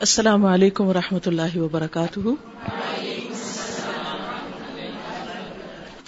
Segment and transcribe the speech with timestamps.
[0.00, 2.18] السلام علیکم و رحمۃ اللہ وبرکاتہ۔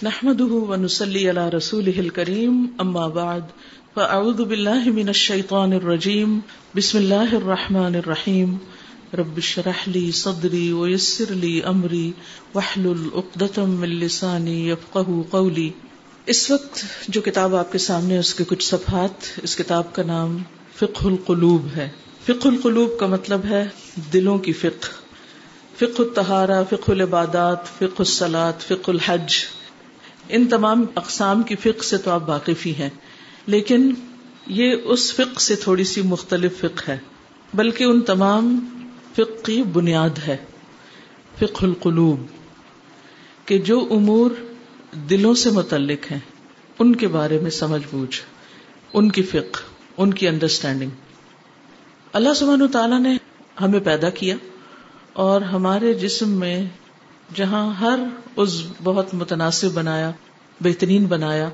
[0.03, 3.41] نحمد ونسلی علی رسول کریم اما بعد،
[3.93, 6.39] فاعوذ باللہ من الشیطان الرجیم،
[6.75, 8.55] بسم اللہ الرحمن الرحیم۔
[9.13, 12.11] رب شرح لی صدری ویسر لی امری
[12.55, 15.69] وحلل اقدتم من لسانی یفقہ قولی۔
[16.25, 20.37] اس وقت جو کتاب آپ کے سامنے، اس کے کچھ صفحات، اس کتاب کا نام
[20.75, 21.89] فقہ القلوب ہے۔
[22.25, 23.67] فقہ القلوب کا مطلب ہے
[24.13, 24.87] دلوں کی فقہ۔
[25.75, 29.33] فقہ التہارا فقہ العبادات، فقہ السلاد فقہ الحج۔
[30.29, 32.89] ان تمام اقسام کی فقہ سے تو آپ واقف ہی ہیں،
[33.47, 33.93] لیکن
[34.47, 36.97] یہ اس فقہ سے تھوڑی سی مختلف فقہ ہے،
[37.53, 38.67] بلکہ ان تمام
[39.13, 40.37] فقہ کی بنیاد ہے۔
[41.39, 42.25] فقہ القلوب،
[43.45, 44.31] کہ جو امور
[45.09, 46.19] دلوں سے متعلق ہیں،
[46.79, 48.21] ان کے بارے میں سمجھ بوجھ،
[48.93, 49.59] ان کی فقہ،
[49.97, 50.89] ان کی انڈرسٹینڈنگ
[52.13, 53.17] اللہ سبحانہ تعالیٰ نے
[53.61, 54.35] ہمیں پیدا کیا
[55.13, 56.65] اور ہمارے جسم میں
[57.35, 57.99] جہاں ہر
[58.37, 60.11] عز بہت متناسب بنایا،
[60.61, 61.49] بہترین بنایا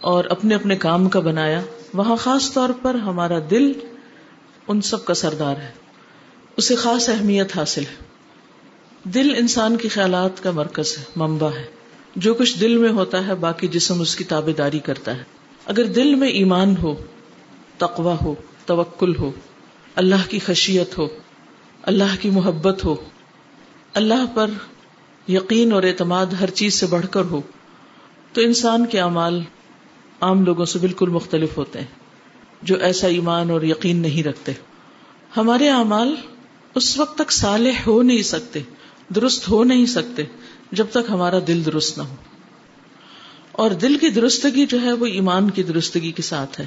[0.00, 1.60] اور اپنے اپنے کام کا بنایا،
[1.94, 3.72] وہاں خاص طور پر ہمارا دل
[4.68, 5.70] ان سب کا سردار ہے۔
[6.56, 8.04] اسے خاص اہمیت حاصل ہے۔
[9.04, 11.64] دل انسان کے خیالات کا مرکز ہے ممبا ہے۔
[12.16, 15.22] جو کچھ دل میں ہوتا ہے، باقی جسم اس کی تابے داری کرتا ہے۔
[15.66, 16.94] اگر دل میں ایمان ہو
[17.78, 18.34] تقوا ہو،
[18.66, 19.32] توکل ہو
[19.94, 21.08] اللہ کی خشیت ہو،
[21.82, 22.94] اللہ کی محبت ہو،
[23.94, 24.50] اللہ پر
[25.28, 27.40] یقین اور اعتماد ہر چیز سے بڑھ کر ہو،
[28.32, 29.42] تو انسان کے اعمال
[30.20, 31.86] عام لوگوں سے بالکل مختلف ہوتے ہیں،
[32.62, 34.52] جو ایسا ایمان اور یقین نہیں رکھتے۔
[35.36, 36.14] ہمارے اعمال
[36.74, 38.60] اس وقت تک صالح ہو نہیں سکتے،
[39.14, 40.22] درست ہو نہیں سکتے،
[40.72, 42.14] جب تک ہمارا دل درست نہ ہو۔
[43.52, 46.66] اور دل کی درستگی جو ہے، وہ ایمان کی درستگی کے ساتھ ہے۔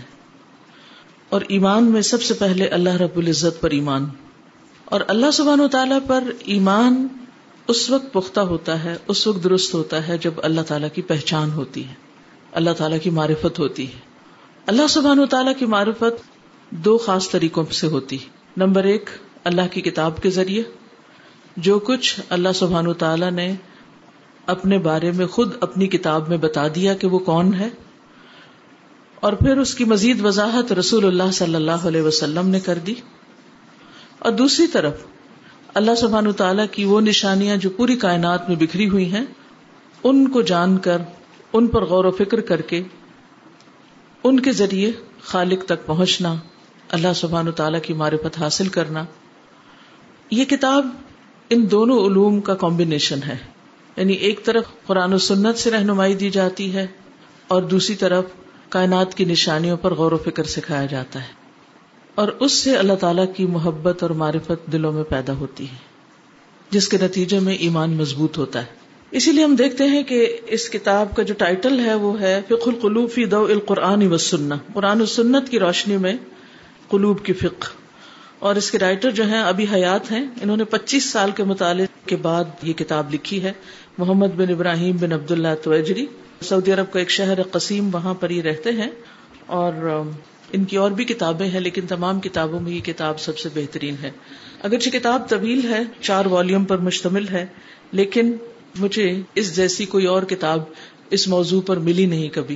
[1.30, 4.06] اور ایمان میں سب سے پہلے اللہ رب العزت پر ایمان۔
[4.86, 7.08] اور اللہ سبحان و تعالیٰ پر ایمان
[7.68, 11.52] اس وقت پختہ ہوتا ہے، اس وقت درست ہوتا ہے جب اللہ تعالیٰ کی پہچان
[11.52, 11.94] ہوتی ہے،
[12.52, 14.00] اللہ تعالیٰ کی معرفت ہوتی ہے۔
[14.66, 16.24] اللہ سبحان و تعالیٰ کی معرفت
[16.70, 18.18] دو خاص طریقوں سے ہوتی
[18.58, 19.10] نمبر ایک،
[19.44, 20.64] اللہ کی کتاب کے ذریعے،
[21.58, 23.56] جو کچھ اللہ سبحان و تعالیٰ نے
[24.46, 27.70] اپنے بارے میں خود اپنی کتاب میں بتا دیا کہ وہ کون ہے
[29.20, 32.94] اور پھر اس کی مزید وضاحت رسول اللہ صلی اللہ علیہ وسلم نے کر دی۔
[34.20, 34.94] اور دوسری طرف
[35.74, 39.26] اللہ سبحان تعالیٰ کی وہ نشانیاں جو پوری کائنات میں بکھری ہوئی ہیں،
[40.04, 40.98] ان کو جان کر،
[41.54, 42.84] ان پر غور و فکر کر کے،
[44.24, 46.36] ان کے ذریعے خالق تک پہنچنا،
[46.90, 49.06] اللہ سبحان تعالیٰ کی معرفت حاصل کرنا،
[50.32, 50.88] یہ کتاب
[51.50, 53.38] ان دونوں علوم کا کمبینیشن ہے۔
[53.98, 56.88] یعنی ایک طرف قرآن و سنت سے رہنمائی دی جاتی ہے
[57.48, 58.26] اور دوسری طرف
[58.70, 61.34] کائنات کی نشانیوں پر غور و فکر سکھایا جاتا ہے
[62.16, 65.78] اور اس سے اللہ تعالی کی محبت اور معرفت دلوں میں پیدا ہوتی ہے،
[66.70, 70.70] جس کے نتیجے میں ایمان مضبوط ہوتا ہے۔ اسی لیے ہم دیکھتے ہیں کہ اس
[70.70, 75.06] کتاب کا جو ٹائٹل ہے، وہ ہے فق القلوفی دو القرآن و سننا قرآن و
[75.06, 76.14] سنت کی روشنی میں
[76.90, 77.68] قلوب کی فقہ۔
[78.46, 81.86] اور اس کے رائٹر جو ہیں ابھی حیات ہیں، انہوں نے پچیس سال کے مطالعے
[82.06, 83.52] کے بعد یہ کتاب لکھی ہے،
[83.98, 86.06] محمد بن ابراہیم بن عبد اللہ توجری
[86.42, 88.90] سعودی عرب کا ایک شہر قسیم، وہاں پر ہی رہتے ہیں۔
[89.46, 89.74] اور
[90.52, 93.96] ان کی اور بھی کتابیں ہیں، لیکن تمام کتابوں میں یہ کتاب سب سے بہترین
[94.02, 94.12] ہے۔
[94.64, 97.46] اگرچہ کتاب طویل ہے، چار والیوم پر مشتمل ہے،
[97.92, 98.36] لیکن
[98.80, 100.64] مجھے اس جیسی کوئی اور کتاب
[101.10, 102.56] اس موضوع پر ملی نہیں کبھی۔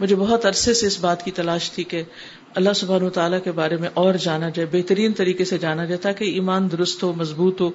[0.00, 2.02] مجھے بہت عرصے سے اس بات کی تلاش تھی کہ
[2.58, 5.96] اللہ سبحان و تعالیٰ کے بارے میں اور جانا جائے، بہترین طریقے سے جانا جائے
[5.96, 7.70] تاکہ ایمان درست ہو، مضبوط ہو۔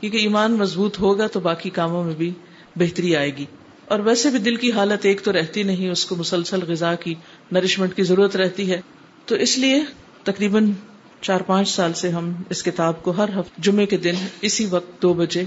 [0.00, 2.32] کیونکہ ایمان مضبوط ہوگا تو باقی کاموں میں بھی
[2.76, 3.44] بہتری آئے گی۔
[3.84, 7.14] اور ویسے بھی دل کی حالت ایک تو رہتی نہیں، اس کو مسلسل غذا کی
[7.52, 8.80] نرشمنٹ کی ضرورت رہتی ہے۔
[9.26, 9.82] تو اس لیے
[10.24, 10.72] تقریباً
[11.20, 15.02] چار پانچ سال سے ہم اس کتاب کو ہر ہفتے جمعے کے دن اسی وقت
[15.02, 15.44] دو بجے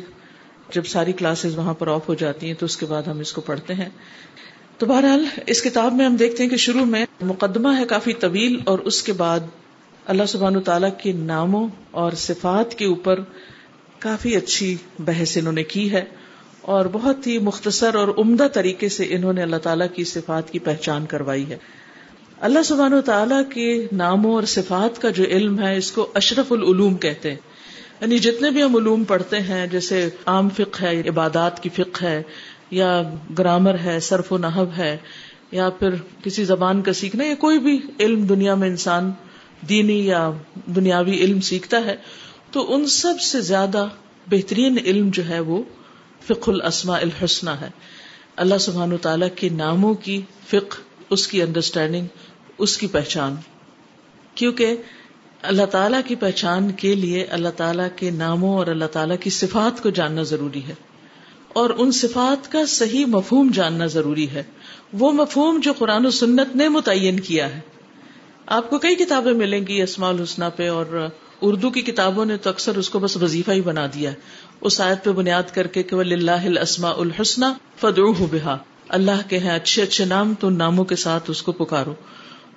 [0.73, 3.33] جب ساری کلاسز وہاں پر آف ہو جاتی ہیں، تو اس کے بعد ہم اس
[3.33, 3.89] کو پڑھتے ہیں۔
[4.81, 8.59] تو بہرحال اس کتاب میں ہم دیکھتے ہیں کہ شروع میں مقدمہ ہے کافی طویل
[8.65, 9.39] اور اس کے بعد
[10.05, 13.19] اللہ سبحان تعالیٰ کے ناموں اور صفات کے اوپر
[13.99, 16.01] کافی اچھی بحث انہوں نے کی ہے
[16.61, 20.59] اور بہت ہی مختصر اور عمدہ طریقے سے انہوں نے اللہ تعالیٰ کی صفات کی
[20.59, 21.57] پہچان کروائی ہے۔
[22.39, 26.51] اللہ سبحانہ و تعالیٰ کے ناموں اور صفات کا جو علم ہے، اس کو اشرف
[26.51, 27.37] العلوم کہتے ہیں۔
[28.01, 32.23] یعنی جتنے بھی ہم علوم پڑھتے ہیں، جیسے عام فقہ ہے، عبادات کی فقہ ہے
[32.71, 33.01] یا
[33.37, 34.97] گرامر ہے، صرف و نحب ہے،
[35.51, 35.89] یا پھر
[36.23, 39.11] کسی زبان کا سیکھنا، یا کوئی بھی علم دنیا میں انسان
[39.69, 40.31] دینی یا
[40.65, 41.95] دنیاوی علم سیکھتا ہے،
[42.51, 43.87] تو ان سب سے زیادہ
[44.29, 45.63] بہترین علم جو ہے وہ
[46.21, 47.69] فق الاسماء الحسن ہے۔
[48.35, 50.75] اللہ سبحان تعالیٰ کے ناموں کی فق
[51.09, 52.05] اس کی انڈرسٹینڈنگ
[52.57, 53.35] اس کی پہچان۔
[54.35, 54.75] کیونکہ
[55.41, 59.83] اللہ تعالیٰ کی پہچان کے لیے اللہ تعالیٰ کے ناموں اور اللہ تعالیٰ کی صفات
[59.83, 60.73] کو جاننا ضروری ہے۔
[61.53, 64.43] اور ان صفات کا صحیح مفہوم جاننا ضروری ہے۔
[64.93, 67.59] وہ مفہوم جو قرآن و سنت نے متعین کیا ہے۔
[68.45, 71.07] آپ کو کئی کتابیں ملیں گی اسماء الحسنہ پہ اور
[71.41, 74.15] اردو کی کتابوں نے تو اکثر اس کو بس وظیفہ ہی بنا دیا ہے۔
[74.61, 77.45] اس آیت پہ بنیاد کر کے کہ اللہ الاسماء الحسنہ
[77.79, 78.57] فدعوہ بہا
[78.89, 81.93] اللہ کے ہیں اچھے اچھے نام، تو ان ناموں کے ساتھ اس کو پکارو۔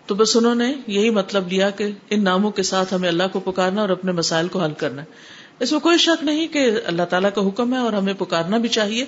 [0.06, 3.40] تو بس انہوں نے یہی مطلب لیا کہ ان ناموں کے ساتھ ہمیں اللہ کو
[3.40, 7.02] پکارنا اور اپنے مسائل کو حل کرنا ہے۔ اس میں کوئی شک نہیں کہ اللہ
[7.02, 9.04] تعالیٰ کا حکم ہے اور ہمیں پکارنا بھی چاہیے۔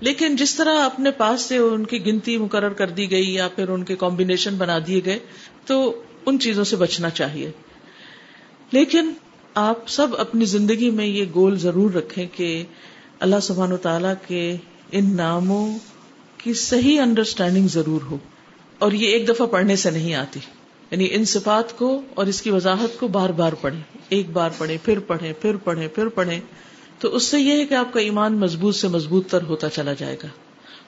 [0.00, 3.68] لیکن جس طرح اپنے پاس سے ان کی گنتی مقرر کر دی گئی یا پھر
[3.68, 5.18] ان کے کمبینیشن بنا دیے گئے،
[5.66, 7.50] تو ان چیزوں سے بچنا چاہیے۔
[8.70, 9.10] لیکن
[9.54, 12.64] آپ سب اپنی زندگی میں یہ گول ضرور رکھیں کہ
[13.20, 14.56] اللہ سبحان و تعالیٰ کے
[14.92, 15.78] ان ناموں
[16.38, 18.18] کی صحیح انڈرسٹینڈنگ ضرور ہو
[18.78, 20.40] اور یہ ایک دفعہ پڑھنے سے نہیں آتی۔
[20.90, 24.76] یعنی ان صفات کو اور اس کی وضاحت کو بار بار پڑھیں، ایک بار پڑھیں،
[24.84, 26.40] پھر پڑھیں پھر پڑھیں پھر پڑھیں،
[26.98, 29.92] تو اس سے یہ ہے کہ آپ کا ایمان مضبوط سے مضبوط تر ہوتا چلا
[29.92, 30.28] جائے گا۔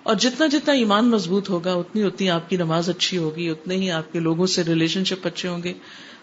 [0.03, 3.91] اور جتنا جتنا ایمان مضبوط ہوگا، اتنی اتنی آپ کی نماز اچھی ہوگی، اتنے ہی
[3.91, 5.73] آپ کے لوگوں سے ریلیشن شپ اچھے ہوں گے۔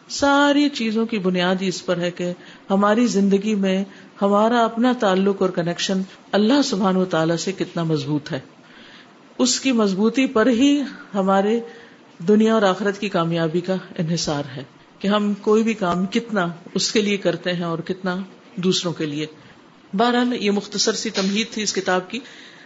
[0.09, 2.33] ساری چیزوں کی بنیاد اس پر ہے کہ
[2.69, 3.83] ہماری زندگی میں
[4.21, 6.01] ہمارا اپنا تعلق اور کنیکشن
[6.31, 8.39] اللہ سبحان و تعالی سے کتنا مضبوط ہے۔
[9.37, 10.81] اس کی مضبوطی پر ہی
[11.13, 11.59] ہمارے
[12.27, 14.63] دنیا اور آخرت کی کامیابی کا انحصار ہے
[14.99, 18.17] کہ ہم کوئی بھی کام کتنا اس کے لیے کرتے ہیں اور کتنا
[18.55, 19.25] دوسروں کے لیے۔
[19.93, 22.19] بہرحال یہ مختصر سی تمہید تھی اس کتاب کی۔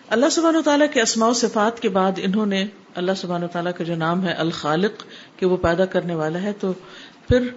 [0.10, 2.66] اللہ سبحانہ و تعالیٰ کے اسماء و صفات کے بعد انہوں نے
[2.96, 5.04] اللہ سبحانہ و تعالیٰ کا جو نام ہے الخالق
[5.38, 6.74] کہ وہ پیدا کرنے والا ہے، تو
[7.28, 7.48] پھر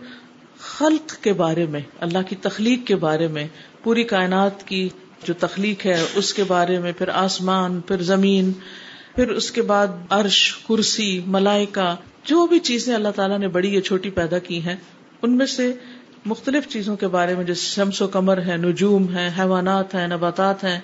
[0.59, 3.47] خلق کے بارے میں، اللہ کی تخلیق کے بارے میں،
[3.83, 4.89] پوری کائنات کی
[5.25, 8.53] جو تخلیق ہے، اس کے بارے میں، پھر آسمان، پھر زمین
[9.17, 13.81] پھر اس کے بعد عرش، کرسی ملائکا جو بھی چیزیں اللہ تعالیٰ نے بڑی یا
[13.81, 14.77] چھوٹی پیدا کی ہیں،
[15.23, 15.73] ان میں سے
[16.27, 20.65] مختلف چیزوں کے بارے میں، جیسے شمس و کمر ہے نجوم ہے حیوانات ہیں، نباتات
[20.65, 20.81] ہیں،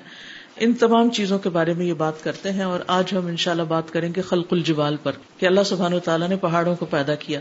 [0.56, 3.90] ان تمام چیزوں کے بارے میں یہ بات کرتے ہیں اور آج ہم انشاءاللہ بات
[3.90, 7.40] کریں گے خلق الجبال پر، کہ اللہ سبحانہ و تعالیٰ نے پہاڑوں کو پیدا کیا۔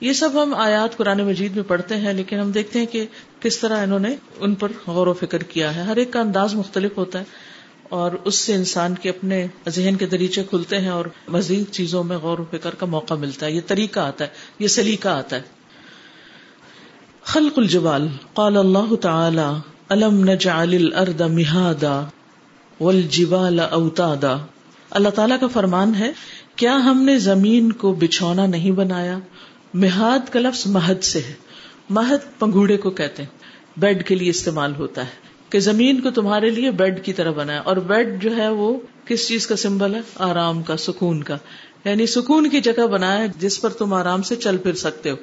[0.00, 3.06] یہ سب ہم آیات قرآن مجید میں پڑھتے ہیں، لیکن ہم دیکھتے ہیں کہ
[3.40, 6.54] کس طرح انہوں نے ان پر غور و فکر کیا ہے۔ ہر ایک کا انداز
[6.54, 7.24] مختلف ہوتا ہے۔
[7.90, 12.16] اور اس سے انسان کے اپنے ذہن کے دریچے کھلتے ہیں اور مزید چیزوں میں
[12.16, 15.40] غور و فکر کا موقع ملتا ہے، یہ طریقہ آتا ہے، یہ سلیقہ آتا ہے۔
[17.22, 19.58] خلق الجبال، قال اللہ تعالی،
[19.88, 22.04] الم نجعل الارض مہادا
[22.80, 24.36] والجبال اوتادا۔
[24.90, 26.12] اللہ تعالیٰ کا فرمان ہے،
[26.56, 29.18] کیا ہم نے زمین کو بچھونا نہیں بنایا؟
[29.74, 31.32] مہاد کا لفظ مہد سے ہے۔
[31.90, 33.30] مہد پنگوڑے کو کہتے ہیں،
[33.76, 37.60] بیڈ کے لیے استعمال ہوتا ہے۔ کہ زمین کو تمہارے لیے بیڈ کی طرح بنایا
[37.60, 41.36] اور بیڈ جو ہے وہ کس چیز کا سمبل ہے؟ آرام کا، سکون کا۔
[41.84, 45.16] یعنی سکون کی جگہ بنایا جس پر تم آرام سے چل پھر سکتے ہو۔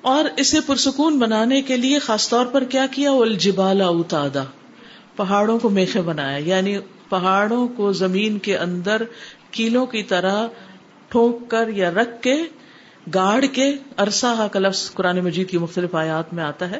[0.00, 4.44] اور اسے پرسکون بنانے کے لیے خاص طور پر کیا کیا؟ الجبالا اتادا
[5.16, 6.78] پہاڑوں کو میخے بنایا۔ یعنی
[7.08, 9.02] پہاڑوں کو زمین کے اندر
[9.50, 10.46] کیلوں کی طرح
[11.08, 12.36] ٹھوک کر یا رکھ کے،
[13.14, 16.78] گاڑ کے عرصہ کا لفظ قرآن مجید کی مختلف آیات میں آتا ہے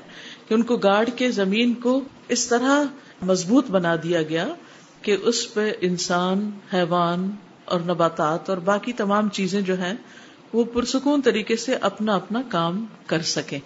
[0.51, 2.83] کہ ان کو گاڑ کے زمین کو اس طرح
[3.23, 4.49] مضبوط بنا دیا گیا
[5.03, 7.31] کہ اس پہ انسان، حیوان
[7.65, 9.93] اور نباتات اور باقی تمام چیزیں جو ہیں،
[10.53, 13.59] وہ پرسکون طریقے سے اپنا اپنا کام کر سکیں۔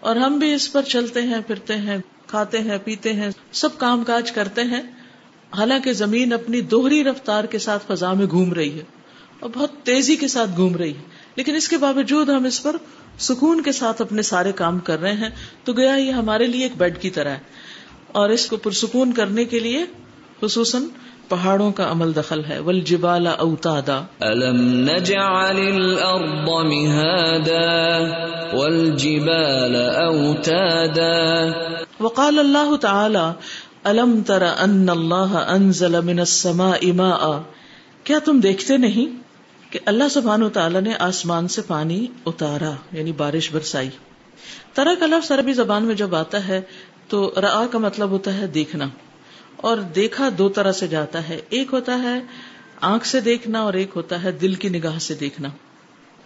[0.00, 4.04] اور ہم بھی اس پر چلتے ہیں، پھرتے ہیں، کھاتے ہیں، پیتے ہیں، سب کام
[4.04, 4.82] کاج کرتے ہیں۔
[5.56, 8.84] حالانکہ زمین اپنی دوہری رفتار کے ساتھ فضا میں گھوم رہی ہے
[9.40, 12.76] اور بہت تیزی کے ساتھ گھوم رہی ہے۔ لیکن اس کے باوجود ہم اس پر
[13.18, 15.28] سکون کے ساتھ اپنے سارے کام کر رہے ہیں
[15.64, 17.38] تو گیا یہ ہمارے لیے ایک بیڈ کی طرح ہے۔
[18.12, 19.84] اور اس کو پرسکون کرنے کے لیے
[20.40, 20.82] خصوصاً
[21.28, 27.98] پہاڑوں کا عمل دخل ہے۔ والجبال اوتادا الم نجعل الارض مهادا
[28.56, 31.42] والجبال اوتادا
[32.00, 33.30] وقال اللہ تعالی
[33.84, 37.40] الم تر ان اللہ انزل من السماء ماء؟
[38.04, 39.27] کیا تم دیکھتے نہیں؟
[39.70, 43.88] کہ اللہ سبحان و تعالیٰ نے آسمان سے پانی اتارا یعنی بارش برسائی۔
[44.74, 46.60] طرح کا لفظ عربی زبان میں جب آتا ہے
[47.08, 48.88] تو را کا مطلب ہوتا ہے دیکھنا۔
[49.56, 52.20] اور دیکھا دو طرح سے جاتا ہے، ایک ہوتا ہے
[52.80, 55.48] آنکھ سے دیکھنا اور ایک ہوتا ہے دل کی نگاہ سے دیکھنا۔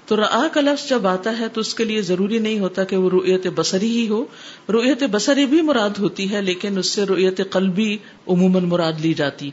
[0.06, 2.96] تو را کا لفظ جب آتا ہے تو اس کے لیے ضروری نہیں ہوتا کہ
[2.96, 4.24] وہ رویت بسری ہی ہو۔
[4.72, 9.50] رویت بسری بھی مراد ہوتی ہے، لیکن اس سے رویت قلبی عموماً مراد لی جاتی۔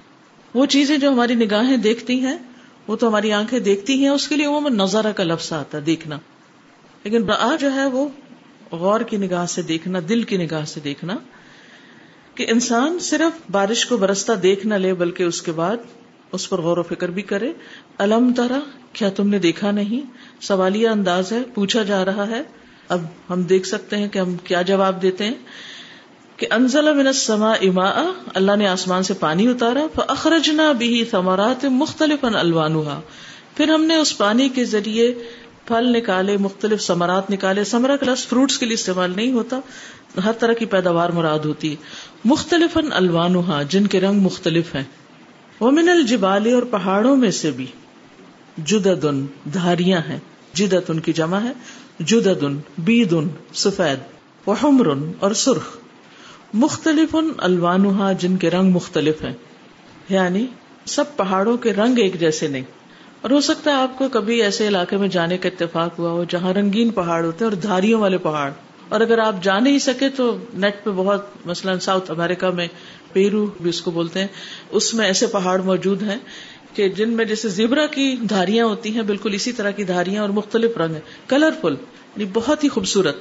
[0.53, 2.37] وہ چیزیں جو ہماری نگاہیں دیکھتی ہیں
[2.89, 5.83] وہ تو ہماری آنکھیں دیکھتی ہیں، اس کے لیے عموماً نظارہ کا لفظ آتا ہے،
[5.83, 6.17] دیکھنا۔
[7.03, 7.25] لیکن
[7.59, 8.09] جو ہے وہ
[8.71, 11.15] غور کی نگاہ سے دیکھنا، دل کی نگاہ سے دیکھنا
[12.35, 15.77] کہ انسان صرف بارش کو برستا دیکھ نہ لے، بلکہ اس کے بعد
[16.31, 17.53] اس پر غور و فکر بھی کرے۔
[17.97, 18.59] الم ترا،
[18.93, 20.01] کیا تم نے دیکھا نہیں؟
[20.41, 22.41] سوالیہ انداز ہے، پوچھا جا رہا ہے۔
[22.89, 25.33] اب ہم دیکھ سکتے ہیں کہ ہم کیا جواب دیتے ہیں۔
[26.39, 32.39] کہ انزل من السماء اما اللہ نے آسمان سے پانی اتارا، فاخرجنا به ثمرات مختلفا
[32.39, 32.99] الوانها
[33.55, 35.13] پھر ہم نے اس پانی کے ذریعے
[35.65, 39.59] پھل نکالے، مختلف ثمرات نکالے۔ ثمرہ کلاس فروٹس کے لیے استعمال نہیں ہوتا،
[40.23, 41.75] ہر طرح کی پیداوار مراد ہوتی۔ ہے
[42.25, 44.83] مختلف الوانها جن کے رنگ مختلف ہیں۔
[45.61, 47.65] ومن الجبال، اور پہاڑوں میں سے بھی۔
[48.57, 50.19] جددن، دھاریاں ہیں۔
[50.53, 51.51] جدت ان کی جمع ہے۔
[51.99, 53.99] جددن، بیدن، سفید۔
[54.47, 54.87] وحمر
[55.19, 55.88] اور سرخ۔
[56.53, 59.33] مختلف الوانها جن کے رنگ مختلف ہیں۔
[60.09, 60.45] یعنی
[60.85, 62.63] سب پہاڑوں کے رنگ ایک جیسے نہیں۔
[63.21, 66.23] اور ہو سکتا ہے آپ کو کبھی ایسے علاقے میں جانے کا اتفاق ہوا ہو
[66.29, 68.51] جہاں رنگین پہاڑ ہوتے ہیں اور دھاریوں والے پہاڑ۔
[68.89, 72.67] اور اگر آپ جا نہیں سکے تو نیٹ پہ بہت مثلاً ساؤتھ امیرکا میں
[73.13, 74.27] پیرو بھی اس کو بولتے ہیں۔
[74.69, 76.17] اس میں ایسے پہاڑ موجود ہیں
[76.73, 80.29] کہ جن میں جیسے زیبرا کی دھاریاں ہوتی ہیں، بالکل اسی طرح کی دھاریاں اور
[80.29, 83.15] مختلف رنگ ہیں۔ کلرفل یعنی بہت ہی خوبصورت۔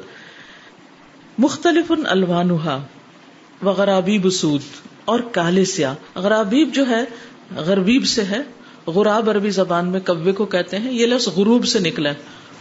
[1.38, 2.78] مختلف الوانحا
[3.62, 4.60] وغرابیب سود
[5.04, 7.04] اور کالے سیاہ۔ غرابیب جو ہے،
[7.56, 8.38] غربیب سے ہے۔
[8.86, 12.14] غراب عربی زبان میں کبے کو کہتے ہیں۔ یہ لفظ غروب سے نکلا ہے۔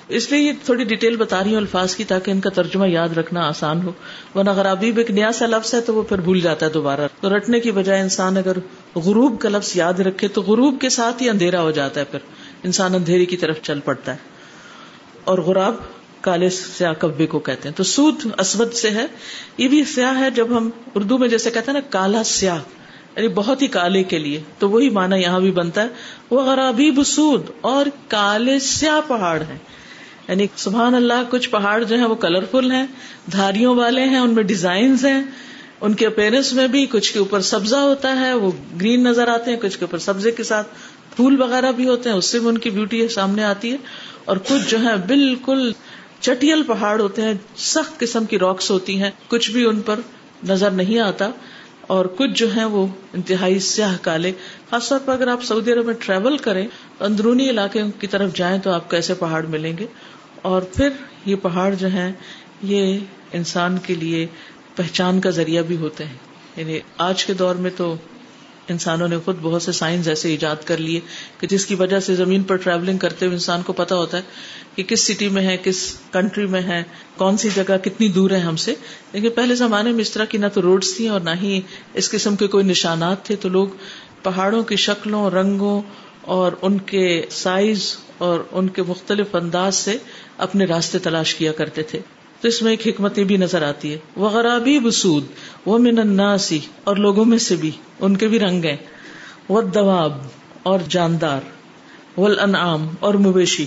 [0.07, 3.09] اس لیے یہ تھوڑی ڈیٹیل بتا رہی ہوں الفاظ کی تاکہ ان کا ترجمہ یاد
[3.09, 3.91] رکھنا آسان ہو۔
[4.35, 7.07] ورنہ اگر ابیب ایک نیا سا لفظ ہے تو وہ پھر بھول جاتا ہے دوبارہ۔
[7.21, 8.57] تو رٹنے کی بجائے انسان اگر
[8.95, 12.19] غروب کا لفظ یاد رکھے تو غروب کے ساتھ ہی اندھیرا ہو جاتا ہے پھر۔
[12.63, 14.17] انسان اندھیری کی طرف چل پڑتا ہے۔
[15.23, 15.75] اور غراب
[16.27, 19.05] کالے سیاہ کبے کو کہتے ہیں۔ تو سود اسود سے ہے۔
[19.57, 22.57] یہ بھی سیاہ ہے جب ہم اردو میں جیسے کہتے ہیں نا، کالا سیاہ۔
[23.15, 25.87] یعنی بہت ہی کالے کے لیے۔ تو وہی مانا یہاں بھی بنتا ہے۔
[26.29, 29.57] وہ غرابی بسود اور کالے سیاہ پہاڑ ہیں۔
[30.27, 32.87] یعنی سبحان اللہ، کچھ پہاڑ جو ہیں وہ کلرفل ہیں،
[33.31, 35.23] دھاریوں والے ہیں، ان میں ڈیزائنز ہیں۔
[35.81, 39.51] ان کے اپیرنس میں بھی کچھ کے اوپر سبزہ ہوتا ہے، وہ گرین نظر آتے
[39.51, 40.67] ہیں، کچھ کے اوپر سبزے کے ساتھ۔
[41.15, 43.77] پھول وغیرہ بھی ہوتے ہیں، اس سے بھی ان کی بیوٹی سامنے آتی ہے۔
[44.25, 45.71] اور کچھ جو ہے بالکل
[46.19, 49.99] چٹیل پہاڑ ہوتے ہیں، سخت قسم کی راکس ہوتی ہیں، کچھ بھی ان پر
[50.47, 51.31] نظر نہیں آتا،
[51.81, 54.31] اور کچھ جو ہے وہ انتہائی سیاہ کالے۔
[54.69, 56.67] خاص طور پر اگر آپ سعودی عرب میں ٹریول کریں،
[56.99, 59.85] اندرونی علاقے کی طرف جائیں تو آپ کو ایسے پہاڑ ملیں گے۔
[60.41, 60.89] اور پھر
[61.25, 62.13] یہ پہاڑ جو ہیں،
[62.61, 62.99] یہ
[63.31, 64.27] انسان کے لیے
[64.75, 66.17] پہچان کا ذریعہ بھی ہوتے ہیں۔
[66.55, 67.95] یعنی آج کے دور میں تو
[68.69, 70.99] انسانوں نے خود بہت سے سائنس ایسے ایجاد کر لیے
[71.39, 74.21] کہ جس کی وجہ سے زمین پر ٹریولنگ کرتے ہوئے انسان کو پتا ہوتا ہے
[74.75, 76.83] کہ کس سٹی میں ہے، کس کنٹری میں ہے،
[77.17, 78.75] کون سی جگہ کتنی دور ہے ہم سے۔
[79.11, 81.61] لیکن پہلے زمانے میں اس طرح کی نہ تو روڈس تھیں اور نہ ہی
[81.93, 83.67] اس قسم کے کوئی نشانات تھے۔ تو لوگ
[84.23, 85.81] پہاڑوں کی شکلوں، رنگوں
[86.21, 89.97] اور ان کے سائز اور ان کے مختلف انداز سے
[90.37, 91.99] اپنے راستے تلاش کیا کرتے تھے۔
[92.41, 95.23] تو اس میں ایک حکمت بھی نظر آتی ہے وہ غرابی بسود
[95.65, 98.77] وہ من الناسی اور لوگوں میں سے بھی، ان کے بھی رنگ ہیں۔
[99.49, 100.17] وہ دواب
[100.63, 101.39] اور جاندار۔
[102.17, 103.65] وہ انعام اور مویشی۔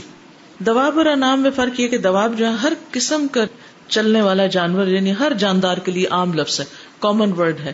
[0.59, 3.45] دواب اور انعام میں فرق یہ کہ دواب جو ہے، ہر قسم کا
[3.89, 6.65] چلنے والا جانور یعنی ہر جاندار کے لیے عام لفظ ہے
[6.99, 7.73] کامن ورڈ ہے۔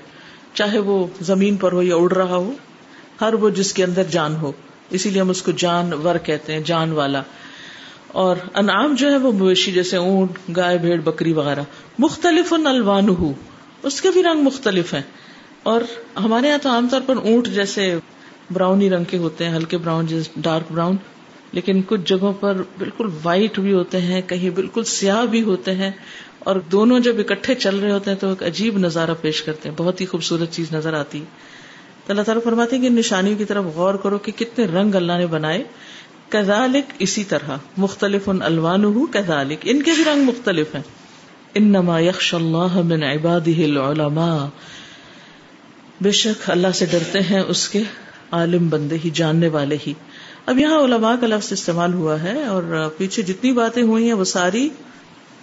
[0.54, 2.52] چاہے وہ زمین پر ہو یا اڑ رہا ہو،
[3.20, 4.52] ہر وہ جس کے اندر جان ہو۔
[4.90, 7.22] اسی لیے ہم اس کو جانور کہتے ہیں، جان والا۔
[8.16, 11.62] اور انعام جو ہے وہ مویشی جیسے اونٹ، گائے، بھیڑ، بکری وغیرہ۔
[11.98, 13.32] مختلف الوان
[13.82, 15.02] اس کے بھی رنگ مختلف ہیں۔
[15.62, 15.80] اور
[16.16, 17.98] ہمارے یہاں تو عام طور پر اونٹ جیسے
[18.52, 20.96] براؤنی رنگ کے ہوتے ہیں، ہلکے براؤن جیسے ڈارک براؤن۔
[21.52, 25.90] لیکن کچھ جگہوں پر بالکل وائٹ بھی ہوتے ہیں، کہیں بالکل سیاہ بھی ہوتے ہیں۔
[26.38, 29.76] اور دونوں جب اکٹھے چل رہے ہوتے ہیں تو ایک عجیب نظارہ پیش کرتے ہیں۔
[29.76, 31.24] بہت ہی خوبصورت چیز نظر آتی۔ ہے
[32.08, 35.26] اللہ تعالیٰ فرماتے ہیں کہ نشانیوں کی طرف غور کرو کہ کتنے رنگ اللہ نے
[35.26, 35.64] بنائے۔
[36.28, 40.82] کزالک اسی طرح مختلف ان الوان کزالک ان کے بھی رنگ مختلف ہیں۔
[41.54, 44.46] ان نما یکش اللہ من عباد العلماء۔
[46.00, 47.82] بے شک اللہ سے ڈرتے ہیں اس کے
[48.32, 49.92] عالم بندے ہی، جاننے والے ہی۔
[50.46, 54.24] اب یہاں علماء کا لفظ استعمال ہوا ہے اور پیچھے جتنی باتیں ہوئی ہیں، وہ
[54.24, 54.68] ساری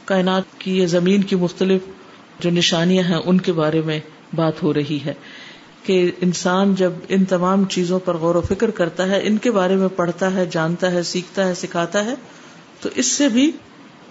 [0.05, 1.81] کائنات کی یا زمین کی مختلف
[2.39, 3.99] جو نشانیاں ہیں، ان کے بارے میں
[4.35, 5.13] بات ہو رہی ہے۔
[5.83, 9.75] کہ انسان جب ان تمام چیزوں پر غور و فکر کرتا ہے، ان کے بارے
[9.75, 12.13] میں پڑھتا ہے، جانتا ہے، سیکھتا ہے، سکھاتا ہے،
[12.81, 13.51] تو اس سے بھی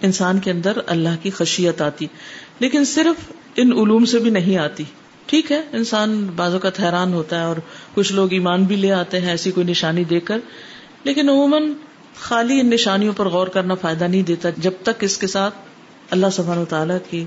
[0.01, 2.07] انسان کے اندر اللہ کی خشیت آتی۔
[2.59, 4.83] لیکن صرف ان علوم سے بھی نہیں آتی۔
[5.25, 7.55] ٹھیک ہے، انسان بازو کا حیران ہوتا ہے اور
[7.93, 10.37] کچھ لوگ ایمان بھی لے آتے ہیں ایسی کوئی نشانی دے کر۔
[11.03, 11.73] لیکن عموماً
[12.15, 15.53] خالی ان نشانیوں پر غور کرنا فائدہ نہیں دیتا، جب تک اس کے ساتھ
[16.09, 17.25] اللہ سبحان و تعالیٰ کی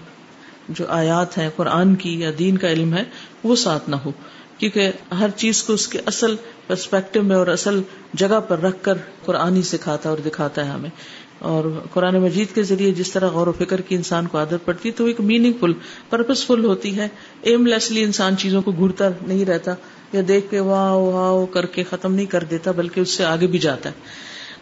[0.69, 3.05] جو آیات ہیں، قرآن کی یا دین کا علم ہے،
[3.45, 4.13] وہ ساتھ نہ ہو۔
[4.59, 6.37] کیونکہ ہر چیز کو اس کے اصل
[6.67, 7.83] پرسپیکٹو میں اور اصل
[8.15, 8.95] جگہ پر رکھ کر
[9.25, 10.91] قرآن ہی سکھاتا اور دکھاتا ہے ہمیں۔
[11.39, 14.89] اور قرآن مجید کے ذریعے جس طرح غور و فکر کی انسان کو عادت پڑتی
[14.89, 15.73] ہے تو ایک میننگ فل
[16.11, 17.09] پرپز فل ہوتی ہے۔
[17.43, 19.75] ایم لیسلی انسان چیزوں کو گھرتا نہیں رہتا
[20.13, 23.47] یا دیکھ کے واہ واہ کر کے ختم نہیں کر دیتا، بلکہ اس سے آگے
[23.47, 23.95] بھی جاتا ہے۔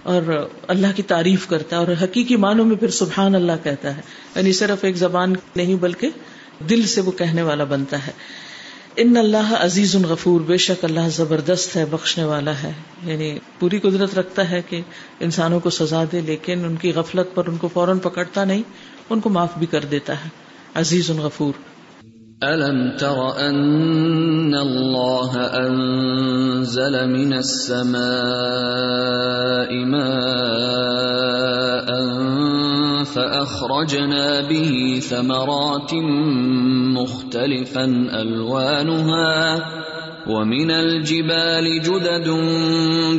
[0.02, 4.00] اور اللہ کی تعریف کرتا ہے اور حقیقی معنوں میں پھر سبحان اللہ کہتا ہے۔
[4.36, 6.08] یعنی صرف ایک زبان نہیں، بلکہ
[6.70, 8.12] دل سے وہ کہنے والا بنتا ہے۔
[8.96, 12.72] ان اللہ عزیز الغفور بے شک اللہ زبردست ہے، بخشنے والا ہے۔
[13.04, 14.80] یعنی پوری قدرت رکھتا ہے کہ
[15.20, 18.62] انسانوں کو سزا دے، لیکن ان کی غفلت پر ان کو فوراً پکڑتا نہیں،
[19.10, 20.28] ان کو معاف بھی کر دیتا ہے۔
[20.74, 21.52] عزیز الغفور
[22.42, 32.23] ألم تر أن الله أنزل من السماء ماء
[33.14, 35.94] فأخرجنا به ثمرات
[36.94, 37.84] مختلفا
[38.22, 39.34] ألوانها،
[40.26, 42.28] ومن الجبال جدد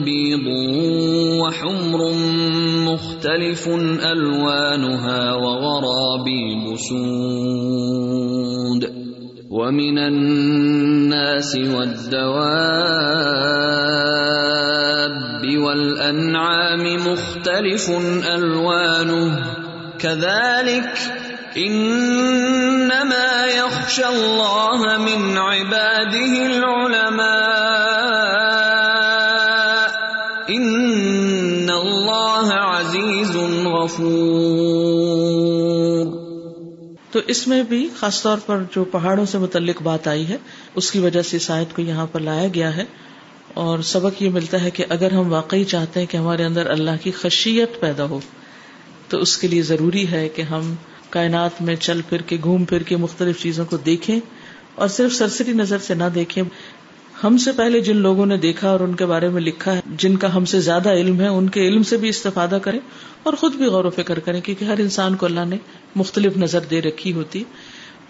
[0.04, 0.48] بيض
[1.42, 2.02] وحمر
[2.92, 3.68] مختلف
[4.02, 7.86] ألوانها وغرابي بسود
[9.50, 12.76] ومن الناس والدواب
[15.58, 17.90] والأنعام مختلف
[18.36, 19.65] ألوانه.
[20.06, 20.88] كذلك
[21.56, 27.36] انما يخشى الله من عباده العلماء.
[30.50, 33.36] ان الله عزيز
[33.66, 34.66] غفور.
[37.12, 40.38] تو اس میں بھی خاص طور پر جو پہاڑوں سے متعلق بات آئی ہے،
[40.76, 42.86] اس کی وجہ سے شاید کو یہاں پر لایا گیا ہے
[43.54, 46.92] اور سبق یہ ملتا ہے کہ اگر ہم واقعی چاہتے ہیں کہ ہمارے اندر اللہ
[47.04, 48.20] کی خشیت پیدا ہو
[49.08, 50.76] تو اس کے لیے ضروری ہے کہ ہم
[51.10, 54.20] کائنات میں چل پھر کے، گھوم پھر کے مختلف چیزوں کو دیکھیں
[54.76, 56.44] اور صرف سرسری نظر سے نہ دیکھیں۔
[57.24, 60.18] ہم سے پہلے جن لوگوں نے دیکھا اور ان کے بارے میں لکھا ہے، جن
[60.18, 62.80] کا ہم سے زیادہ علم ہے، ان کے علم سے بھی استفادہ کریں
[63.24, 65.56] اور خود بھی غور و فکر کریں، کیونکہ ہر انسان کو اللہ نے
[65.96, 67.44] مختلف نظر دے رکھی ہوتی۔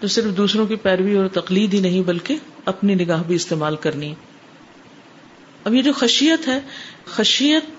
[0.00, 4.14] تو صرف دوسروں کی پیروی اور تقلید ہی نہیں، بلکہ اپنی نگاہ بھی استعمال کرنی۔
[5.64, 6.60] اب یہ جو خشیت ہے،
[7.04, 7.75] خشیت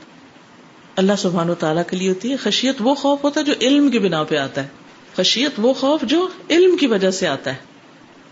[0.97, 3.89] اللہ سبحان و تعالیٰ کے لیے ہوتی ہے، خشیت وہ خوف ہوتا ہے جو علم
[3.89, 4.67] کی بنا پہ آتا ہے۔
[5.15, 7.55] خشیت وہ خوف جو علم کی وجہ سے آتا ہے۔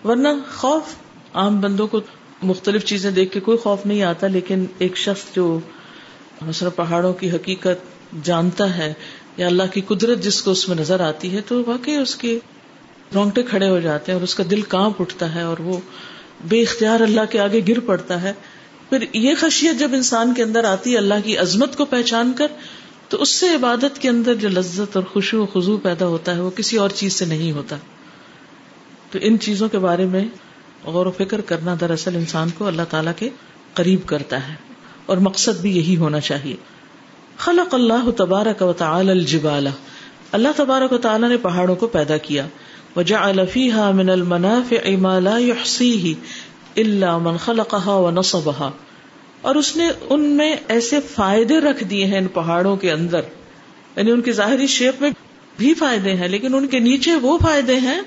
[0.08, 0.82] ورنہ خوف
[1.34, 2.02] عام بندوں کو
[2.42, 5.60] مختلف چیزیں دیکھ کے کوئی خوف نہیں آتا، لیکن ایک شخص جو
[6.42, 8.94] مثلا پہاڑوں کی حقیقت جانتا ہے
[9.38, 12.40] یا اللہ کی قدرت جس کو اس میں نظر آتی ہے، تو واقعی اس کے
[13.16, 15.80] رونگٹے کھڑے ہو جاتے ہیں اور اس کا دل کانپ اٹھتا ہے اور وہ
[16.48, 18.34] بے اختیار اللہ کے آگے گر پڑتا ہے۔
[19.00, 22.48] پھر یہ خشیت جب انسان کے اندر آتی ہے، اللہ کی عظمت کو پہچان کر،
[23.10, 26.42] تو اس سے عبادت کے اندر جو لذت اور خوشو و خزو پیدا ہوتا ہے،
[26.42, 27.76] وہ کسی اور چیز سے نہیں ہوتا۔
[29.12, 30.26] تو ان چیزوں کے بارے میں
[30.84, 33.30] غور و فکر کرنا دراصل انسان کو اللہ تعالی کے
[33.74, 34.54] قریب کرتا ہے۔
[35.06, 36.56] اور مقصد بھی یہی ہونا چاہیے۔
[37.38, 39.68] خلق اللہ تبارک و تعالی الجبال۔
[40.32, 42.48] اللہ تبارک و تعالی نے پہاڑوں کو پیدا کیا۔
[42.96, 46.12] وجعل فيها من المنافع ما لا يحصيه
[46.78, 48.85] اللہ من خلقها و نصبها
[49.46, 53.22] اور اس نے ان میں ایسے فائدے رکھ دیے ہیں ان پہاڑوں کے اندر۔
[53.96, 55.10] یعنی ان کی ظاہری شیپ میں
[55.58, 58.02] بھی فائدے ہیں، لیکن ان کے نیچے وہ فائدے ہیں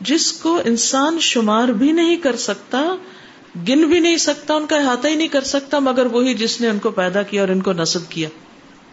[0.00, 2.96] جس کو انسان شمار بھی نہیں کر سکتا،
[3.68, 6.68] گن بھی نہیں سکتا، ان کا احاطہ ہی نہیں کر سکتا، مگر وہی جس نے
[6.68, 8.28] ان کو پیدا کیا اور ان کو نصب کیا۔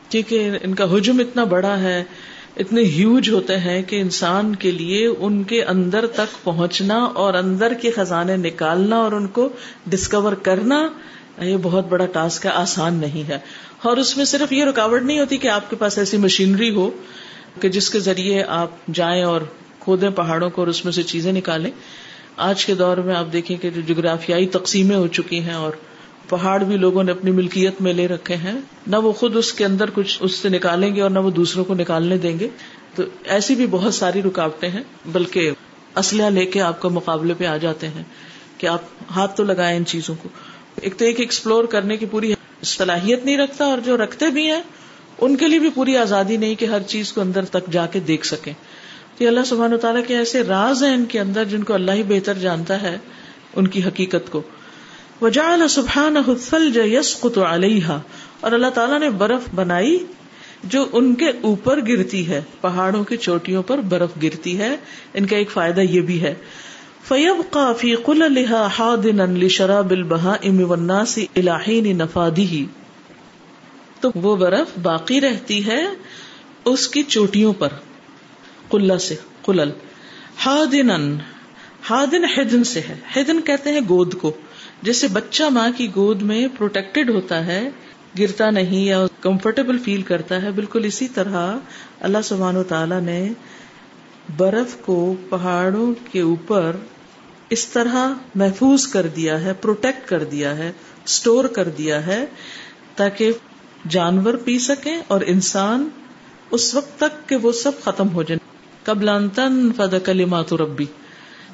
[0.10, 2.03] کیونکہ ان کا حجم اتنا بڑا ہے،
[2.58, 7.73] اتنے ہیوج ہوتے ہیں کہ انسان کے لیے ان کے اندر تک پہنچنا اور اندر
[7.73, 9.49] کے خزانے نکالنا اور ان کو
[9.88, 10.88] ڈسکور کرنا
[11.41, 13.38] یہ بہت بڑا ٹاسک ہے، آسان نہیں ہے۔
[13.82, 16.89] اور اس میں صرف یہ رکاوٹ نہیں ہوتی کہ آپ کے پاس ایسی مشینری ہو
[17.62, 19.41] کہ جس کے ذریعے آپ جائیں اور
[19.80, 21.71] کھودیں پہاڑوں کو اور اس میں سے چیزیں نکالیں۔
[22.38, 25.71] آج کے دور میں آپ دیکھیں کہ جو جغرافیائی تقسیمیں ہو چکی ہیں اور
[26.30, 28.54] پہاڑ بھی لوگوں نے اپنی ملکیت میں لے رکھے ہیں۔
[28.88, 31.65] نہ وہ خود اس کے اندر کچھ اس سے نکالیں گے اور نہ وہ دوسروں
[31.65, 32.48] کو نکالنے دیں گے۔
[32.95, 35.52] تو ایسی بھی بہت ساری رکاوٹیں ہیں، بلکہ
[35.95, 38.04] اسلحہ لے کے آپ کا مقابلے پہ آ جاتے ہیں
[38.58, 38.82] کہ آپ
[39.15, 40.30] ہاتھ تو لگائیں ان چیزوں کو۔
[40.81, 42.33] ایک تو ایک ایکسپلور کرنے کی پوری
[42.63, 44.61] صلاحیت نہیں رکھتا اور جو رکھتے بھی ہیں،
[45.21, 47.99] ان کے لیے بھی پوری آزادی نہیں کہ ہر چیز کو اندر تک جا کے
[47.99, 48.53] دیکھ سکیں۔
[49.17, 51.73] تو یہ اللہ سبحان و تعالیٰ کے ایسے راز ہیں ان کے اندر جن کو
[51.73, 52.97] اللہ ہی بہتر جانتا ہے،
[53.55, 54.41] ان کی حقیقت کو۔
[55.21, 58.01] وجعل سبحانہ الثلج يسقط علیہا،
[58.39, 60.05] اور اللہ تعالیٰ نے برف بنائی
[60.63, 64.75] جو ان کے اوپر گرتی ہے، پہاڑوں کی چوٹیوں پر برف گرتی ہے۔
[65.13, 66.33] ان کا ایک فائدہ یہ بھی ہے۔
[67.07, 72.61] فیبقى في قللها حاضنا لشراب البهائم والناس الى حين نفاده
[74.01, 75.83] تو وہ برف باقی رہتی ہے
[76.65, 77.75] اس کی چوٹیوں پر.
[78.69, 79.71] قلہ سے، قلل.
[80.37, 80.97] حاضنا
[81.89, 82.95] حاضن حدن سے ہے.
[83.15, 84.31] حدن کہتے ہیں گود کو،
[84.81, 87.69] جیسے بچہ ماں کی گود میں پروٹیکٹڈ ہوتا ہے،
[88.19, 91.37] گرتا نہیں یا کمفرٹیبل فیل کرتا ہے، بالکل اسی طرح
[91.99, 93.33] اللہ سبحانہ و تعالی نے
[94.37, 96.75] برف کو پہاڑوں کے اوپر
[97.49, 100.71] اس طرح محفوظ کر دیا ہے پروٹیکٹ کر دیا ہے
[101.05, 102.25] اسٹور کر دیا ہے
[102.95, 103.31] تاکہ
[103.89, 105.89] جانور پی سکیں اور انسان
[106.51, 108.39] اس وقت تک کہ وہ سب ختم ہو جائے۔
[108.84, 110.86] قبل انتن فد کلمات ربی۔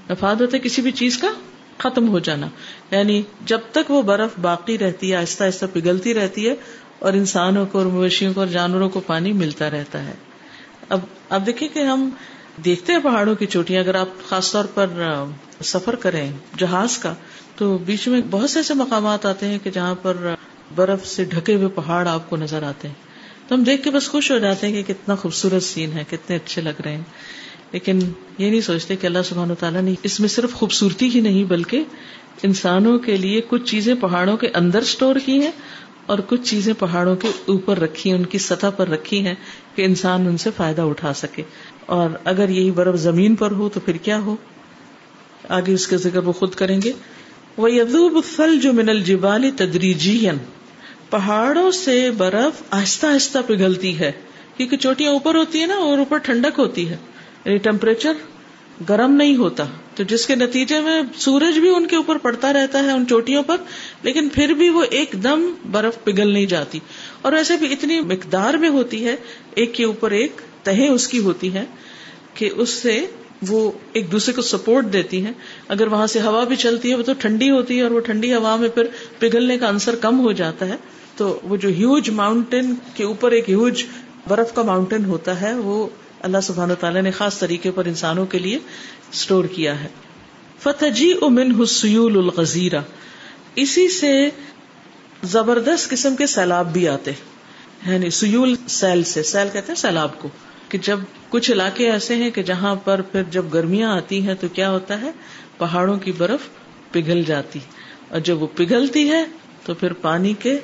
[0.10, 1.28] مفاد ہوتا ہے کسی بھی چیز کا
[1.78, 2.48] ختم ہو جانا۔
[2.92, 6.56] یعنی جب تک وہ برف باقی رہتی ہے، آہستہ آہستہ پگھلتی رہتی ہے
[7.00, 10.14] اور انسانوں کو اور مویشیوں کو اور جانوروں کو پانی ملتا رہتا ہے۔
[10.90, 11.00] اب
[11.30, 12.10] اب دیکھیں کہ ہم
[12.66, 14.88] دیکھتے ہیں پہاڑوں کی چوٹیاں، اگر آپ خاص طور پر
[15.64, 17.14] سفر کریں جہاز کا،
[17.56, 20.36] تو بیچ میں بہت سے ایسے مقامات آتے ہیں کہ جہاں پر
[20.76, 22.96] برف سے ڈھکے ہوئے پہاڑ آپ کو نظر آتے ہیں۔
[23.48, 26.36] تو ہم دیکھ کے بس خوش ہو جاتے ہیں کہ کتنا خوبصورت سین ہے، کتنے
[26.36, 27.04] اچھے لگ رہے ہیں۔
[27.72, 28.00] لیکن
[28.38, 31.84] یہ نہیں سوچتے کہ اللہ سبحانہ تعالیٰ نے اس میں صرف خوبصورتی ہی نہیں، بلکہ
[32.44, 35.52] انسانوں کے لیے کچھ چیزیں پہاڑوں کے اندر اسٹور کی ہیں
[36.06, 39.36] اور کچھ چیزیں پہاڑوں کے اوپر رکھی ہیں، ان کی سطح پر رکھی ہیں
[39.76, 41.44] کہ انسان ان سے فائدہ اٹھا سکے۔
[41.92, 44.36] اور اگر یہی برف زمین پر ہو تو پھر کیا ہو؟
[45.50, 46.92] آگے اس کا ذکر وہ خود کریں گے۔
[47.58, 50.28] وہ یدوب فل جو من الجبال تدریجی
[51.10, 54.12] پہاڑوں سے برف آہستہ آہستہ پگھلتی ہے۔
[54.58, 56.98] کیونکہ چوٹیاں اوپر ہوتی ہے نا اور اوپر ٹھنڈک ہوتی ہے۔
[57.46, 58.14] یعنی ٹیمپریچر
[58.90, 62.84] گرم نہیں ہوتا۔ تو جس کے نتیجے میں سورج بھی ان کے اوپر پڑتا رہتا
[62.84, 63.58] ہے ان چوٹیوں پر،
[64.02, 66.80] لیکن پھر بھی وہ ایک دم برف پگھل نہیں جاتی۔
[67.22, 69.16] اور ویسے بھی اتنی مقدار میں ہوتی ہے،
[69.56, 71.66] ایک کے اوپر ایک تہ اس کی ہوتی ہے
[72.34, 73.06] کہ اس سے
[73.48, 75.32] وہ ایک دوسرے کو سپورٹ دیتی ہے۔
[75.68, 78.34] اگر وہاں سے ہوا بھی چلتی ہے، وہ تو ٹھنڈی ہوتی ہے اور وہ ٹھنڈی
[78.34, 78.84] ہوا میں پھر
[79.20, 80.76] پگھلنے کا انصر کم ہو جاتا ہے۔
[81.16, 83.84] تو وہ جو ہیوج ماؤنٹین کے اوپر ایک ہیوج
[84.28, 85.88] برف کا ماؤنٹین ہوتا ہے، وہ
[86.20, 88.60] اللہ سبحان تعالیٰ نے خاص طریقے پر انسانوں کے لیے
[89.12, 89.88] اسٹور کیا ہے۔
[90.60, 92.80] فتح جی امن حسیول الغزیرہ
[93.56, 94.30] اسی سے
[95.24, 97.12] زبردست قسم کے سیلاب بھی آتے
[97.88, 100.30] یعنی سیول سیل سے، سیل کہتے ہیں سیلاب کو۔
[100.72, 104.48] کہ جب کچھ علاقے ایسے ہیں کہ جہاں پر پھر جب گرمیاں آتی ہیں تو
[104.48, 105.12] کیا ہوتا ہے؟
[105.58, 106.40] پہاڑوں کی برف
[106.92, 107.60] پگھل جاتی۔
[108.10, 109.26] اور جب وہ پگھلتی ہے
[109.66, 110.60] تو پھر پانی کے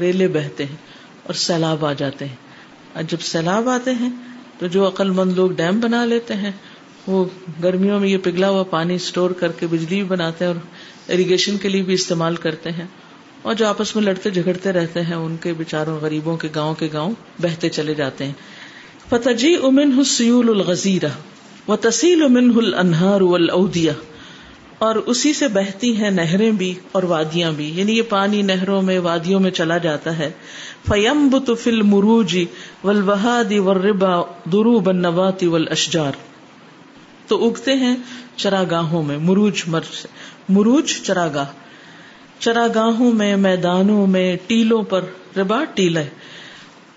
[0.00, 0.76] ریلے بہتے ہیں
[1.22, 2.34] اور سیلاب آ جاتے ہیں۔
[2.92, 4.10] اور جب سیلاب آتے ہیں
[4.58, 6.52] تو جو عقل مند لوگ ڈیم بنا لیتے ہیں،
[7.06, 7.24] وہ
[7.62, 10.60] گرمیوں میں یہ پگھلا ہوا پانی اسٹور کر کے بجلی بھی بناتے ہیں اور
[11.12, 12.86] اریگیشن کے لیے بھی استعمال کرتے ہیں۔
[13.42, 16.88] اور جو آپس میں لڑتے جھگڑتے رہتے ہیں، ان کے بےچاروں غریبوں کے گاؤں کے
[16.92, 18.32] گاؤں بہتے چلے جاتے ہیں۔
[19.10, 21.08] فتجی امن حسیول الغزیرہ
[21.68, 23.20] و تسیل امن ہل انہار
[24.78, 28.98] اور اسی سے بہتی ہیں نہریں بھی اور وادیاں بھی۔ یعنی یہ پانی نہروں میں،
[28.98, 30.30] وادیوں میں چلا جاتا ہے۔
[30.88, 32.46] فیم بت فل مروجی
[32.84, 34.20] ول وہادی وربا
[34.52, 36.12] درو بن نواتی ول اشجار
[37.26, 37.96] تو اگتے ہیں
[38.36, 40.06] چراگاہوں میں، مروج مرچ
[40.48, 41.46] مروج چراگاہ۔
[42.38, 45.00] چراگاہوں میں، میدانوں میں، ٹیلوں پر
[45.36, 46.04] ربا ٹیلے۔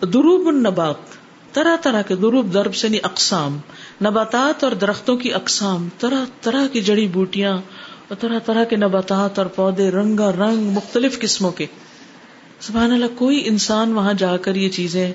[0.02, 1.23] دروب النبات۔
[1.54, 3.58] طرح طرح کے دروب درب سے اقسام،
[4.02, 7.58] نباتات اور درختوں کی اقسام، طرح طرح کی جڑی بوٹیاں
[8.08, 11.66] اور طرح طرح کے نباتات اور پودے، رنگا رنگ، مختلف قسموں کے۔
[12.60, 15.12] سبحان اللہ، کوئی انسان وہاں جا کر یہ چیزیں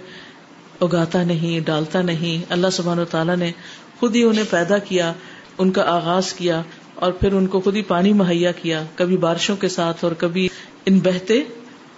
[0.80, 3.52] اگاتا نہیں، ڈالتا نہیں۔ اللہ سبحان و تعالیٰ نے
[4.00, 5.12] خود ہی انہیں پیدا کیا،
[5.58, 6.62] ان کا آغاز کیا
[6.94, 10.48] اور پھر ان کو خود ہی پانی مہیا کیا، کبھی بارشوں کے ساتھ اور کبھی
[10.86, 11.42] ان بہتے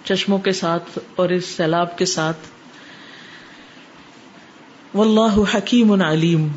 [0.05, 2.37] چشموں کے ساتھ اور اس سیلاب کے ساتھ۔
[4.95, 6.47] واللہ حکیم علیم۔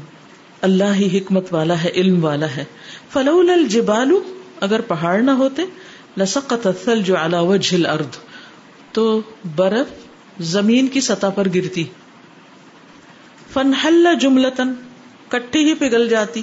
[0.61, 2.65] اللہ ہی حکمت والا ہے، علم والا ہے۔
[3.13, 4.13] فلول الجبال،
[4.61, 5.63] اگر پہاڑ نہ ہوتے
[6.19, 8.17] لسقط الثلج على وجه الارض۔
[8.93, 9.21] تو
[9.57, 9.87] برف
[10.41, 11.85] زمین کی سطح پر گرتی۔
[13.53, 14.73] فنحل جملتن
[15.29, 16.43] کٹھی ہی پگل جاتی۔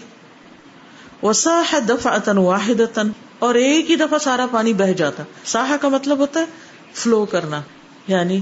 [1.24, 3.02] وساح دفعتا واحدتا،
[3.40, 6.46] اور ایک ہی دفعہ سارا پانی بہ جاتا۔ ساحا کا مطلب ہوتا ہے
[6.94, 7.62] فلو کرنا۔
[8.08, 8.40] یعنی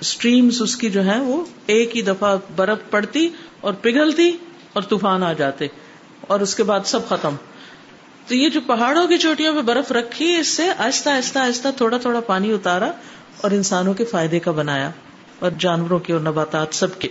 [0.00, 3.28] اسٹریمس اس کی جو ہے وہ ایک ہی دفعہ برف پڑتی
[3.60, 4.36] اور پگھلتی
[4.72, 5.66] اور طوفان آ جاتے
[6.20, 7.34] اور اس کے بعد سب ختم۔
[8.26, 11.98] تو یہ جو پہاڑوں کی چوٹیوں پہ برف رکھی، اس سے آہستہ آہستہ آہستہ تھوڑا
[11.98, 12.90] تھوڑا پانی اتارا
[13.40, 14.90] اور انسانوں کے فائدے کا بنایا
[15.38, 17.08] اور جانوروں کے اور نباتات سب کے۔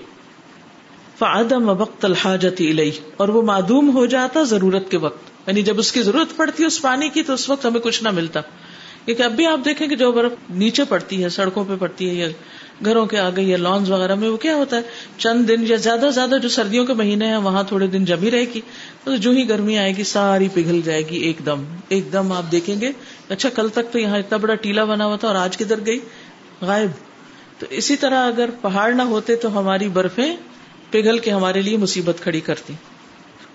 [1.19, 5.91] فعدم وقت الحاجت الئی اور وہ معدوم ہو جاتا ضرورت کے وقت۔ یعنی جب اس
[5.91, 8.39] کی ضرورت پڑتی اس پانی کی تو اس وقت ہمیں کچھ نہ ملتا۔
[9.05, 12.13] کیونکہ اب بھی آپ دیکھیں کہ جو برف نیچے پڑتی ہے، سڑکوں پہ پڑتی ہے
[12.13, 12.27] یا
[12.85, 14.81] گھروں کے آگے یا لانس وغیرہ میں، وہ کیا ہوتا ہے؟
[15.17, 18.45] چند دن یا زیادہ زیادہ جو سردیوں کے مہینے ہیں، وہاں تھوڑے دن جمی رہے
[18.55, 18.61] گی،
[19.03, 22.51] تو جو ہی گرمی آئے گی، ساری پگھل جائے گی ایک دم۔ ایک دم آپ
[22.51, 22.91] دیکھیں گے
[23.29, 25.99] اچھا کل تک تو یہاں اتنا بڑا ٹیلا بنا ہوا تھا اور آج کدھر گئی؟
[26.61, 26.89] غائب۔
[27.59, 30.35] تو اسی طرح اگر پہاڑ نہ ہوتے تو ہماری برفیں
[30.91, 32.73] پگھل کے ہمارے لیے مصیبت کھڑی کرتی۔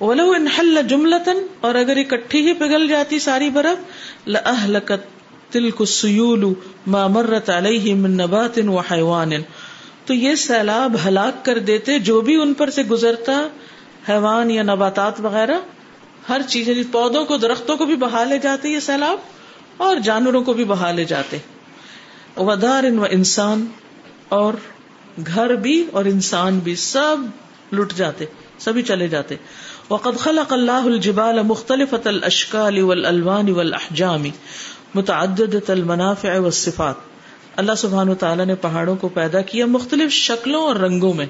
[0.00, 3.84] ولو انحل جملتن اور اگر اکٹھی ہی پگھل جاتی ساری برف
[4.28, 5.13] لأہلکت
[5.54, 6.44] تلک السیول
[6.86, 9.32] ما مرت علیہ من نبات و حیوان.
[10.06, 13.36] تو یہ سیلاب ہلاک کر دیتے جو بھی ان پر سے گزرتا،
[14.08, 15.58] حیوان یا نباتات وغیرہ،
[16.28, 19.18] ہر چیز یعنی پودوں کو، درختوں کو بھی بہا لے جاتے یہ سیلاب،
[19.78, 21.38] اور جانوروں کو بھی بہا لے جاتے.
[22.38, 23.66] ودار و انسان،
[24.30, 24.54] اور
[25.26, 28.24] گھر بھی اور انسان بھی سب لٹ جاتے،
[28.58, 29.36] سبھی چلے جاتے.
[29.88, 34.24] وقد خلق اللہ الجبال مختلف الاشکال والالوان والاحجام
[34.94, 36.94] متعدد المنافع والصفات۔
[37.56, 41.26] اللہ سبحان و تعالیٰ نے پہاڑوں کو پیدا کیا مختلف شکلوں اور رنگوں میں۔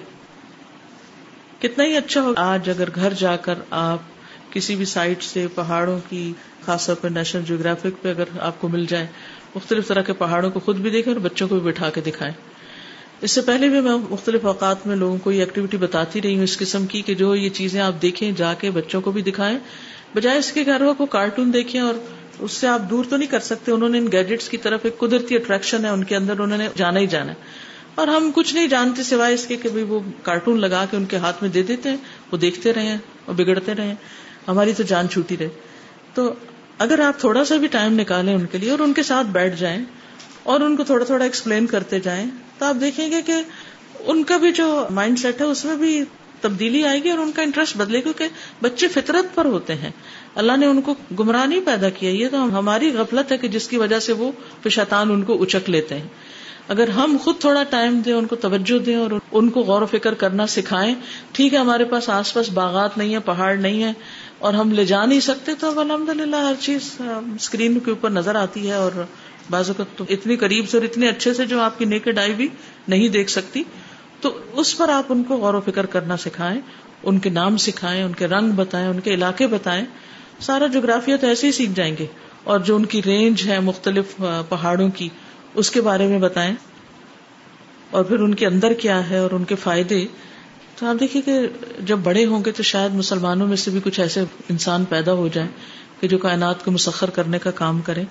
[1.63, 3.99] کتنا ہی اچھا ہو۔ آج اگر گھر جا کر آپ
[4.51, 6.33] کسی بھی سائٹ سے پہاڑوں کی،
[6.67, 9.07] خاص طور پر نیشنل جیوگرافک پہ اگر آپ کو مل جائے،
[9.55, 12.35] مختلف طرح کے پہاڑوں کو خود بھی دیکھیں اور بچوں کو بھی بٹھا کے دکھائیں۔
[13.21, 16.43] اس سے پہلے بھی میں مختلف اوقات میں لوگوں کو یہ ایکٹیویٹی بتاتی رہی ہوں
[16.43, 19.59] اس قسم کی کہ جو یہ چیزیں آپ دیکھیں، جا کے بچوں کو بھی دکھائیں۔
[20.15, 21.95] بجائے اس کے گھر کو کارٹون دیکھیں اور
[22.39, 24.99] اس سے آپ دور تو نہیں کر سکتے، انہوں نے ان گیجٹس کی طرف ایک
[24.99, 27.37] قدرتی اٹریکشن ہے، ان کے اندر انہوں نے جانا ہی جانا ہے۔
[27.95, 31.17] اور ہم کچھ نہیں جانتے سوائے اس کے کہ وہ کارٹون لگا کے ان کے
[31.17, 31.97] ہاتھ میں دے دیتے ہیں،
[32.33, 33.95] وہ دیکھتے رہے اور بگڑتے رہے
[34.49, 35.49] ہماری تو جان چھوٹی رہے۔
[36.15, 36.35] تو
[36.79, 39.61] اگر آپ تھوڑا سا بھی ٹائم نکالیں ان کے لیے اور ان کے ساتھ بیٹھ
[39.61, 39.85] جائیں
[40.43, 42.27] اور ان کو تھوڑا تھوڑا ایکسپلین کرتے جائیں،
[42.59, 43.33] تو آپ دیکھیں گے کہ
[44.01, 46.05] ان کا بھی جو مائنڈ سیٹ ہے، اس میں بھی
[46.41, 48.29] تبدیلی آئے گی اور ان کا انٹرسٹ بدلے گا کیونکہ
[48.63, 49.91] بچے فطرت پر ہوتے ہیں۔
[50.35, 53.69] اللہ نے ان کو گمراہ نہیں پیدا کیا یہ تو ہماری غفلت ہے کہ جس
[53.69, 54.33] کی وجہ سے وہ
[54.69, 56.09] شیطان ان کو اچک لیتے ہیں۔
[56.69, 59.87] اگر ہم خود تھوڑا ٹائم دیں، ان کو توجہ دیں اور ان کو غور و
[59.87, 60.95] فکر کرنا سکھائیں،
[61.33, 63.93] ٹھیک ہے ہمارے پاس آس پاس باغات نہیں ہے پہاڑ نہیں ہے
[64.39, 68.11] اور ہم لے جا نہیں سکتے، تو اب الحمد للہ ہر چیز اسکرین کے اوپر
[68.11, 69.05] نظر آتی ہے اور
[69.51, 72.33] بعض اوقات تو اتنی قریب سے اور اتنے اچھے سے جو آپ کی نیکڈ آئی
[72.33, 72.49] بھی
[72.89, 73.63] نہیں دیکھ سکتی۔
[74.21, 76.61] تو اس پر آپ ان کو غور و فکر کرنا سکھائیں،
[77.03, 79.85] ان کے نام سکھائیں، ان کے رنگ بتائیں، ان کے علاقے بتائیں۔
[80.45, 82.07] سارا جغرافیہ تو ایسے ہی سیکھ جائیں گے
[82.45, 85.09] اور جو ان کی رینج ہے مختلف پہاڑوں کی،
[85.55, 86.55] اس کے بارے میں بتائیں۔
[87.91, 90.07] اور پھر ان کے اندر کیا ہے اور ان کے فائدے۔
[90.79, 91.39] تو آپ دیکھیے کہ
[91.81, 95.29] جب بڑے ہوں گے تو شاید مسلمانوں میں سے بھی کچھ ایسے انسان پیدا ہو
[95.29, 95.51] جائیں
[96.01, 98.05] کہ جو کائنات کو مسخر کرنے کا کام کریں۔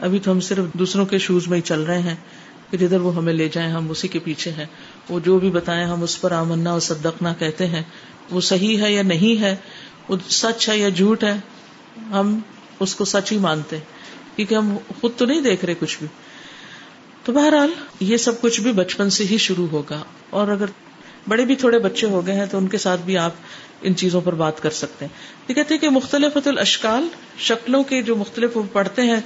[0.00, 2.16] ابھی تو ہم صرف دوسروں کے شوز میں ہی چل رہے ہیں
[2.70, 4.66] کہ جدھر وہ ہمیں لے جائیں، ہم اسی کے پیچھے ہیں۔
[5.08, 7.82] وہ جو بھی بتائیں، ہم اس پر آمنا اور صدقنا کہتے ہیں۔
[8.30, 9.56] وہ صحیح ہے یا نہیں ہے؟
[10.08, 11.34] وہ سچ ہے یا جھوٹ ہے؟
[12.10, 12.38] ہم
[12.80, 13.78] اس کو سچ ہی مانتے
[14.36, 16.06] کیونکہ ہم خود تو نہیں دیکھ رہے کچھ بھی۔
[17.24, 20.64] تو بہرحال یہ سب کچھ بھی بچپن سے ہی شروع ہوگا۔ اور اگر
[21.28, 23.30] بڑے بھی تھوڑے بچے ہو گئے ہیں تو ان کے ساتھ بھی آپ
[23.82, 25.12] ان چیزوں پر بات کر سکتے ہیں۔
[25.48, 29.20] یہ کہتے کہ مختلف الاشکال، شکلوں کے جو مختلف پڑھتے ہیں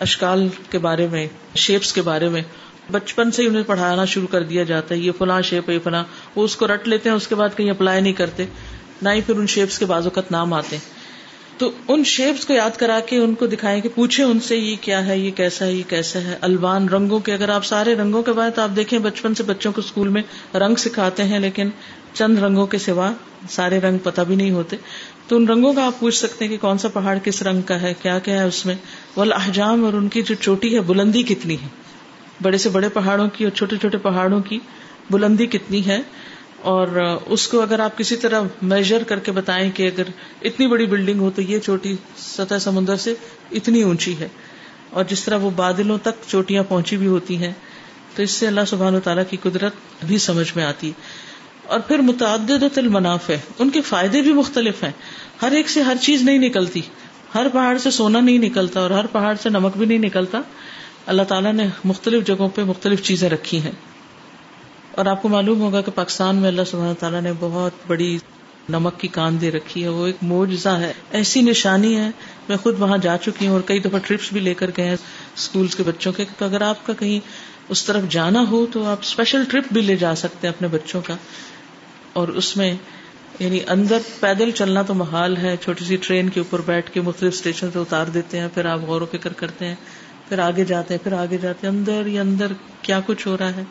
[0.00, 2.42] اشکال کے بارے میں شیپس کے بارے میں،
[2.90, 5.80] بچپن سے ہی انہیں پڑھانا شروع کر دیا جاتا ہے، یہ فلاں شیپ ہے، یہ
[5.84, 6.04] فلاں۔
[6.36, 8.44] وہ اس کو رٹ لیتے ہیں، اس کے بعد کہیں اپلائی نہیں کرتے،
[9.02, 11.01] نہ ہی پھر ان شیپس کے بازو نام آتے ہیں۔
[11.58, 14.76] تو ان شیپس کو یاد کرا کے ان کو دکھائیں کہ پوچھے ان سے یہ
[14.80, 18.22] کیا ہے، یہ کیسا ہے، یہ کیسا ہے۔ الوان رنگوں کے، اگر آپ سارے رنگوں
[18.22, 20.22] کے بعد آپ دیکھیں بچپن سے بچوں کو اسکول میں
[20.54, 21.70] رنگ سکھاتے ہیں، لیکن
[22.12, 23.12] چند رنگوں کے سوا
[23.50, 24.76] سارے رنگ پتہ بھی نہیں ہوتے۔
[25.28, 27.82] تو ان رنگوں کا آپ پوچھ سکتے ہیں کہ کون سا پہاڑ کس رنگ کا
[27.82, 28.74] ہے، کیا کیا ہے اس میں۔
[29.16, 31.68] وہ احجام اور ان کی جو چوٹی ہے، بلندی کتنی ہے؟
[32.42, 34.58] بڑے سے بڑے پہاڑوں کی اور چھوٹے چھوٹے پہاڑوں کی
[35.10, 36.00] بلندی کتنی ہے؟
[36.62, 40.02] اور اس کو اگر آپ کسی طرح میجر کر کے بتائیں کہ اگر
[40.42, 43.14] اتنی بڑی بلڈنگ ہو تو یہ چوٹی سطح سمندر سے
[43.50, 44.28] اتنی اونچی ہے
[44.90, 47.52] اور جس طرح وہ بادلوں تک چوٹیاں پہنچی بھی ہوتی ہیں،
[48.14, 49.72] تو اس سے اللہ سبحان و تعالیٰ کی قدرت
[50.06, 50.92] بھی سمجھ میں آتی۔
[51.66, 54.90] اور پھر متعدد المناف ہے، ان کے فائدے بھی مختلف ہیں۔
[55.42, 56.80] ہر ایک سے ہر چیز نہیں نکلتی،
[57.34, 60.40] ہر پہاڑ سے سونا نہیں نکلتا اور ہر پہاڑ سے نمک بھی نہیں نکلتا۔
[61.06, 63.72] اللہ تعالیٰ نے مختلف جگہوں پہ مختلف چیزیں رکھی ہیں۔
[64.92, 68.18] اور آپ کو معلوم ہوگا کہ پاکستان میں اللہ سبحانہ تعالیٰ نے بہت بڑی
[68.68, 72.10] نمک کی کان دے رکھی ہے، وہ ایک موجزہ ہے۔ ایسی نشانی ہے،
[72.48, 74.94] میں خود وہاں جا چکی ہوں اور کئی دفعہ ٹرپس بھی لے کر گئے
[75.36, 77.20] اسکول کے بچوں کے۔ اگر آپ کا کہیں
[77.68, 81.00] اس طرف جانا ہو تو آپ اسپیشل ٹرپ بھی لے جا سکتے ہیں اپنے بچوں
[81.06, 81.16] کا۔
[82.12, 82.74] اور اس میں
[83.38, 87.34] یعنی اندر پیدل چلنا تو محال ہے، چھوٹی سی ٹرین کے اوپر بیٹھ کے مختلف
[87.34, 89.74] اسٹیشن سے اتار دیتے ہیں، پھر آپ غور و فکر کرتے ہیں،
[90.28, 92.46] پھر آگے جاتے ہیں، پھر آگے جاتے ہیں، اندر یا اندر
[92.82, 93.62] کیا کچھ ہو رہا ہے۔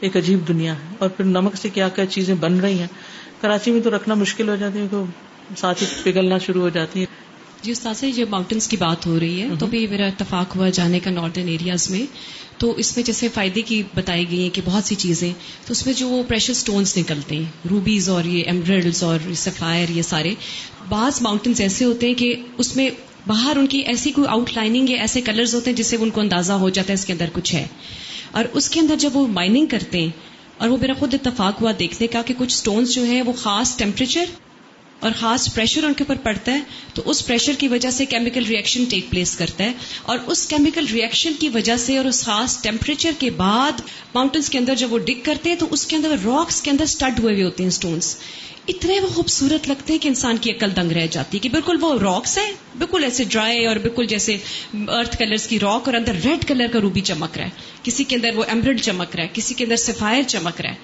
[0.00, 2.86] ایک عجیب دنیا ہے۔ اور پھر نمک سے کیا کیا چیزیں بن رہی ہیں۔
[3.40, 5.04] کراچی میں تو رکھنا مشکل ہو جاتی ہے تو
[5.56, 7.06] ساتھ ہی پگھلنا شروع ہو جاتی ہے۔
[7.62, 11.00] جی استاذ جب ماؤنٹینس کی بات ہو رہی ہے تو بھی میرا اتفاق ہوا جانے
[11.00, 12.02] کا ناردرن ایریاز میں۔
[12.58, 15.32] تو اس میں جیسے فائدے کی بتائی گئی ہیں کہ بہت سی چیزیں
[15.66, 20.02] تو اس میں جو پریشر سٹونز نکلتے ہیں روبیز اور یہ ایمبرلز اور سفائر یہ
[20.02, 20.34] سارے۔
[20.88, 22.90] بعض ماؤنٹینس ایسے ہوتے ہیں کہ اس میں
[23.26, 26.10] باہر ان کی ایسی کوئی آؤٹ لائننگ یا ایسے کلرز ہوتے ہیں جس سے ان
[26.10, 27.66] کو اندازہ ہو جاتا ہے اس کے اندر کچھ ہے۔
[28.38, 30.10] اور اس کے اندر جب وہ مائننگ کرتے ہیں
[30.58, 33.76] اور وہ میرا خود اتفاق ہوا دیکھنے کا کہ کچھ سٹونز جو ہیں وہ خاص
[33.76, 34.24] ٹیمپریچر
[35.00, 36.60] اور خاص پریشر ان کے اوپر پڑتا ہے،
[36.94, 39.72] تو اس پریشر کی وجہ سے کیمیکل ریئیکشن ٹیک پلیس کرتا ہے۔
[40.02, 43.80] اور اس کیمیکل ریئیکشن کی وجہ سے اور اس خاص ٹیمپریچر کے بعد
[44.14, 46.82] ماؤنٹینس کے اندر جب وہ ڈگ کرتے ہیں، تو اس کے اندر راکس کے اندر
[46.82, 48.16] اسٹڈ ہوئے ہوئے ہوتے ہیں اسٹونس
[48.68, 51.76] اتنے وہ خوبصورت لگتے ہیں کہ انسان کی عقل دنگ رہ جاتی ہے کہ بالکل
[51.80, 54.36] وہ راکس ہے بالکل ایسے ڈرائی اور بالکل جیسے
[54.88, 57.50] ارتھ کلرز کی راک اور اندر ریڈ کلر کا روبی چمک رہا ہے۔
[57.82, 60.74] کسی کے اندر وہ ایمبرڈ چمک رہا ہے، کسی کے اندر سفائر چمک رہا ہے۔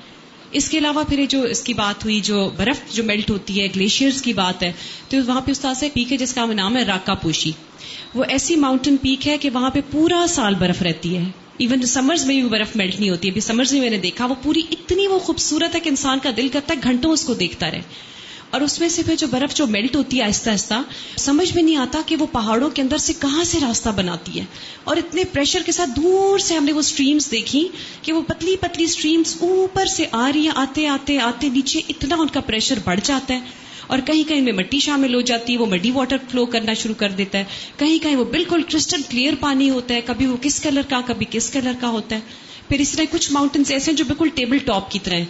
[0.53, 3.67] اس کے علاوہ پھر جو اس کی بات ہوئی، جو برف جو میلٹ ہوتی ہے
[3.67, 4.73] گلیشیئرز کی بات ہے،
[5.09, 7.53] تو وہاں پہ استاد سے پیک ہے، جس کا نام ہے راکا پوشی
[8.15, 11.25] وہ ایسی ماؤنٹین پیک ہے کہ وہاں پہ پورا سال برف رہتی ہے۔
[11.59, 14.35] ایون سمرز میں بھی برف میلٹ نہیں ہوتی ابھی سمرز میں میں نے دیکھا، وہ
[14.43, 17.71] پوری اتنی وہ خوبصورت ہے کہ انسان کا دل کرتا ہے گھنٹوں اس کو دیکھتا
[17.71, 17.83] رہے.
[18.51, 20.75] اور اس میں سے پھر جو برف جو میلٹ ہوتی ہے آہستہ آہستہ،
[21.17, 24.45] سمجھ میں نہیں آتا کہ وہ پہاڑوں کے اندر سے کہاں سے راستہ بناتی ہے.
[24.85, 27.69] اور اتنے پریشر کے ساتھ دور سے ہم نے وہ سٹریمز دیکھی
[28.03, 32.17] کہ وہ پتلی پتلی سٹریمز اوپر سے آ رہی ہیں، آتے آتے آتے نیچے اتنا
[32.17, 33.41] ان کا پریشر بڑھ جاتا ہے.
[33.87, 36.95] اور کہیں کہیں میں مٹی شامل ہو جاتی ہے وہ مڈی واٹر فلو کرنا شروع
[36.95, 37.45] کر دیتا ہے۔
[37.77, 41.27] کہیں کہیں وہ بالکل کرسٹل کلیئر پانی ہوتا ہے کبھی وہ کس کلر کا کبھی
[41.31, 42.21] کس کلر کا ہوتا ہے۔
[42.69, 45.25] پھر اس طرح کچھ ماؤنٹینس ایسے ہیں جو بالکل ٹیبل ٹاپ کی طرح ہیں۔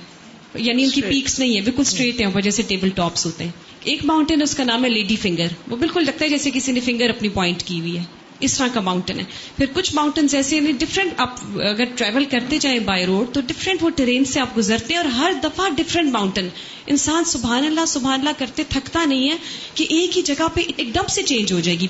[0.54, 3.50] یعنی ان کی پیکس نہیں ہے بالکل اسٹریٹ ہیں جیسے ٹیبل ٹاپس ہوتے ہیں۔
[3.84, 6.80] ایک ماؤنٹین اس کا نام ہے لیڈی فنگر۔ وہ بالکل لگتا ہے جیسے کسی نے
[6.80, 8.02] فنگر اپنی پوائنٹ کی ہوئی ہے۔
[8.44, 9.24] اس طرح کا ماؤنٹین ہے۔
[9.56, 13.82] پھر کچھ ماؤنٹینس ایسے ہیں ڈفرینٹ آپ اگر ٹریول کرتے جائیں بائی روڈ تو ڈفرینٹ
[13.82, 16.48] وہ ٹرین سے آپ گزرتے ہیں اور ہر دفعہ ڈفرینٹ ماؤنٹین
[16.86, 19.36] انسان سبحان اللہ سبحان اللہ کرتے تھکتا نہیں ہے
[19.74, 21.86] کہ ایک ہی جگہ پہ ایک دم سے چینج ہو جائے گی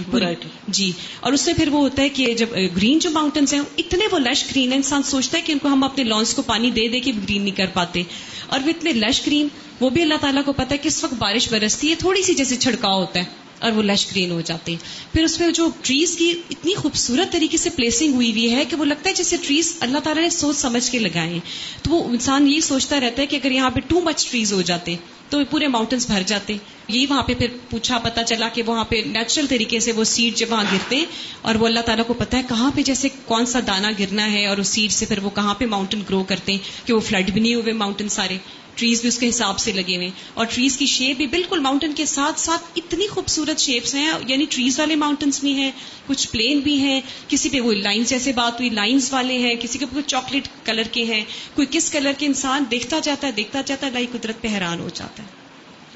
[0.69, 0.91] جی۔
[1.21, 4.19] اور اس سے پھر وہ ہوتا ہے کہ جب گرین جو ماؤنٹینس ہیں اتنے وہ
[4.19, 6.89] لش گرین ہے انسان سوچتا ہے کہ ان کو ہم اپنے لانس کو پانی دے
[6.89, 8.03] دے کے گرین نہیں کر پاتے۔
[8.47, 9.49] اور وہ اتنے لش گرین
[9.81, 12.57] وہ بھی اللہ تعالیٰ کو پتا ہے کس وقت بارش برستی ہے تھوڑی سی جیسے
[12.57, 14.79] چھڑکاؤ ہوتا ہے۔ اور وہ لش گرین ہو جاتے ہیں۔
[15.15, 18.77] پھر اس میں جو ٹریز کی اتنی خوبصورت طریقے سے پلیسنگ ہوئی ہوئی ہے کہ
[18.77, 21.41] وہ لگتا ہے جیسے ٹریز اللہ تعالیٰ نے سوچ سمجھ کے لگائے ہیں۔
[21.83, 24.63] تو وہ انسان یہی سوچتا رہتا ہے کہ اگر یہاں پہ ٹو مچ ٹریز ہو
[24.63, 24.97] جاتے
[25.29, 26.57] تو پورے ماؤنٹینس بھر جاتے
[26.89, 30.37] یہی وہاں پہ پھر پوچھا پتا چلا کہ وہاں پہ نیچرل طریقے سے وہ سیڈ
[30.37, 31.05] جب وہاں گرتے ہیں
[31.43, 34.47] اور وہ اللہ تعالیٰ کو پتا ہے کہاں پہ جیسے کون سا دانا گرنا ہے
[34.47, 37.31] اور اس سیڈ سے پھر وہ کہاں پہ ماؤنٹین گرو کرتے ہیں کہ وہ فلڈ
[37.31, 38.39] بھی نہیں ہوئے ماؤنٹین سارے۔
[38.75, 41.93] ٹریز بھی اس کے حساب سے لگے ہوئے اور ٹریز کی شیپ بھی بالکل ماؤنٹین
[41.93, 45.71] کے ساتھ ساتھ اتنی خوبصورت شیپس ہیں۔ یعنی ٹریز والے ماؤنٹینس بھی ہیں،
[46.07, 49.79] کچھ پلین بھی ہیں۔ کسی پہ وہ لائنز جیسے بات ہوئی لائنز والے ہیں۔ کسی
[49.79, 53.87] کے چاکلیٹ کلر کے ہیں۔ کوئی کس کلر کے انسان دیکھتا جاتا ہے، دیکھتا جاتا
[53.87, 55.29] ہے لائی قدرت پہ حیران ہو جاتا ہے۔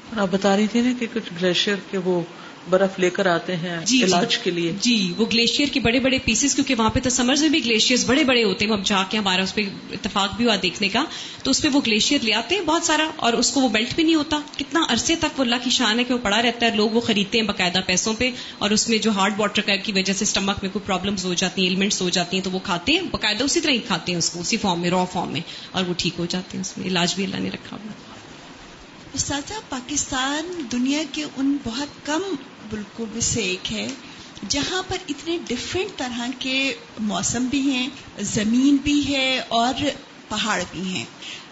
[0.09, 2.21] اور آپ بتا رہی تھی نا کہ کچھ گلیشیئر کے وہ
[2.69, 5.99] برف لے کر آتے ہیں جی, جی۔ علاج کے لیے۔ جی وہ گلیشیئر کے بڑے
[5.99, 8.85] بڑے پیسز کیونکہ وہاں پہ تو سمرز میں بھی گلیشیئر بڑے بڑے ہوتے ہیں۔ اب
[8.85, 11.03] جا کے ہمارا اس پہ اتفاق بھی ہوا دیکھنے کا۔
[11.43, 13.95] تو اس پہ وہ گلیشیئر لے آتے ہیں بہت سارا اور اس کو وہ بیلٹ
[13.95, 16.65] بھی نہیں ہوتا۔ کتنا عرصے تک وہ اللہ کی شان ہے کہ وہ پڑا رہتا
[16.65, 19.91] ہے۔ لوگ وہ خریدتے ہیں باقاعدہ پیسوں پہ اور اس میں جو ہارڈ واٹر کی
[19.91, 22.59] وجہ سے اسٹمک میں کوئی پرابلمس ہو جاتی ہیں ایلیمنٹس ہو جاتی ہیں تو وہ
[22.63, 25.31] کھاتے ہیں۔ باقاعدہ اسی طرح ہی کھاتے ہیں اس کو اسی فارم میں را فارم
[25.31, 27.91] میں اور وہ ٹھیک ہو جاتے ہیں اس میں۔ علاج بھی اللہ نے رکھا ہوا۔
[29.13, 32.21] استاذہ پاکستان دنیا کے ان بہت کم
[32.71, 33.87] ملکوں میں سے ایک ہے۔
[34.49, 37.87] جہاں پر اتنے ڈفرینٹ طرح کے موسم بھی ہیں،
[38.19, 39.73] زمین بھی ہے اور
[40.29, 41.05] پہاڑ بھی ہیں۔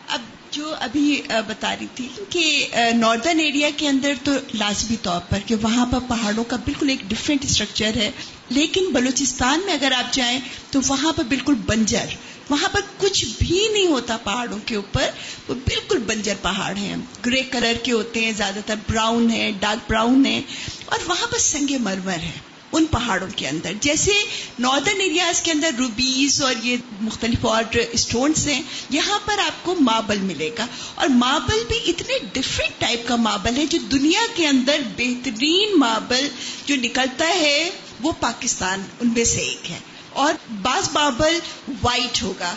[0.08, 5.39] اب جو ابھی بتا رہی تھی کہ ناردرن ایریا کے اندر تو لازمی طور پر
[5.45, 8.12] کہ وہاں پر پہاڑوں کا بالکل ایک ڈفرینٹ اسٹرکچر ہے۔
[8.49, 10.39] لیکن بلوچستان میں اگر آپ جائیں
[10.71, 12.06] تو وہاں پر بالکل بنجر
[12.49, 15.10] وہاں پر کچھ بھی نہیں ہوتا پہاڑوں کے اوپر،
[15.47, 19.91] وہ بالکل بنجر پہاڑ ہیں۔ گرے کلر کے ہوتے ہیں، زیادہ تر براؤن ہے، ڈارک
[19.91, 20.41] براؤن ہے۔
[20.86, 22.31] اور وہاں پر سنگ مرمر ہے،
[22.71, 24.12] ان پہاڑوں کے اندر۔ جیسے
[24.60, 29.75] ناردرن ایریاز کے اندر روبیز اور یہ مختلف اور اسٹونس ہیں، یہاں پر آپ کو
[29.79, 34.47] ماربل ملے گا۔ اور ماربل بھی اتنے ڈفرینٹ ٹائپ کا ماربل ہے جو دنیا کے
[34.47, 36.27] اندر بہترین ماربل
[36.65, 39.79] جو نکلتا ہے، وہ پاکستان، ان میں سے ایک ہے۔
[40.17, 41.39] اور بعض ماربل
[41.84, 42.56] وائٹ ہوگا،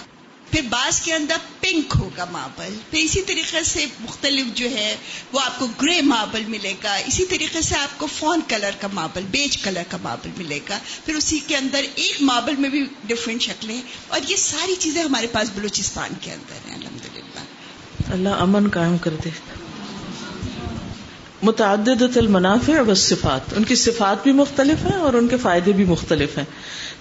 [0.50, 4.96] پھر بعض کے اندر پنک ہوگا ماربل پھر اسی طریقے سے مختلف جو ہے،
[5.32, 8.88] وہ آپ کو گرے ماربل ملے گا۔ اسی طریقے سے آپ کو فون کلر کا
[8.92, 12.86] ماربل بیج کلر کا ماربل ملے گا۔ پھر اسی کے اندر ایک ماربل میں بھی
[13.04, 18.28] ڈفرینٹ شکلیں۔ اور یہ ساری چیزیں ہمارے پاس بلوچستان کے اندر ہیں الحمد للہ اللہ
[18.28, 19.30] امن قائم کر دے۔
[21.42, 25.84] متعدد المنافع و صفات ان کی صفات بھی مختلف ہیں اور ان کے فائدے بھی
[25.84, 26.44] مختلف ہیں۔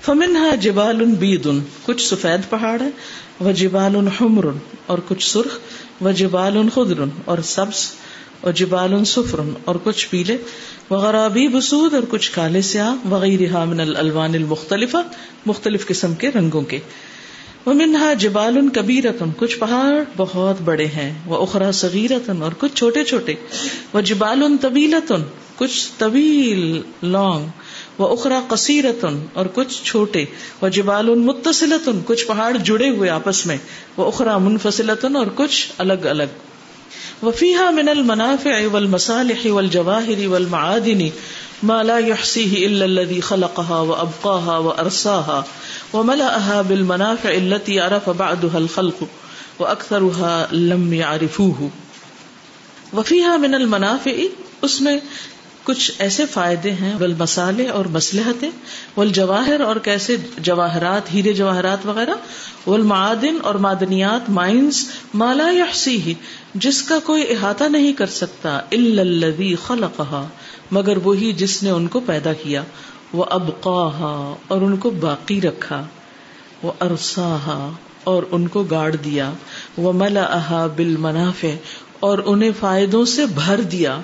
[0.06, 1.48] فمن ہے جبال بید
[1.86, 2.90] کچھ سفید پہاڑ ہے
[3.40, 4.46] وہ جبال حمر
[4.86, 7.92] اور کچھ سرخ و جبال خدر اور سبز
[8.42, 10.38] اور جبال سفر اور کچھ پیلے
[10.90, 14.96] وغیرہ بسود اور کچھ کالے سیاہ وغیرہ من الوان المختلف
[15.46, 16.80] مختلف قسم کے رنگوں کے۔
[17.66, 23.04] وہ منہا جبال کبیرتن، کچھ پہاڑ بہت بڑے ہیں وہ اخرا صغیرتن، اور کچھ چھوٹے
[23.04, 23.34] چھوٹے۔
[23.94, 25.24] وہ جبال طویلتن،
[25.58, 27.48] کچھ طویل لانگ
[28.00, 30.26] وہ اخرا کثیرتن اور کچھ چھوٹے
[30.62, 33.58] وہ جبال متصلتن کچھ پہاڑ جڑے ہوئے آپس میں
[33.98, 36.38] وہ اخرا منفصلتن اور کچھ الگ الگ۔
[37.24, 41.10] وفیحا من المنافع والمصالح والجواہر والمعادن
[41.64, 45.42] ما لا يحصيه الا الذي خلقها وابقاها وارساها
[45.94, 49.04] وملأها بالمنافع التي عرف بعدها الخلق
[49.60, 51.68] واكثرها لم يعرفوه۔
[52.94, 54.16] وفیہ من المنافع،
[54.62, 54.98] اس میں
[55.70, 58.50] کچھ ایسے فائدے ہیں بل مسالے اور مسلحتیں
[58.98, 62.12] ول جواہر اور کیسے جواہرات، ہیرے جواہرات وغیرہ
[62.68, 65.66] ول معدن اور معدنیات مائنس مالا یا
[66.56, 70.28] جس کا کوئی احاطہ نہیں کر سکتا الذی خلقها
[70.72, 72.64] مگر وہی جس نے ان کو پیدا کیا
[73.14, 75.84] وہ ابقاہا اور ان کو باقی رکھا
[76.64, 77.70] وہ ارساہا
[78.04, 79.32] اور ان کو گاڑ دیا
[79.78, 81.48] وہ ملا بل منافع
[82.00, 84.02] اور انہیں فائدوں سے بھر دیا۔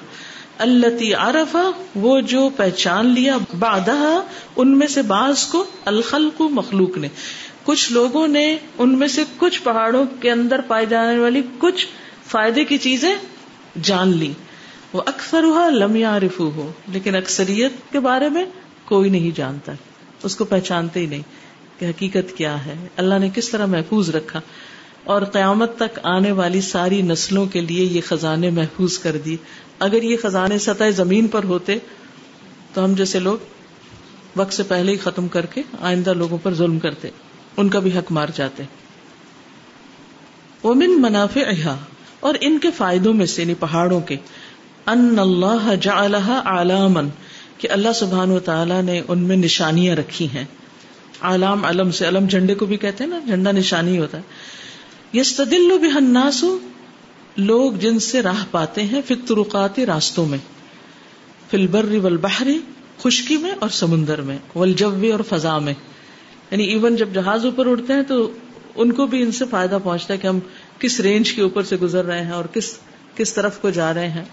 [0.58, 4.22] التی عرفا وہ جو پہچان لیا بادہ
[4.56, 7.08] ان میں سے بعض کو الخل کو مخلوق نے۔
[7.64, 11.88] کچھ لوگوں نے ان میں سے کچھ پہاڑوں کے اندر پائے جانے والی کچھ
[12.28, 13.16] فائدے کی چیزیں
[13.84, 14.34] جان لی
[14.93, 18.45] وہ اکثر ہوا لم عارف ہو لیکن اکثریت کے بارے میں
[18.86, 19.72] کوئی نہیں جانتا۔
[20.24, 21.22] اس کو پہچانتے ہی نہیں
[21.80, 24.41] کہ حقیقت کیا ہے۔ اللہ نے کس طرح محفوظ رکھا۔
[25.03, 29.38] اور قیامت تک آنے والی ساری نسلوں کے لیے یہ خزانے محفوظ کر دی۔
[29.80, 31.78] اگر یہ خزانے سطح زمین پر ہوتے
[32.73, 33.38] تو ہم جیسے لوگ
[34.36, 37.09] وقت سے پہلے ہی ختم کر کے آئندہ لوگوں پر ظلم کرتے،
[37.57, 38.63] ان کا بھی حق مار جاتے۔
[40.63, 41.61] ومن منافع
[42.19, 44.15] اور ان کے فائدوں میں سے یعنی پہاڑوں کے۔
[44.86, 47.09] ان اللہ جعلها علامن
[47.57, 50.45] کہ اللہ سبحان و تعالیٰ نے ان میں نشانیاں رکھی ہیں۔
[51.21, 54.23] علام علم سے، علم جھنڈے کو بھی کہتے ہیں نا، جھنڈا نشانی ہوتا ہے۔
[55.19, 56.59] یس تدل بحناسو
[57.38, 60.38] لوگ جن سے راہ پاتے ہیں فطرقاتی راستوں میں
[61.51, 62.59] فلبر والبحری
[63.03, 65.73] خشکی میں اور سمندر میں، والجو اور فضا میں۔
[66.51, 68.31] یعنی ایون جب جہاز اوپر اڑتے ہیں تو
[68.75, 70.39] ان کو بھی ان سے فائدہ پہنچتا ہے کہ ہم
[70.79, 72.77] کس رینج کے اوپر سے گزر رہے ہیں اور کس
[73.15, 74.23] کس طرف کو جا رہے ہیں۔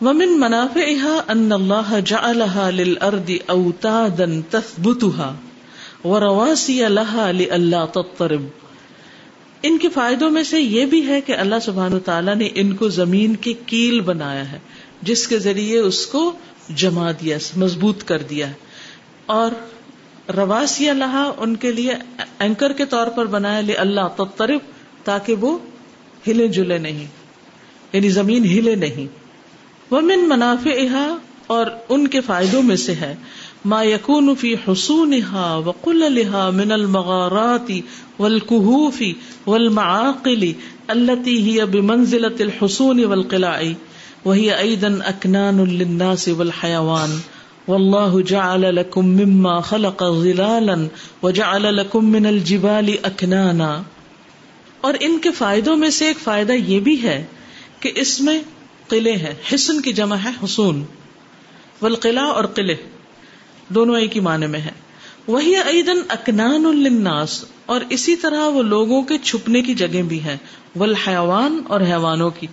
[0.00, 5.34] ومن منافعها ان اللہ جعلها للارض اوتادا تثبتها
[6.04, 8.42] ورواسي لها لالا تضطرب
[9.62, 12.88] ان کے فائدوں میں سے یہ بھی ہے کہ اللہ سبحان تعالیٰ نے ان کو
[12.88, 14.58] زمین کی کیل بنایا ہے،
[15.02, 16.32] جس کے ذریعے اس کو
[16.76, 18.46] جما دیا، مضبوط کر دیا
[19.26, 19.50] اور
[20.36, 21.92] رواسی اللہ ان کے لیے
[22.38, 24.60] اینکر کے طور پر بنایا، لے اللہ تطرب
[25.04, 25.58] تاکہ وہ
[26.28, 27.06] ہلے جلے نہیں۔
[27.92, 29.06] یعنی زمین ہلے نہیں۔
[29.90, 30.98] وہ من منافع
[31.46, 33.14] اور ان کے فائدوں میں سے ہے۔
[33.68, 37.72] ما یقون فی حسونها وقللها من المغارات
[38.18, 39.02] والكهوف
[39.46, 40.44] والمعاقل
[40.90, 43.72] التي هي بمنزلة الحصون والقلاع.
[44.24, 47.18] وهي ايضا اكنان للناس والحيوان.
[47.68, 50.76] والله جعل لكم مما خلق ظلالا
[51.22, 53.72] وجعل لكم من الجبال اكنانا
[54.80, 57.24] اور ان کے فائدوں میں سے ایک فائدہ یہ بھی ہے
[57.80, 58.38] کہ اس میں
[58.88, 60.84] قلعے ہیں حسن کی جمع ہے حسون
[61.80, 62.76] والقلعہ اور قلعے
[63.68, 64.70] دونوں ایک ہی معنی میں ہے
[65.26, 70.36] وہی ایدن اکنان الناس اور اسی طرح وہ لوگوں کے چھپنے کی جگہ بھی ہے
[70.76, 72.46] والحیوان اور حیوانوں کی۔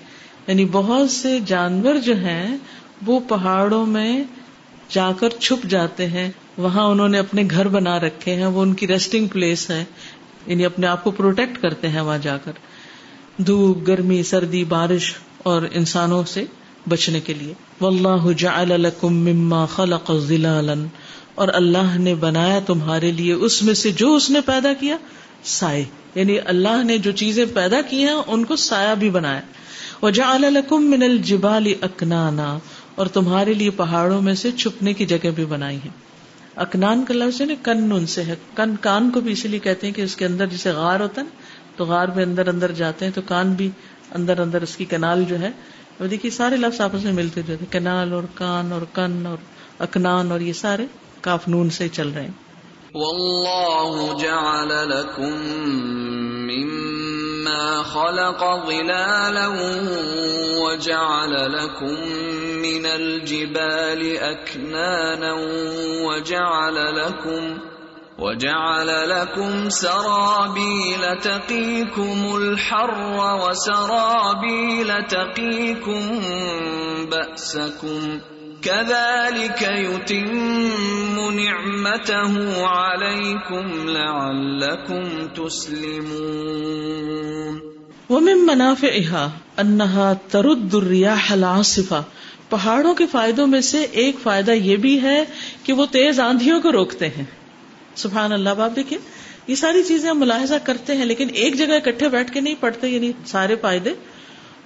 [0.48, 2.58] یعنی بہت سے جانور جو ہیں،
[3.06, 4.24] وہ پہاڑوں میں
[4.90, 8.74] جا کر چھپ جاتے ہیں۔ وہاں انہوں نے اپنے گھر بنا رکھے ہیں، وہ ان
[8.74, 9.84] کی ریسٹنگ پلیس ہے
[10.48, 12.52] یعنی اپنے آپ کو پروٹیکٹ کرتے ہیں وہاں جا کر۔
[13.38, 16.46] دھوپ، گرمی، سردی، بارش اور انسانوں سے
[16.90, 20.74] بچنے کے لیے۔ واللہ جعل لکم مما خلق ظلالا۔
[21.36, 24.98] اور اللہ نے بنایا تمہارے لیے، اس میں سے جو اس نے پیدا کیا،
[25.44, 29.42] سائے۔ یعنی اللہ نے جو چیزیں پیدا کی ہیں، ان کو سایہ بھی بنایا۔
[30.02, 32.60] وجعل لکم من الجبال اکنانا
[32.96, 35.90] اور تمہارے لیے پہاڑوں میں سے چھپنے کی جگہ بھی بنائی ہے
[36.56, 39.88] اکنان کا لفظ ہے کن ان سے ہے۔ کن، کان کو بھی اسی لیے کہتے
[39.88, 41.26] ہیں کہ اس کے اندر جسے غار ہوتا ہے
[41.76, 43.70] تو غار میں اندر اندر جاتے ہیں، تو کان بھی
[44.12, 45.52] اندر اندر اس کی کنال جو ہے،
[46.00, 49.38] وہ دیکھیے سارے لفظ آپس میں ملتے جو تھے کنال اور کان اور کن اور
[49.80, 50.86] اکنان اور یہ سارے۔
[51.26, 52.46] کاف نون سے چل رہے ہیں۔
[52.96, 55.34] والله جعل لكم
[56.50, 59.48] مما خلق ظلالا
[60.64, 61.96] وجعل لكم
[62.66, 64.02] من الجبال
[64.32, 65.34] أكنانا
[66.06, 67.44] وجعل لكم
[68.20, 76.02] وجعل لكم سرابيل تقيكم الحر وسرابيل تقيكم
[77.10, 78.02] بأسكم
[78.66, 87.60] كذلك يتم نعمته عليكم لعلكم تسلمون.
[88.10, 92.02] ومن منافعها انها ترد الرياح العاصفه
[92.50, 95.24] پہاڑوں کے فائدوں میں سے ایک فائدہ یہ بھی ہے
[95.64, 97.26] کہ وہ تیز آندھیوں کو روکتے ہیں۔
[97.96, 99.00] سبحان اللہ، باپ دیکھیے
[99.48, 102.88] یہ ساری چیزیں ہم ملاحظہ کرتے ہیں، لیکن ایک جگہ اکٹھے بیٹھ کے نہیں پڑھتے
[102.88, 103.94] یعنی سارے فائدے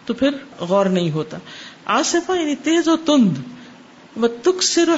[0.05, 0.29] تو پھر
[0.59, 1.37] غور نہیں ہوتا۔
[1.85, 3.37] آصفا یعنی تیز و تند
[4.17, 4.89] وہ تک سر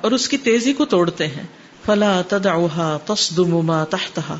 [0.00, 1.42] اور اس کی تیزی کو توڑتے ہیں۔
[1.84, 4.36] فلا تدعوها تصدم ما تحتها۔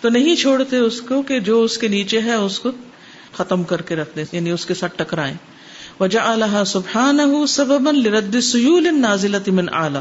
[0.00, 2.70] تو نہیں چھوڑتے اس کو کہ جو اس کے نیچے ہے، اس کو
[3.32, 5.34] ختم کر کے رکھ دیں یعنی اس کے ساتھ ٹکرائیں۔
[6.00, 9.98] وجہ اللہ سبحان سبب لرد سیول نازلت من اعلی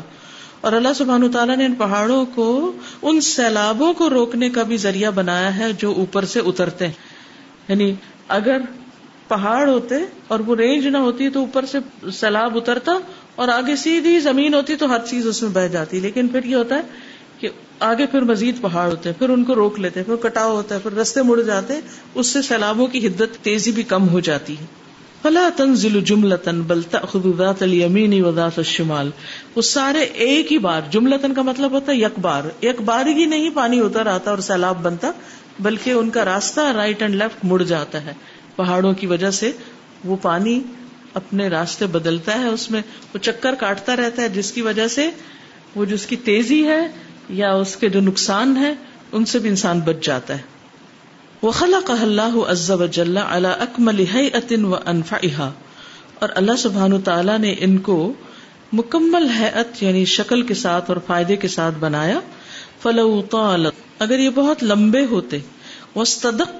[0.61, 5.11] اور اللہ سبحان تعالیٰ نے ان پہاڑوں کو، ان سیلابوں کو روکنے کا بھی ذریعہ
[5.11, 6.93] بنایا ہے جو اوپر سے اترتے ہیں۔
[7.67, 7.93] یعنی
[8.27, 8.57] اگر
[9.31, 9.95] پہاڑ ہوتے
[10.27, 11.79] اور وہ رینج نہ ہوتی تو اوپر سے
[12.13, 12.97] سیلاب اترتا
[13.35, 16.55] اور آگے سیدھی زمین ہوتی تو ہر چیز اس میں بہ جاتی۔ لیکن پھر یہ
[16.55, 16.81] ہوتا ہے
[17.39, 20.75] کہ آگے پھر مزید پہاڑ ہوتے ہیں، پھر ان کو روک لیتے پھر کٹاؤ ہوتا
[20.75, 21.79] ہے، پھر رستے مڑ جاتے
[22.15, 24.65] اس سے سیلابوں کی حدت تیزی بھی کم ہو جاتی ہے۔
[25.21, 29.09] فلا تنزل جملتن بل تاخذ ذات الیمین و ذات الشمال۔
[29.55, 33.25] وہ سارے ایک ہی بار جملتن کا مطلب ہوتا ہے یک بار ایک بار ہی
[33.25, 35.11] نہیں، پانی اتر آتا اور سیلاب بنتا،
[35.59, 38.13] بلکہ ان کا راستہ رائٹ اینڈ لیفٹ مڑ جاتا ہے۔
[38.55, 39.51] پہاڑوں کی وجہ سے
[40.05, 40.61] وہ پانی
[41.13, 42.81] اپنے راستے بدلتا ہے، اس میں
[43.13, 45.09] وہ چکر کاٹتا رہتا ہے، جس کی وجہ سے
[45.75, 46.87] وہ جو اس کی تیزی ہے
[47.29, 48.73] یا اس کے جو نقصان ہے
[49.11, 50.41] ان سے بھی انسان بچ جاتا ہے۔
[51.41, 55.49] وہ خلا کا اللہ عز و جل اللہ اکمل عطن و انفا
[56.19, 58.13] اور اللہ سبحان تعالیٰ نے ان کو
[58.73, 62.19] مکمل حیت یعنی شکل کے ساتھ اور فائدے کے ساتھ بنایا۔
[62.81, 65.39] فلو طالت اگر یہ بہت لمبے ہوتے
[65.95, 66.05] وہ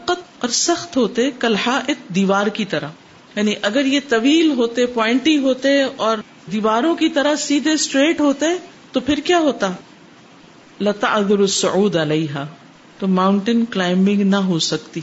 [0.07, 1.79] اور سخت ہوتے کلحا
[2.15, 2.87] دیوار کی طرح۔
[3.35, 6.17] یعنی اگر یہ طویل ہوتے، پوائنٹی ہوتے اور
[6.51, 8.45] دیواروں کی طرح سیدھے اسٹریٹ ہوتے،
[8.91, 9.71] تو پھر کیا ہوتا؟
[10.81, 12.45] لتا اگر السعود علیہ
[12.99, 15.01] تو ماؤنٹین کلائمبنگ نہ ہو سکتی۔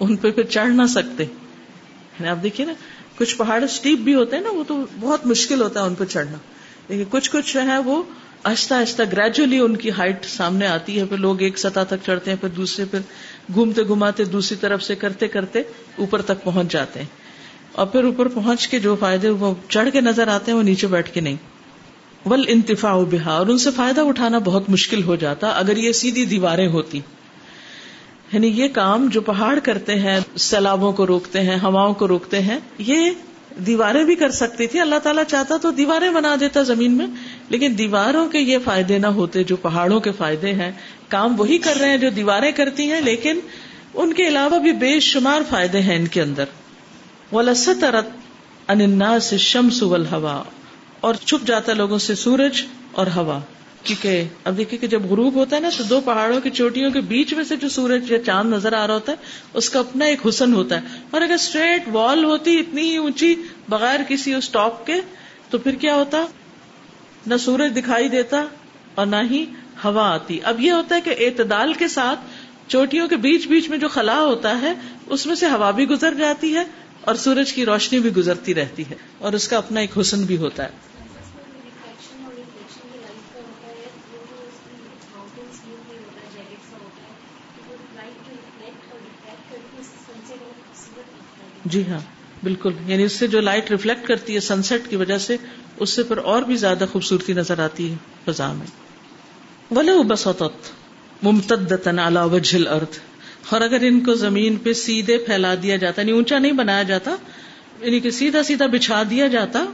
[0.00, 2.72] ان پہ پھر چڑھ نہ سکتے۔ یعنی آپ دیکھیے نا،
[3.18, 6.04] کچھ پہاڑ اسٹیپ بھی ہوتے ہیں نا، وہ تو بہت مشکل ہوتا ہے ان پہ
[6.04, 6.38] چڑھنا۔
[6.88, 8.02] لیکن کچھ کچھ جو ہے وہ
[8.44, 12.30] آہستہ آہستہ گریجولی ان کی ہائٹ سامنے آتی ہے، پھر لوگ ایک سطح تک چڑھتے
[12.30, 12.98] ہیں، پھر دوسرے، پھر
[13.54, 15.62] گھومتے گھماتے دوسری طرف سے کرتے کرتے
[15.96, 17.06] اوپر تک پہنچ جاتے ہیں۔
[17.72, 20.86] اور پھر اوپر پہنچ کے جو فائدے وہ چڑھ کے نظر آتے ہیں، وہ نیچے
[20.86, 21.36] بیٹھ کے نہیں۔
[22.26, 26.24] ول انتفا بہا اور ان سے فائدہ اٹھانا بہت مشکل ہو جاتا، اگر یہ سیدھی
[26.24, 27.00] دیواریں ہوتی۔
[28.32, 32.58] یعنی یہ کام جو پہاڑ کرتے ہیں، سیلابوں کو روکتے ہیں، ہواؤں کو روکتے ہیں،
[32.78, 33.10] یہ
[33.66, 37.06] دیواریں بھی کر سکتی تھی۔ اللہ تعالیٰ چاہتا تو دیواریں بنا دیتا زمین میں
[37.48, 40.72] لیکن دیواروں کے یہ فائدے نہ ہوتے جو پہاڑوں کے فائدے ہیں،
[41.08, 43.40] کام وہی کر رہے ہیں جو دیواریں کرتی ہیں، لیکن
[43.94, 46.44] ان کے علاوہ بھی بے شمار فائدے ہیں ان کے اندر۔
[47.32, 47.42] وہ
[48.68, 50.42] اننا سے شمس ہوا
[51.00, 53.40] اور چھپ جاتا لوگوں سے سورج اور ہوا۔
[53.82, 57.00] کیونکہ اب دیکھیے کہ جب غروب ہوتا ہے نا، تو دو پہاڑوں کی چوٹیوں کے
[57.00, 59.16] بیچ میں سے جو سورج یا چاند نظر آ رہا ہوتا ہے،
[59.54, 63.34] اس کا اپنا ایک حسن ہوتا ہے۔ اور اگر اسٹریٹ وال ہوتی، اتنی ہی اونچی
[63.68, 64.94] بغیر کسی اس ٹاپ کے،
[65.50, 66.24] تو پھر کیا ہوتا؟
[67.26, 68.44] نہ سورج دکھائی دیتا
[68.94, 69.44] اور نہ ہی
[69.84, 72.20] ہوا آتی۔ اب یہ ہوتا ہے کہ اعتدال کے ساتھ
[72.68, 74.72] چوٹیوں کے بیچ بیچ میں جو خلا ہوتا ہے،
[75.06, 76.64] اس میں سے ہوا بھی گزر جاتی ہے
[77.00, 80.36] اور سورج کی روشنی بھی گزرتی رہتی ہے اور اس کا اپنا ایک حسن بھی
[80.36, 80.68] ہوتا ہے۔
[91.64, 92.13] جی ہاں۔
[92.44, 95.36] بالکل یعنی اس سے جو لائٹ ریفلیکٹ کرتی ہے سن سیٹ کی وجہ سے،
[95.76, 98.66] اس سے پھر اور بھی زیادہ خوبصورتی نظر آتی ہے فضا میں۔
[99.70, 100.72] ولو بسطت
[101.22, 101.72] ممتد
[102.32, 102.98] وجہ ارتھ
[103.50, 107.14] اور اگر ان کو زمین پہ سیدھے پھیلا دیا جاتا یعنی اونچا نہیں بنایا جاتا
[107.80, 109.64] یعنی کہ سیدھا سیدھا بچھا دیا جاتا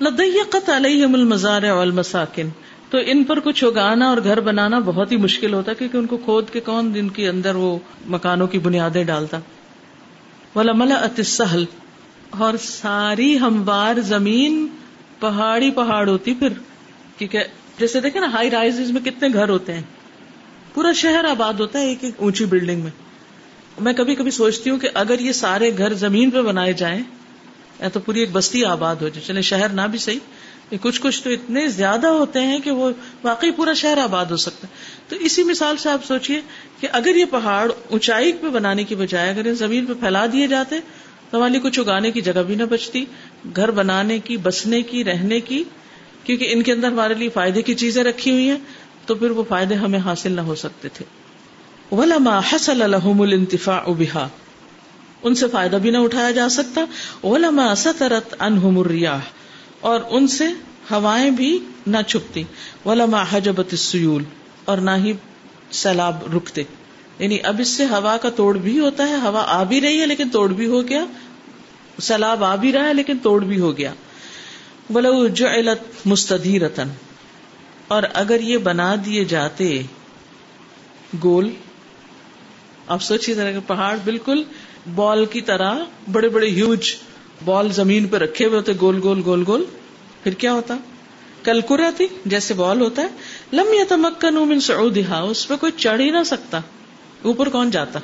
[0.00, 2.48] لدیقت علیہم المزارع والمساکن
[2.90, 6.16] تو ان پر کچھ اگانا اور گھر بنانا بہت ہی مشکل ہوتا، کیونکہ ان کو
[6.16, 9.38] کھود کے کون ان کے اندر وہ مکانوں کی بنیادیں ڈالتا۔
[10.56, 11.64] ملا اتسل
[12.38, 14.66] اور ساری ہموار زمین
[15.20, 16.48] پہاڑی پہاڑ ہوتی پھر،
[17.18, 17.44] کیونکہ
[17.78, 19.82] جیسے دیکھے نا ہائی رائز میں کتنے گھر ہوتے ہیں۔
[20.74, 22.90] پورا شہر آباد ہوتا ہے ایک ایک اونچی بلڈنگ میں۔
[23.80, 27.02] میں کبھی کبھی سوچتی ہوں کہ اگر یہ سارے گھر زمین پہ بنائے جائیں،
[27.80, 30.18] یا تو پوری ایک بستی آباد ہو جائے۔ چلے شہر نہ بھی صحیح
[30.82, 32.90] کچھ کچھ تو اتنے زیادہ ہوتے ہیں کہ وہ
[33.24, 34.72] واقعی پورا شہر آباد ہو سکتا ہے۔
[35.08, 36.40] تو اسی مثال سے آپ سوچیے
[36.80, 40.76] کہ اگر یہ پہاڑ اونچائی پہ بنانے کی بجائے اگر زمین پہ پھیلا دیے جاتے
[41.34, 43.04] ہماری کچھ اگانے کی جگہ بھی نہ بچتی،
[43.56, 45.64] گھر بنانے کی، بسنے کی، رہنے کی،
[46.24, 48.58] کیونکہ ان کے اندر ہمارے لیے فائدے کی چیزیں رکھی ہوئی ہیں،
[49.06, 51.04] تو پھر وہ فائدے ہمیں حاصل نہ ہو سکتے تھے۔
[51.94, 54.28] ولما حصل لهم الانتفاع بها۔
[55.22, 56.84] ان سے فائدہ بھی نہ اٹھایا جا سکتا۔
[57.26, 59.20] ولما سترت عنهم الرياح۔
[59.80, 60.46] اور ان سے
[60.90, 62.42] ہوائیں بھی نہ چھپتی۔
[62.86, 64.22] ولما حجبت السيول۔
[64.64, 65.12] اور نہ ہی
[65.70, 66.62] سیلاب رکتے۔
[67.18, 70.06] یعنی اب اس سے ہوا کا توڑ بھی ہوتا ہے، ہوا آ بھی رہی ہے،
[70.06, 71.04] لیکن توڑ بھی ہو گیا۔
[72.02, 73.92] سیلاب آ بھی رہا ہے لیکن توڑ بھی ہو گیا۔
[74.90, 76.88] بلو جعلت مستدیرتن
[77.88, 79.82] اور اگر یہ بنا دیے جاتے
[81.24, 81.50] گول،
[82.88, 84.42] آپ سوچیے ذرا کہ پہاڑ بالکل
[84.94, 85.74] بال کی طرح
[86.12, 86.94] بڑے بڑے ہیوج
[87.44, 89.64] بال زمین پہ رکھے ہوئے ہوتے، گول گول گول گول۔
[90.22, 90.76] پھر کیا ہوتا؟
[91.42, 93.08] کلکرا تھی، جیسے بال ہوتا ہے۔
[93.52, 96.60] لم یا تمکن من سعودها اس پہ کوئی چڑھ ہی نہ سکتا۔
[97.22, 97.98] اوپر کون جاتا؟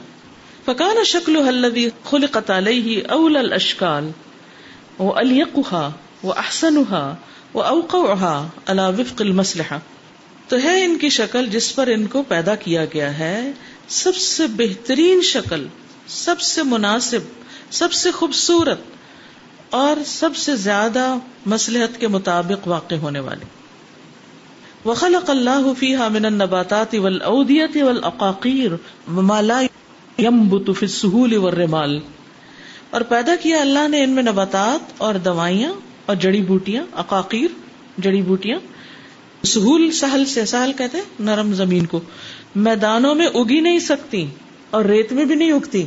[0.65, 4.11] فکان شکل الذي خلقت علیہ اول الاشکال،
[4.99, 5.91] و الیقها
[6.25, 7.15] و احسنها
[7.55, 9.79] و اوقعها على وفق المصلحہ۔
[10.49, 13.51] تو ہے ان کی شکل جس پر ان کو پیدا کیا گیا ہے،
[13.89, 15.67] سب سے بہترین شکل،
[16.07, 17.21] سب سے مناسب،
[17.71, 18.79] سب سے خوبصورت،
[19.71, 21.15] اور سب سے زیادہ
[21.47, 23.45] مسلحت کے مطابق واقع ہونے والے۔
[24.85, 28.73] وخلق اللہ فیہا من النباتات والعودیت والاقاقیر
[29.11, 29.61] وما لا
[30.19, 31.99] ينبت في السهول والرمال۔
[32.91, 35.73] اور پیدا کیا اللہ نے ان میں نباتات اور دوائیاں
[36.07, 37.47] اور جڑی بوٹیاں اقاقیر
[37.99, 38.59] جڑی بوٹیاں۔
[39.47, 42.01] سہول سہل سے سہل کہتے ہیں، نرم زمین کو۔
[42.55, 44.27] میدانوں میں اگی نہیں سکتی
[44.71, 45.81] اور ریت میں بھی نہیں اگتی۔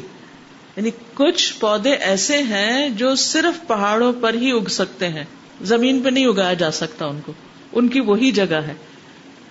[0.78, 5.24] یعنی کچھ پودے ایسے ہیں جو صرف پہاڑوں پر ہی اگ سکتے ہیں۔
[5.62, 7.34] زمین پہ نہیں اگایا جا سکتا ان کو۔
[7.74, 8.74] ان کی وہی جگہ ہے۔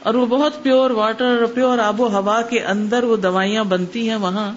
[0.03, 4.09] اور وہ بہت پیور واٹر اور پیور آب و ہوا کے اندر وہ دوائیاں بنتی
[4.09, 4.53] ہیں وہاں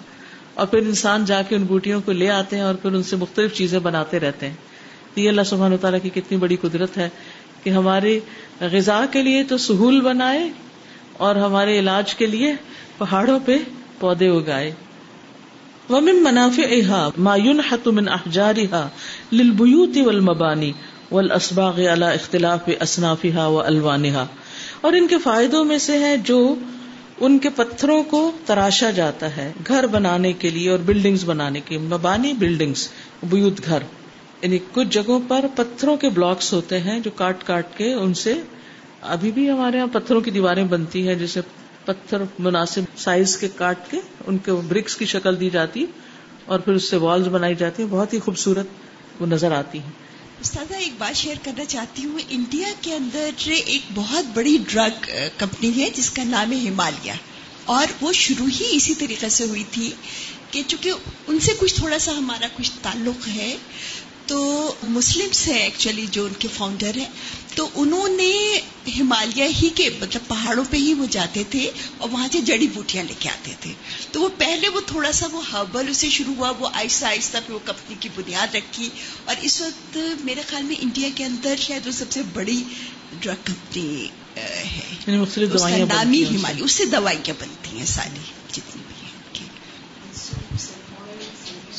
[0.54, 3.16] اور پھر انسان جا کے ان بوٹیوں کو لے آتے ہیں اور پھر ان سے
[3.16, 4.56] مختلف چیزیں بناتے رہتے ہیں۔
[5.16, 7.10] یہ اللہ سبحانہ تعالیٰ کی کتنی بڑی قدرت ہے
[7.64, 8.20] کہ ہماری
[8.62, 10.50] غذا کے لیے تو سہول بنائے
[11.18, 12.54] اور ہمارے علاج کے لیے
[12.98, 13.58] پہاڑوں پہ
[14.00, 14.72] پودے اگائے۔
[15.90, 18.88] ومن منافعها ما ينحت من احجارها
[19.32, 20.72] للبيوت والمباني
[21.12, 24.26] والاسباغ على اختلاف اصنافها والوانها
[24.86, 26.56] اور ان کے فائدوں میں سے ہے جو
[27.20, 31.78] ان کے پتھروں کو تراشا جاتا ہے، گھر بنانے کے لیے اور بلڈنگز بنانے کے
[31.78, 32.90] مبانی بلڈنگز
[33.24, 33.80] بیوت گھر۔
[34.42, 38.34] یعنی کچھ جگہوں پر پتھروں کے بلاکس ہوتے ہیں جو کاٹ کاٹ کے ان سے
[39.02, 41.42] ابھی بھی ہمارے یہاں پتھروں کی دیواریں بنتی ہیں، جیسے
[41.86, 45.86] پتھر مناسب سائز کے کاٹ کے ان کے برکس کی شکل دی جاتی
[46.46, 48.66] اور پھر اس سے والز بنائی جاتی ہیں۔ بہت ہی خوبصورت
[49.20, 49.92] وہ نظر آتی ہیں۔
[50.42, 55.72] استاد ایک بات شیئر کرنا چاہتی ہوں۔ انڈیا کے اندر ایک بہت بڑی ڈرگ کمپنی
[55.78, 57.12] ہے جس کا نام ہے ہمالیہ۔
[57.66, 59.92] اور وہ شروع ہی اسی طریقے سے ہوئی تھی
[60.52, 60.92] کہ چونکہ
[61.28, 63.56] ان سے کچھ تھوڑا سا ہمارا کچھ تعلق ہے
[64.28, 67.10] تو مسلمس ہیں ایکچولی جو ان کے فاؤنڈر ہیں
[67.56, 68.60] تو انہوں نے
[69.00, 73.04] ہمالیہ ہی کے مطلب پہاڑوں پہ ہی وہ جاتے تھے اور وہاں سے جڑی بوٹیاں
[73.04, 73.74] لے کے آتے تھے۔
[74.12, 77.54] تو وہ پہلے وہ تھوڑا سا وہ ہربل اسے شروع ہوا وہ آہستہ آہستہ پہ
[77.54, 78.90] وہ کمپنی کی بنیاد رکھی۔
[79.26, 82.64] اور اس وقت میرے خیال میں انڈیا کے اندر شاید وہ سب سے بڑی
[83.20, 84.08] ڈرگ کمپنی
[84.38, 88.20] ہے۔ یعنی نامی ہمالیہ اس سے دوائیاں بنتی ہیں ساری
[88.52, 89.16] جتنی بھی ہیں۔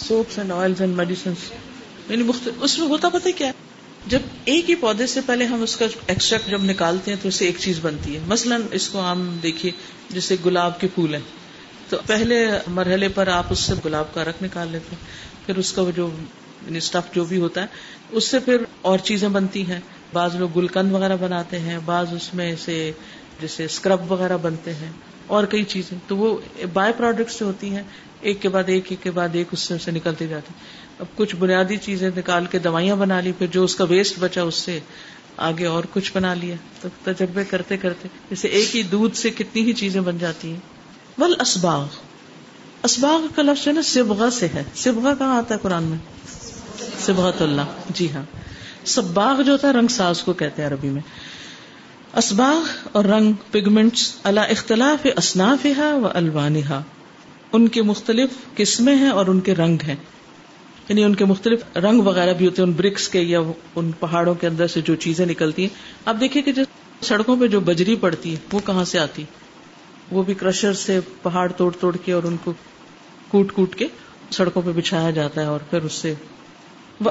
[0.09, 1.39] Soaps and oils and medicines
[2.09, 3.53] یعنی اس میں ہوتا پتہ کیا
[4.07, 7.35] جب ایک ہی پودے سے پہلے ہم اس کا ایکسٹریکٹ جب نکالتے ہیں تو اس
[7.35, 9.73] سے ایک چیز بنتی ہے۔ مثلاً اس کو ہم دیکھیے،
[10.11, 11.23] جیسے گلاب کے پھول ہیں۔
[11.89, 15.07] تو پہلے مرحلے پر آپ اس سے گلاب کا رکھ نکال لیتے ہیں۔
[15.47, 16.11] پھر اس کا جو
[16.67, 17.67] یعنی اسٹف جو بھی ہوتا ہے،
[18.11, 19.81] اس سے پھر اور چیزیں بنتی ہیں۔
[20.13, 22.93] بعض لوگ گلکند وغیرہ بناتے ہیں، بعض اس میں سے
[23.41, 24.91] جیسے اسکرب وغیرہ بنتے ہیں۔
[25.27, 26.39] اور کئی چیزیں۔ تو وہ
[26.73, 27.83] بائی پروڈکٹ سے ہوتی ہیں۔
[28.21, 30.53] ایک کے بعد ایک ایک کے بعد ایک، اس سے نکلتے جاتے
[30.99, 34.43] اب کچھ بنیادی چیزیں نکال کے دوائیاں بنا لی، پھر جو اس کا ویسٹ بچا
[34.43, 34.81] اس سے
[35.37, 39.63] آگے اور کچھ بنا لیا۔ تو تجربے کرتے کرتے جیسے ایک ہی دودھ سے کتنی
[39.63, 40.61] ہی چیزیں بن جاتی ہیں۔
[41.19, 41.87] ول اسباغ
[42.83, 45.99] اسباغ کا لفظ ہے نا سبغا سے ہے۔ سبغا کہاں آتا ہے قرآن میں؟
[46.99, 48.23] سبغت اللہ۔ جی ہاں۔
[48.85, 51.03] سباغ جو ہوتا ہے، رنگ ساز کو کہتے ہیں عربی میں۔
[52.15, 56.81] اسباغ اور رنگ پگمنٹس اللہ اختلاف اصناف و الوانحا
[57.53, 59.97] ان کے مختلف قسمیں ہیں اور ان کے رنگ ہیں۔
[60.89, 63.41] یعنی ان کے مختلف رنگ وغیرہ بھی ہوتے ہیں، ان برکس کے یا
[63.75, 65.69] ان پہاڑوں کے اندر سے جو چیزیں نکلتی ہیں۔
[66.05, 66.63] آپ دیکھیے کہ جو
[67.01, 69.25] سڑکوں پہ جو بجری پڑتی ہے، وہ کہاں سے آتی؟
[70.13, 72.53] وہ بھی کرشر سے پہاڑ توڑ توڑ کے اور ان کو
[73.29, 73.87] کوٹ کوٹ کے
[74.31, 76.15] سڑکوں پہ بچھایا جاتا ہے اور پھر اس سے۔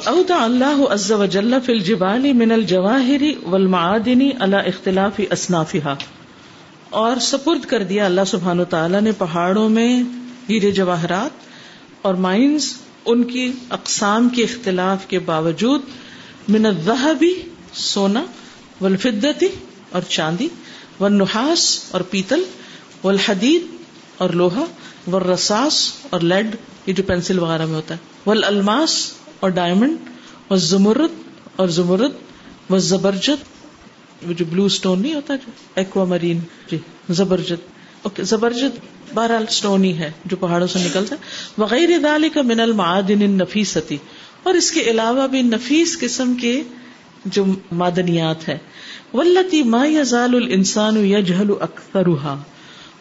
[0.05, 5.95] اوتا اللہ عز و جل فی الجبال من الجواہری والمعادنی اللہ اختلاف اسنافہ
[6.89, 10.03] اور سپرد کر دیا اللہ سبحان تعالیٰ نے پہاڑوں میں
[10.49, 11.31] ہیرے جواہرات
[12.01, 12.73] اور مائنز
[13.05, 15.81] ان کی اقسام کے اختلاف کے باوجود
[16.47, 17.33] من الذهبی
[17.79, 18.23] سونا
[18.81, 19.47] والفدتی
[19.91, 20.47] اور چاندی
[20.99, 22.43] والنحاس اور پیتل
[23.03, 23.73] والحدید
[24.17, 24.65] اور لوہا
[25.11, 25.79] والرصاص
[26.09, 28.93] اور لیڈ، یہ جو پینسل وغیرہ میں ہوتا ہے، والالماس
[29.39, 30.09] اور ڈائمنڈ،
[30.49, 31.21] والزمرد
[31.55, 32.15] اور زمرد،
[32.69, 33.43] والزبرجد،
[34.27, 36.39] وہ جو بلو اسٹون نہیں ہوتا جو ایکوا مرین
[36.69, 36.77] جی
[37.09, 37.67] زبرجد،
[38.01, 38.79] اوکے، زبرجد
[39.15, 41.21] بہرحال اسٹون ہی ہے جو پہاڑوں سے نکلتا ہے۔
[41.57, 43.97] وغیرہ دال کا من المعادن نفیستی
[44.43, 46.63] اور اس کے علاوہ بھی نفیس قسم کے
[47.25, 48.57] جو معدنیات ہے
[49.13, 52.41] ولتی ما یزال الانسان یجہل اکثرها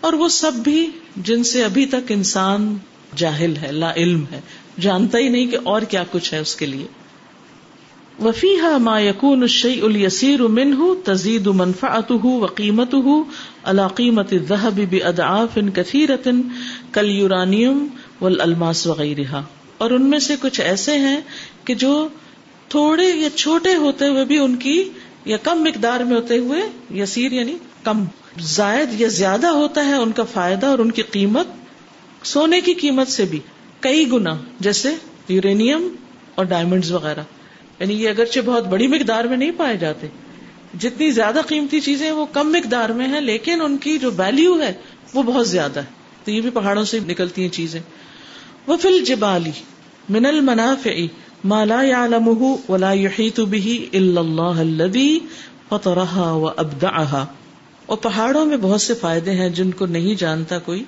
[0.00, 2.76] اور وہ سب بھی جن سے ابھی تک انسان
[3.16, 4.40] جاہل ہے، لا علم ہے۔
[4.80, 6.86] جانتا ہی نہیں کہ اور کیا کچھ ہے اس کے لیے۔
[8.22, 13.14] وفیحا ما یقون الشیء الیسیر منه تزید منفعته وقیمته
[13.64, 16.34] على قیمت الذهب بأضعاف كثيرة
[16.92, 17.86] كاليورانيوم
[18.20, 19.40] والالماس وغیرہ
[19.78, 21.16] اور ان میں سے کچھ ایسے ہیں
[21.64, 21.92] کہ جو
[22.68, 24.76] تھوڑے یا چھوٹے ہوتے ہوئے بھی ان کی
[25.24, 26.62] یا کم مقدار میں ہوتے ہوئے
[26.94, 28.04] یسیر یعنی کم
[28.40, 31.46] زائد یا زیادہ ہوتا ہے، ان کا فائدہ اور ان کی قیمت
[32.26, 33.38] سونے کی قیمت سے بھی
[33.80, 34.94] کئی گنا، جیسے
[35.28, 35.88] یورینیم
[36.34, 37.22] اور ڈائمنڈز وغیرہ۔
[37.80, 40.06] یعنی یہ اگرچہ بہت بڑی مقدار میں نہیں پائے جاتے،
[40.80, 44.72] جتنی زیادہ قیمتی چیزیں وہ کم مقدار میں ہیں، لیکن ان کی جو ویلو ہے
[45.14, 47.80] وہ بہت زیادہ ہے۔ تو یہ بھی پہاڑوں سے نکلتی ہیں چیزیں۔
[48.66, 49.50] وہ فل جبالی
[50.08, 50.94] من المنافع
[51.44, 55.18] ما لا يعلمه ولا يحيط به الا الله الذي
[55.68, 57.24] فطرها وابدعها
[57.86, 60.84] اور پہاڑوں میں بہت سے فائدے ہیں جن کو نہیں جانتا کوئی،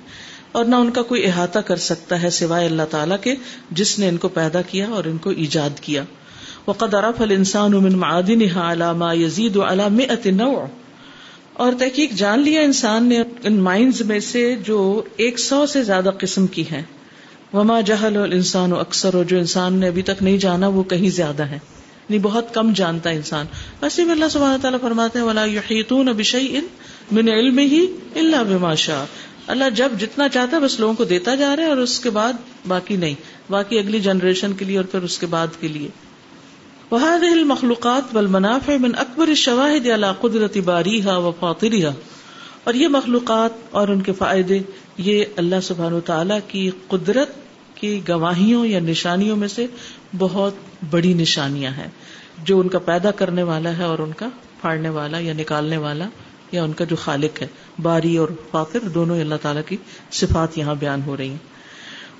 [0.51, 3.35] اور نہ ان کا کوئی احاطہ کر سکتا ہے سوائے اللہ تعالیٰ کے،
[3.71, 6.03] جس نے ان کو پیدا کیا اور ان کو ایجاد کیا۔
[6.67, 10.65] وقد عرف الانسان من معادنها على ما يزيد على 100 نوع.
[11.53, 16.09] اور تحقیق جان لیا انسان نے ان مائنز میں سے جو ایک سو سے زیادہ
[16.19, 16.81] قسم کی ہیں۔
[17.53, 21.43] وما جہل انسان اکثر ہو جو انسان نے ابھی تک نہیں جانا، وہ کہیں زیادہ
[21.43, 21.59] ہے
[22.09, 23.45] نہیں یعنی بہت کم جانتا انسان۔
[23.81, 26.59] ویسے بھی اللہ سبحانہ تعالیٰ فرماتے ہیں، ولا یحیطون بشیء
[27.11, 29.05] من علمه الا بما شاء۔
[29.47, 32.09] اللہ جب جتنا چاہتا ہے، بس لوگوں کو دیتا جا رہا ہے اور اس کے
[32.09, 32.33] بعد
[32.67, 33.15] باقی نہیں۔
[33.49, 36.06] باقی اگلی جنریشن کے لیے اور پھر اس کے بعد کے لیے۔
[36.91, 41.93] وهذه المخلوقات والمنافع من اکبر الشواهد على قدرت باریها وفاطرها۔
[42.63, 44.59] اور یہ مخلوقات اور ان کے فائدے،
[44.97, 45.99] یہ اللہ سبحان و
[46.47, 47.29] کی قدرت
[47.75, 49.67] کی گواہیوں یا نشانیوں میں سے
[50.17, 50.53] بہت
[50.89, 51.87] بڑی نشانیاں ہیں۔
[52.43, 54.29] جو ان کا پیدا کرنے والا ہے اور ان کا
[54.61, 56.05] پھاڑنے والا یا نکالنے والا
[56.51, 57.47] یا ان کا جو خالق ہے،
[57.81, 59.77] باری اور فاطر، دونوں اللہ تعالیٰ کی
[60.11, 61.56] صفات یہاں بیان ہو رہی ہیں۔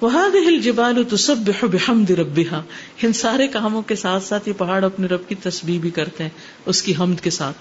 [0.02, 2.62] وهذه الجبال تسبح بحمد ربها.
[3.04, 6.30] ان سارے کاموں کے ساتھ ساتھ یہ پہاڑ اپنے رب کی تسبیح بھی کرتے ہیں،
[6.66, 7.58] اس کی حمد کے ساتھ۔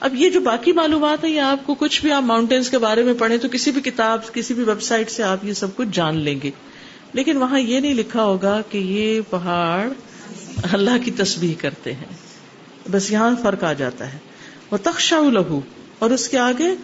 [0.00, 3.02] اب یہ جو باقی معلومات ہے یہ آپ کو کچھ بھی آپ ماؤنٹینس کے بارے
[3.02, 5.88] میں پڑھیں تو کسی بھی کتاب، کسی بھی ویب سائٹ سے آپ یہ سب کچھ
[5.92, 6.50] جان لیں گے۔
[7.12, 9.88] لیکن وہاں یہ نہیں لکھا ہوگا کہ یہ پہاڑ
[10.72, 12.04] اللہ کی تسبیح کرتے ہیں۔
[12.90, 14.18] بس یہاں فرق آ جاتا ہے۔
[14.70, 15.60] وہ تخشا لہو
[15.98, 16.74] اور اس کے آگے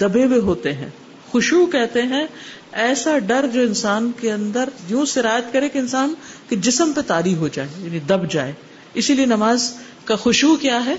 [0.00, 0.90] دبے ہوئے ہوتے ہیں۔
[1.32, 2.26] خوشبو کہتے ہیں،
[2.72, 6.14] ایسا ڈر جو انسان کے اندر یوں سرایت کرے کہ انسان
[6.48, 8.52] کے جسم پہ تاری ہو جائے یعنی دب جائے۔
[8.94, 9.74] اسی لیے نماز
[10.04, 10.94] کا خوشبو کیا ہے؟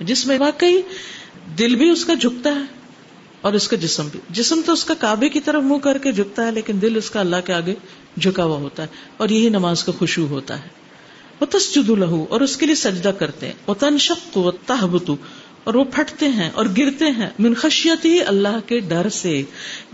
[0.00, 0.80] جس میں واقعی
[1.58, 2.64] دل بھی اس کا جھکتا ہے
[3.40, 6.12] اور اس کا جسم بھی۔ جسم تو اس کا کعبے کی طرف منہ کر کے
[6.12, 7.74] جھکتا ہے، لیکن دل اس کا اللہ کے آگے
[8.20, 10.68] جھکا ہوا ہوتا ہے اور یہی نماز کا خوشبو ہوتا ہے۔
[11.40, 15.16] وہ تسجد لہو اور اس کے لیے سجدہ کرتے ہیں۔ وہ تنشق و تحبتو
[15.64, 19.42] اور وہ پھٹتے ہیں اور گرتے ہیں من خشیتی اللہ کے ڈر سے،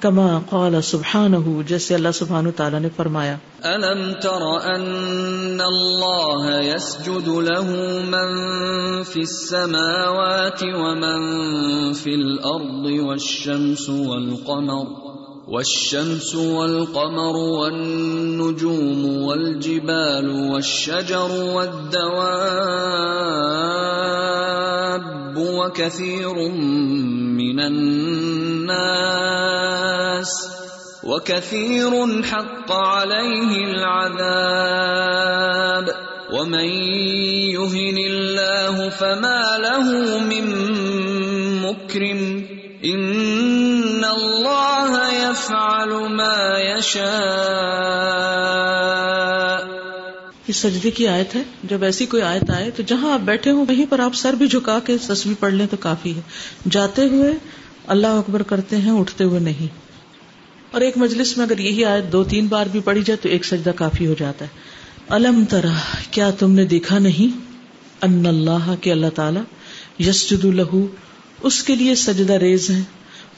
[0.00, 4.42] کما قال سبحانہ جیسے اللہ سبحان تعالیٰ نے فرمایا۔ الم تر
[4.74, 7.70] ان اللہ يسجد له
[8.04, 8.32] من
[9.02, 11.22] في السماوات ومن
[11.92, 15.09] في الارض والشمس والقمر
[15.50, 22.50] والشمس والقمر والنجوم والجبال والشجر والدواب
[25.36, 26.34] وكثير
[27.34, 28.70] من الناس
[31.04, 34.90] وكثير حق عليه العذاب
[36.32, 36.68] ومن
[37.58, 40.44] يهن الله فما له من
[41.62, 42.46] مكرم
[42.84, 43.29] ان
[45.50, 47.10] يفعل ما يشاء۔
[50.48, 53.66] یہ سجدے کی آیت ہے۔ جب ایسی کوئی آیت آئے تو جہاں آپ بیٹھے ہوں
[53.68, 56.20] وہیں پر آپ سر بھی جھکا کے تصویر پڑھ لیں تو کافی ہے۔
[56.70, 57.32] جاتے ہوئے
[57.86, 59.66] اللہ اکبر کرتے ہیں، اٹھتے ہوئے نہیں۔
[60.70, 63.44] اور ایک مجلس میں اگر یہی آیت دو تین بار بھی پڑھی جائے تو ایک
[63.44, 64.50] سجدہ کافی ہو جاتا ہے۔
[65.08, 67.38] الم ترا کیا تم نے دیکھا نہیں؟
[68.02, 69.40] ان اللہ کے اللہ تعالی
[70.08, 70.86] یسجد لہو،
[71.42, 72.80] اس کے لیے سجدہ ریز ہے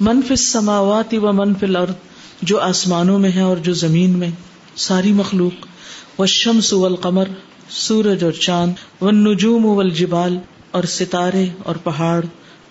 [0.00, 1.94] منف سماواتی و منف الارض،
[2.42, 4.30] جو آسمانوں میں ہے اور جو زمین میں،
[4.76, 7.28] ساری مخلوق و شمس والقمر،
[7.70, 10.38] سورج اور چاند و نجوم والجبال،
[10.70, 12.24] اور ستارے اور پہاڑ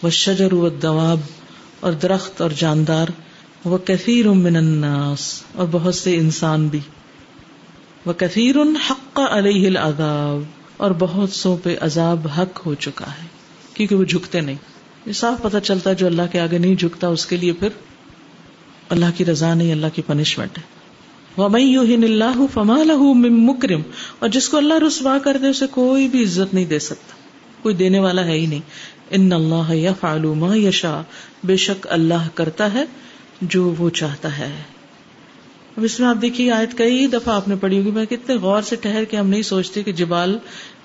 [0.03, 1.19] و شجر و دواب
[1.79, 3.07] اور درخت اور جاندار
[3.65, 6.79] وہ کثیر من الناس، اور بہت سے انسان بھی۔
[8.05, 8.55] وہ کثیر
[8.89, 10.41] حق علیہ العذاب،
[10.77, 13.27] اور بہت سو پہ عذاب حق ہو چکا ہے،
[13.73, 14.55] کیونکہ وہ جھکتے نہیں۔
[15.05, 17.69] یہ صاف پتہ چلتا ہے جو اللہ کے آگے نہیں جھکتا، اس کے لیے پھر
[18.89, 20.81] اللہ کی رضا نہیں، اللہ کی پنشمنٹ ہے۔
[21.37, 22.77] اللہ فما
[23.13, 23.81] مکرم
[24.19, 27.13] اور جس کو اللہ رسوا کر دے، اسے کوئی بھی عزت نہیں دے سکتا۔
[27.61, 28.59] کوئی دینے والا ہے ہی نہیں۔
[29.09, 31.01] ان اللہ یا ما یشا
[31.43, 32.83] بے شک اللہ کرتا ہے
[33.41, 34.63] جو وہ چاہتا ہے۔
[35.77, 38.61] اب اس میں آپ دیکھیے، آیت کئی دفعہ آپ نے پڑھی ہوگی۔ میں کتنے غور
[38.61, 40.37] سے ٹہر کے ہم نہیں سوچتے کہ جبال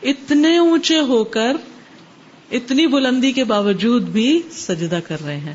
[0.02, 1.56] اتنے اونچے ہو کر
[2.50, 5.54] اتنی بلندی کے باوجود بھی سجدہ کر رہے ہیں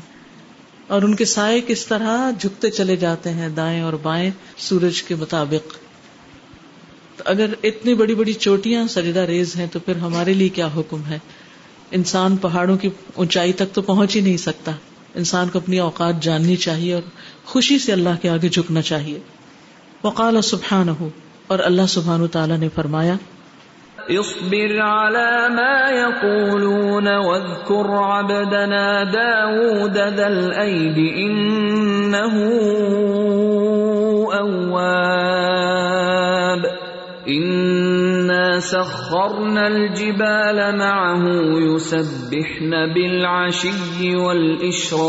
[0.86, 5.14] اور ان کے سائے کس طرح جھکتے چلے جاتے ہیں دائیں اور بائیں سورج کے
[5.14, 5.72] مطابق۔
[7.16, 11.04] تو اگر اتنی بڑی بڑی چوٹیاں سجدہ ریز ہیں تو پھر ہمارے لیے کیا حکم
[11.08, 11.18] ہے؟
[11.90, 14.72] انسان پہاڑوں کی اونچائی تک تو پہنچ ہی نہیں سکتا۔
[15.14, 17.02] انسان کو اپنی اوقات جاننی چاہیے اور
[17.44, 19.18] خوشی سے اللہ کے آگے جھکنا چاہیے۔
[20.04, 21.08] وقال سبحان ہو
[21.46, 23.14] اور اللہ سبحان تعالیٰ نے فرمایا
[24.10, 32.42] اصبر على ما يقولون واذكر عبدنا داود ذا الأيد إنه
[34.32, 36.62] أواب.
[37.28, 41.22] إنا سخرنا الجبال معه
[41.58, 45.06] يسبحن بالعشي والإشراق.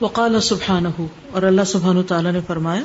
[0.00, 0.88] وقال سبحانہ
[1.32, 2.82] اور اللہ سبحانہ تعالیٰ نے فرمایا،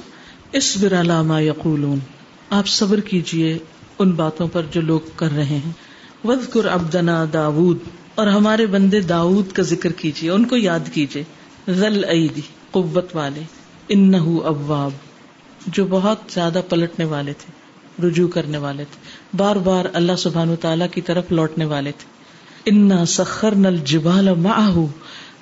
[0.53, 2.18] اصبر على ما يقولون.
[2.49, 3.57] آپ صبر کیجیے
[3.99, 5.71] ان باتوں پر جو لوگ کر رہے ہیں۔
[6.23, 7.77] وذکر عبدنا داود
[8.15, 11.23] اور ہمارے بندے داود کا ذکر کیجیے، ان کو یاد کیجیے۔
[11.71, 12.41] ذل عیدی
[12.71, 13.41] قوت والے۔
[13.89, 14.91] انہو اواب
[15.67, 17.51] جو بہت زیادہ پلٹنے والے تھے،
[18.07, 22.05] رجوع کرنے والے تھے۔ بار بار اللہ سبحانہ تعالیٰ کی طرف لوٹنے والے تھے۔
[22.65, 24.29] انا سخر نل جبال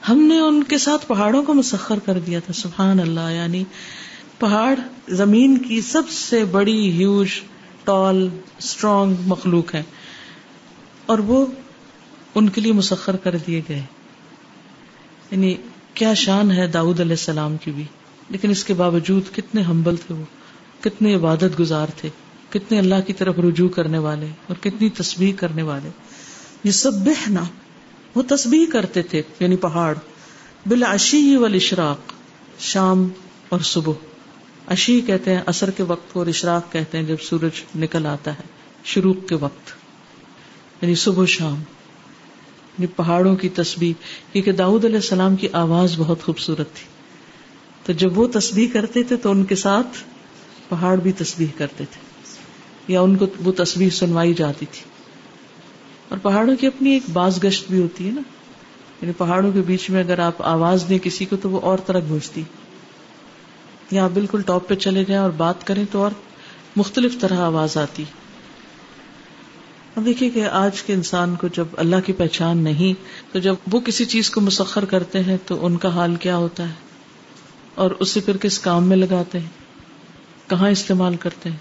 [0.09, 3.63] ہم نے ان کے ساتھ پہاڑوں کو مسخر کر دیا تھا، سبحان اللہ یعنی
[4.39, 4.79] پہاڑ
[5.09, 7.27] زمین کی سب سے بڑی ہیوج،
[7.83, 9.83] ٹال اسٹرانگ مخلوق ہے
[11.05, 11.45] اور وہ
[12.35, 13.81] ان کے لیے مسخر کر دیے گئے۔
[15.31, 15.55] یعنی
[15.93, 17.83] کیا شان ہے داؤد علیہ السلام کی بھی۔
[18.29, 20.23] لیکن اس کے باوجود کتنے ہمبل تھے وہ
[20.83, 22.09] کتنے عبادت گزار تھے،
[22.49, 25.89] کتنے اللہ کی طرف رجوع کرنے والے اور کتنی تسبیح کرنے والے۔
[26.63, 27.43] یہ سب بہنا،
[28.15, 29.95] وہ تسبیح کرتے تھے یعنی پہاڑ۔
[30.65, 31.99] بالعشی والاشراق
[32.59, 33.07] شام
[33.49, 33.93] اور صبح۔
[34.67, 38.33] اشی کہتے ہیں اثر کے وقت کو اور اشراق کہتے ہیں جب سورج نکل آتا
[38.33, 38.41] ہے
[38.83, 39.71] شروع کے وقت
[40.81, 43.93] یعنی صبح شام یعنی پہاڑوں کی تصویر
[44.33, 46.85] کیونکہ داؤد علیہ السلام کی آواز بہت خوبصورت تھی۔
[47.85, 49.97] تو جب وہ تصویر کرتے تھے تو ان کے ساتھ
[50.69, 51.99] پہاڑ بھی تصویر کرتے تھے،
[52.87, 54.81] یا ان کو وہ تصویر سنوائی جاتی تھی۔
[56.09, 58.21] اور پہاڑوں کی اپنی ایک باز گشت بھی ہوتی ہے نا
[59.01, 61.99] یعنی پہاڑوں کے بیچ میں اگر آپ آواز دیں کسی کو تو وہ اور طرح
[62.09, 62.43] گونجتی
[63.91, 66.11] یا بالکل ٹاپ پہ چلے جائیں اور بات کریں تو اور
[66.75, 68.03] مختلف طرح آواز آتی۔
[69.95, 72.93] اب دیکھیے کہ آج کے انسان کو جب اللہ کی پہچان نہیں،
[73.33, 76.63] تو جب وہ کسی چیز کو مسخر کرتے ہیں تو ان کا حال کیا ہوتا
[76.63, 76.73] ہے؟
[77.75, 79.49] اور اسے پھر کس کام میں لگاتے ہیں؟
[80.49, 81.57] کہاں استعمال کرتے ہیں؟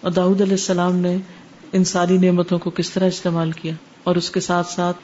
[0.00, 1.16] اور داؤد علیہ السلام نے
[1.72, 3.72] ان ساری نعمتوں کو کس طرح استعمال کیا؟
[4.04, 4.96] اور اس کے ساتھ ساتھ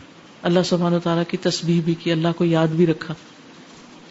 [0.42, 3.14] اللہ سبحانہ تعالیٰ کی تسبیح بھی کی، اللہ کو یاد بھی رکھا۔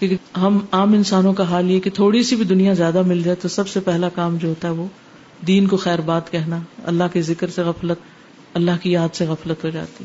[0.01, 3.35] کیونکہ ہم عام انسانوں کا حال یہ کہ تھوڑی سی بھی دنیا زیادہ مل جائے
[3.35, 4.85] تو سب سے پہلا کام جو ہوتا ہے وہ
[5.47, 7.97] دین کو خیر بات کہنا، اللہ کے ذکر سے غفلت،
[8.53, 10.03] اللہ کی یاد سے غفلت ہو جاتی۔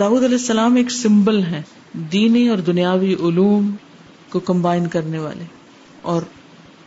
[0.00, 3.70] داود علیہ السلام ایک سمبل ہے دینی اور دنیاوی علوم
[4.30, 5.44] کو کمبائن کرنے والے۔
[6.02, 6.22] اور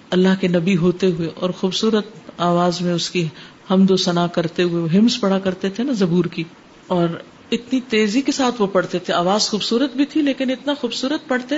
[0.09, 2.05] اللہ کے نبی ہوتے ہوئے اور خوبصورت
[2.37, 3.27] آواز میں اس کی
[3.71, 6.43] حمد و ثنا کرتے ہوئے ہمس پڑھا کرتے تھے نا زبور کی۔
[6.87, 7.07] اور
[7.51, 11.55] اتنی تیزی کے ساتھ وہ پڑھتے تھے۔ آواز خوبصورت بھی تھی لیکن اتنا خوبصورت پڑھتے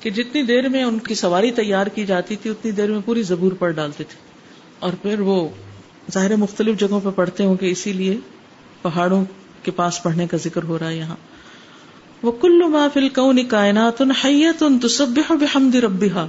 [0.00, 3.22] کہ جتنی دیر میں ان کی سواری تیار کی جاتی تھی، اتنی دیر میں پوری
[3.22, 4.16] زبور پڑھ ڈالتے تھے۔
[4.78, 5.48] اور پھر وہ
[6.12, 8.16] ظاہر مختلف جگہوں پہ پڑھتے ہوں کہ اسی لیے
[8.82, 9.24] پہاڑوں
[9.62, 11.16] کے پاس پڑھنے کا ذکر ہو رہا ہے یہاں۔
[12.22, 13.08] وہ کلو محفل
[13.42, 16.28] کائنات حیت ان تصب بحمد ربها۔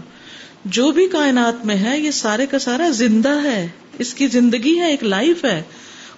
[0.65, 3.67] جو بھی کائنات میں ہے، یہ سارے کا سارا زندہ ہے۔
[3.99, 5.63] اس کی زندگی ہے، ایک لائف ہے۔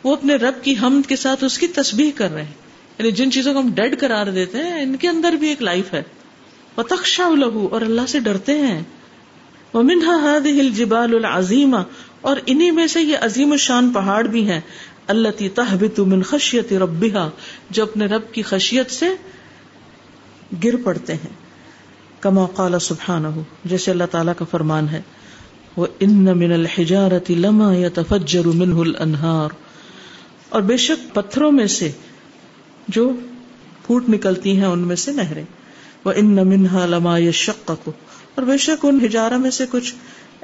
[0.03, 2.51] وہ اپنے رب کی حمد کے ساتھ اس کی تسبیح کر رہے ہیں۔
[2.97, 5.93] یعنی جن چیزوں کو ہم ڈیڈ قرار دیتے ہیں، ان کے اندر بھی ایک لائف
[5.93, 6.03] ہے۔
[6.77, 8.83] وتخشع لہو اور اللہ سے ڈرتے ہیں۔
[9.73, 11.77] ومنها هذه الجبال العظیمہ،
[12.21, 14.61] اور انہی میں سے یہ عظیم الشان پہاڑ بھی ہیں۔
[15.07, 17.29] التي تهبط من خشیت ربها،
[17.69, 19.05] جو اپنے رب کی خشیت سے
[20.63, 21.33] گر پڑتے ہیں۔
[22.19, 23.27] کما قال سبحانہ
[23.65, 25.01] جیسے اللہ تعالیٰ کا فرمان ہے۔
[25.77, 29.53] وَإِنَّ مِنَ الْحِجَارَةِ لَمَا يَتَفَجَّرُ مِنْهُ الْأَنْهَارُ۔
[30.49, 31.91] اور بے شک پتھروں میں سے
[32.87, 33.11] جو
[33.85, 35.43] پھوٹ نکلتی ہیں، ان میں سے نہریں۔
[36.05, 37.91] وہ ان نمنہا لما شک کو
[38.35, 39.95] اور بے شک ان ہجارہ میں سے کچھ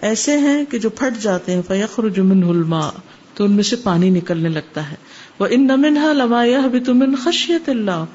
[0.01, 2.89] ایسے ہیں کہ جو پھٹ جاتے ہیں فیخر جمن الماء۔
[3.34, 4.95] تو ان میں سے پانی نکلنے لگتا ہے۔
[5.39, 8.06] وہ ان نمنہا لما بھی تمن خشیت اللہ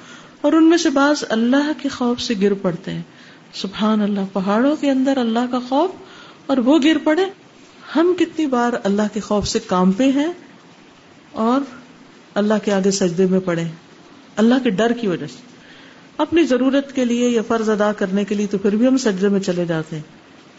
[0.40, 3.02] اور ان میں سے بعض اللہ کے خوف سے گر پڑتے ہیں۔
[3.54, 5.90] سبحان اللہ، پہاڑوں کے اندر اللہ کا خوف
[6.46, 7.24] اور وہ گر پڑے۔
[7.96, 10.32] ہم کتنی بار اللہ کے خوف سے کامپے ہیں
[11.32, 11.60] اور
[12.34, 13.64] اللہ کے آگے سجدے میں پڑے۔
[14.36, 15.47] اللہ کے ڈر کی وجہ سے۔
[16.18, 19.28] اپنی ضرورت کے لیے یا فرض ادا کرنے کے لیے تو پھر بھی ہم سجدے
[19.28, 20.02] میں چلے جاتے ہیں۔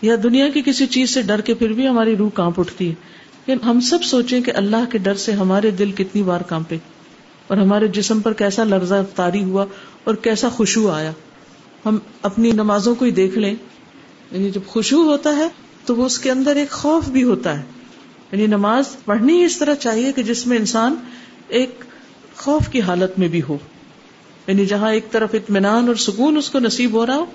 [0.01, 2.93] یا دنیا کی کسی چیز سے ڈر کے پھر بھی ہماری روح کانپ اٹھتی ہے۔
[3.45, 6.77] لیکن ہم سب سوچیں کہ اللہ کے ڈر سے ہمارے دل کتنی بار کانپے
[7.47, 9.65] اور ہمارے جسم پر کیسا لرزہ تاری ہوا
[10.03, 11.11] اور کیسا خوشبو آیا۔
[11.85, 13.55] ہم اپنی نمازوں کو ہی دیکھ لیں۔
[14.31, 15.47] یعنی جب خوشبو ہوتا ہے
[15.85, 17.63] تو وہ اس کے اندر ایک خوف بھی ہوتا ہے۔
[18.31, 20.95] یعنی نماز پڑھنی اس طرح چاہیے کہ جس میں انسان
[21.47, 21.83] ایک
[22.37, 23.57] خوف کی حالت میں بھی ہو۔
[24.49, 27.25] یعنی جہاں ایک طرف اطمینان اور سکون اس کو نصیب ہو رہا ہو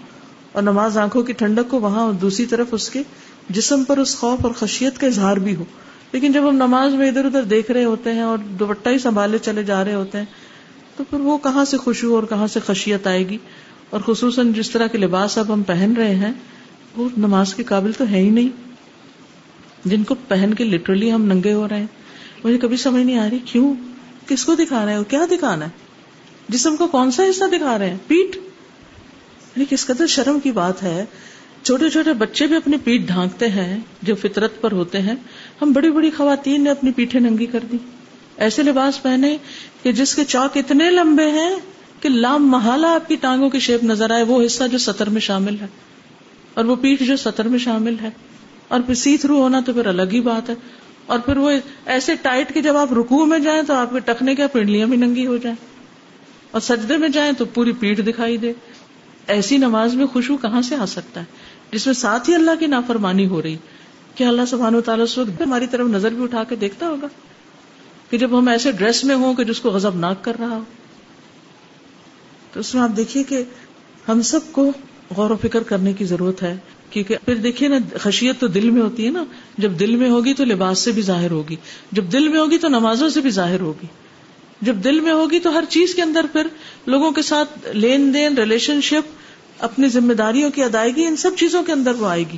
[0.53, 3.03] اور نماز آنکھوں کی ٹھنڈک کو وہاں اور دوسری طرف اس کے
[3.51, 5.65] جسم پر اس خوف اور خشیت کا اظہار بھی ہو۔
[6.12, 9.39] لیکن جب ہم نماز میں ادھر ادھر دیکھ رہے ہوتے ہیں اور دوپٹہ ہی سنبھالے
[9.39, 10.25] چلے جا رہے ہوتے ہیں،
[10.97, 13.39] تو پھر وہ کہاں سے خوشبو اور کہاں سے خشیت آئے گی؟
[13.91, 16.33] اور خصوصاً جس طرح کے لباس اب ہم پہن رہے ہیں،
[16.97, 18.49] وہ نماز کے قابل تو ہے ہی نہیں۔
[19.85, 21.87] جن کو پہن کے لٹرلی ہم ننگے ہو رہے ہیں۔
[22.45, 23.75] مجھے کبھی سمجھ نہیں آ رہی، کیوں؟
[24.27, 25.84] کس کو دکھا رہے ہیں کیا دکھانا ہے؟
[26.49, 30.82] جسم کو کون سا حصہ دکھا رہے ہیں؟ پیٹ یعنی کس قدر شرم کی بات
[30.82, 31.05] ہے۔
[31.62, 35.14] چھوٹے چھوٹے بچے بھی اپنی پیٹ ڈھانکتے ہیں، جو فطرت پر ہوتے ہیں۔
[35.62, 37.76] ہم بڑی بڑی خواتین نے اپنی پیٹیں ننگی کر دی۔
[38.36, 39.36] ایسے لباس پہنے
[39.82, 41.57] کہ جس کے چوک اتنے لمبے ہیں
[42.01, 45.20] کہ لام محالہ آپ کی ٹانگوں کی شیپ نظر آئے، وہ حصہ جو سطر میں
[45.20, 45.66] شامل ہے۔
[46.55, 48.11] اور وہ پیٹ جو سطر میں شامل ہے۔
[48.68, 50.55] اور پھر سی تھرو ہونا تو پھر الگ ہی بات ہے۔
[51.07, 51.51] اور پھر وہ
[51.86, 54.97] ایسے ٹائٹ کہ جب آپ رکو میں جائیں تو آپ کے ٹکنے کے پنڈلیاں بھی
[54.97, 55.74] ننگی ہو جائیں۔
[56.55, 58.52] اور سجدے میں جائیں تو پوری پیٹ دکھائی دے۔
[59.26, 61.24] ایسی نماز میں خوشبو کہاں سے آ سکتا ہے؟
[61.72, 63.57] جس میں ساتھ ہی اللہ کی نافرمانی ہو رہی۔
[64.14, 67.07] کیا اللہ سبحانہ و تعالیٰ اس وقت ہماری طرف نظر بھی اٹھا کے دیکھتا ہوگا؟
[68.11, 70.62] کہ جب ہم ایسے ڈریس میں ہوں کہ جس کو غضب ناک کر رہا ہو۔
[72.52, 73.42] تو اس میں آپ دیکھیے کہ
[74.09, 74.72] ہم سب کو
[75.16, 76.57] غور و فکر کرنے کی ضرورت ہے۔
[76.90, 79.24] کیونکہ پھر دیکھیے نا، خشیت تو دل میں ہوتی ہے نا۔
[79.59, 81.57] جب دل میں ہوگی تو لباس سے بھی ظاہر ہوگی۔
[81.92, 83.86] جب دل میں ہوگی تو نمازوں سے بھی ظاہر ہوگی۔
[84.65, 86.47] جب دل میں ہوگی تو ہر چیز کے اندر پھر
[86.87, 89.12] لوگوں کے ساتھ لین دین، ریلیشن شپ،
[89.59, 92.37] اپنی ذمہ داریوں کی ادائیگی، ان سب چیزوں کے اندر وہ آئے گی۔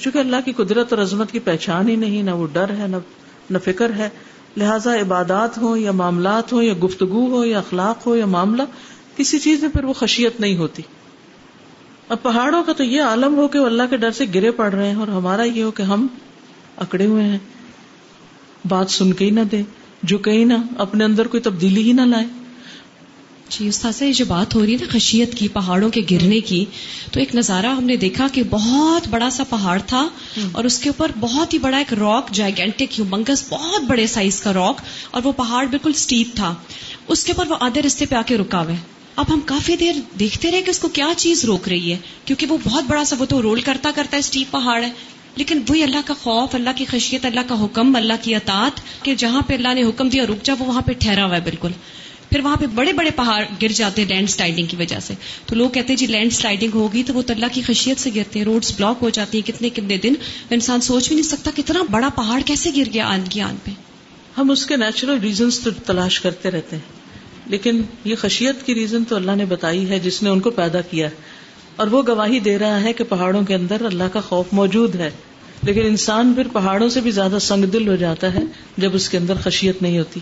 [0.00, 2.96] چونکہ اللہ کی قدرت اور عظمت کی پہچان ہی نہیں، نہ وہ ڈر ہے، نہ
[3.50, 4.08] نہ فکر ہے۔
[4.56, 8.62] لہٰذا عبادات ہو یا معاملات ہو یا گفتگو ہو یا اخلاق ہو یا معاملہ،
[9.16, 10.82] کسی چیز میں پھر وہ خشیت نہیں ہوتی۔
[12.08, 14.72] اب پہاڑوں کا تو یہ عالم ہو کہ وہ اللہ کے ڈر سے گرے پڑ
[14.72, 16.06] رہے ہیں اور ہمارا یہ ہو کہ ہم
[16.76, 17.38] اکڑے ہوئے ہیں۔
[18.68, 19.62] بات سن کے ہی نہ دے
[20.02, 22.24] جو کہیں نہ اپنے اندر کوئی تبدیلی ہی نہ لائے۔
[23.50, 26.64] جی استاذ یہ جو بات ہو رہی ہے نا خشیت کی پہاڑوں کے گرنے کی
[27.12, 30.08] تو ایک نظارہ ہم نے دیکھا کہ بہت بڑا سا پہاڑ تھا
[30.52, 34.52] اور اس کے اوپر بہت ہی بڑا ایک راک جائگینٹک ہیومنگس بہت بڑے سائز کا
[34.52, 34.80] راک
[35.10, 36.54] اور وہ پہاڑ بالکل اسٹیپ تھا۔
[37.08, 38.76] اس کے اوپر وہ آدھے رستے پہ آ کے رکا ہوئے
[39.16, 42.46] اب ہم کافی دیر دیکھتے رہے کہ اس کو کیا چیز روک رہی ہے کیونکہ
[42.46, 44.90] وہ بہت بڑا سا وہ تو رول کرتا کرتا ہے اسٹیپ پہاڑ ہے۔
[45.36, 49.14] لیکن وہی اللہ کا خوف، اللہ کی خشیت، اللہ کا حکم، اللہ کی اطاعت کہ
[49.14, 51.72] جہاں پہ اللہ نے حکم دیا رک جا، وہ وہاں پہ ٹھہرا ہوا ہے بالکل۔
[52.30, 55.14] پھر وہاں پہ بڑے بڑے پہاڑ گر جاتے ہیں لینڈ سلائڈنگ کی وجہ سے۔
[55.46, 58.38] تو لوگ کہتے ہیں جی لینڈ سلائڈنگ ہوگی تو وہ اللہ کی خشیت سے گرتے
[58.38, 60.14] ہیں روڈز بلاک ہو جاتی ہیں کتنے کتنے دن۔
[60.50, 63.70] انسان سوچ بھی نہیں سکتا کتنا بڑا پہاڑ کیسے گر گیا آن کی آن پہ۔
[64.38, 66.82] ہم اس کے نیچرل ریزنس تو تلاش کرتے رہتے ہیں،
[67.46, 70.80] لیکن یہ خشیت کی ریزن تو اللہ نے بتائی ہے جس نے ان کو پیدا
[70.80, 71.08] کیا
[71.76, 75.10] اور وہ گواہی دے رہا ہے کہ پہاڑوں کے اندر اللہ کا خوف موجود ہے۔
[75.62, 78.42] لیکن انسان پھر پہاڑوں سے بھی زیادہ سنگ دل ہو جاتا ہے
[78.76, 80.20] جب اس کے اندر خشیت نہیں ہوتی۔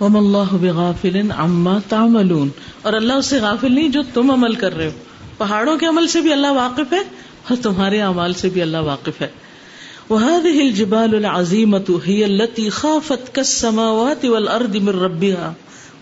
[0.00, 2.48] وم اللہ بغافل عما تعملون۔
[2.82, 4.90] اور اللہ اس سے غافل نہیں جو تم عمل کر رہے ہو۔
[5.38, 7.02] پہاڑوں کے عمل سے بھی اللہ واقف ہے
[7.48, 9.28] اور تمہارے اعمال سے بھی اللہ واقف ہے۔
[10.10, 15.52] وهذه الجبال العظيمة هي التي خافت كالسماوات والأرض من ربها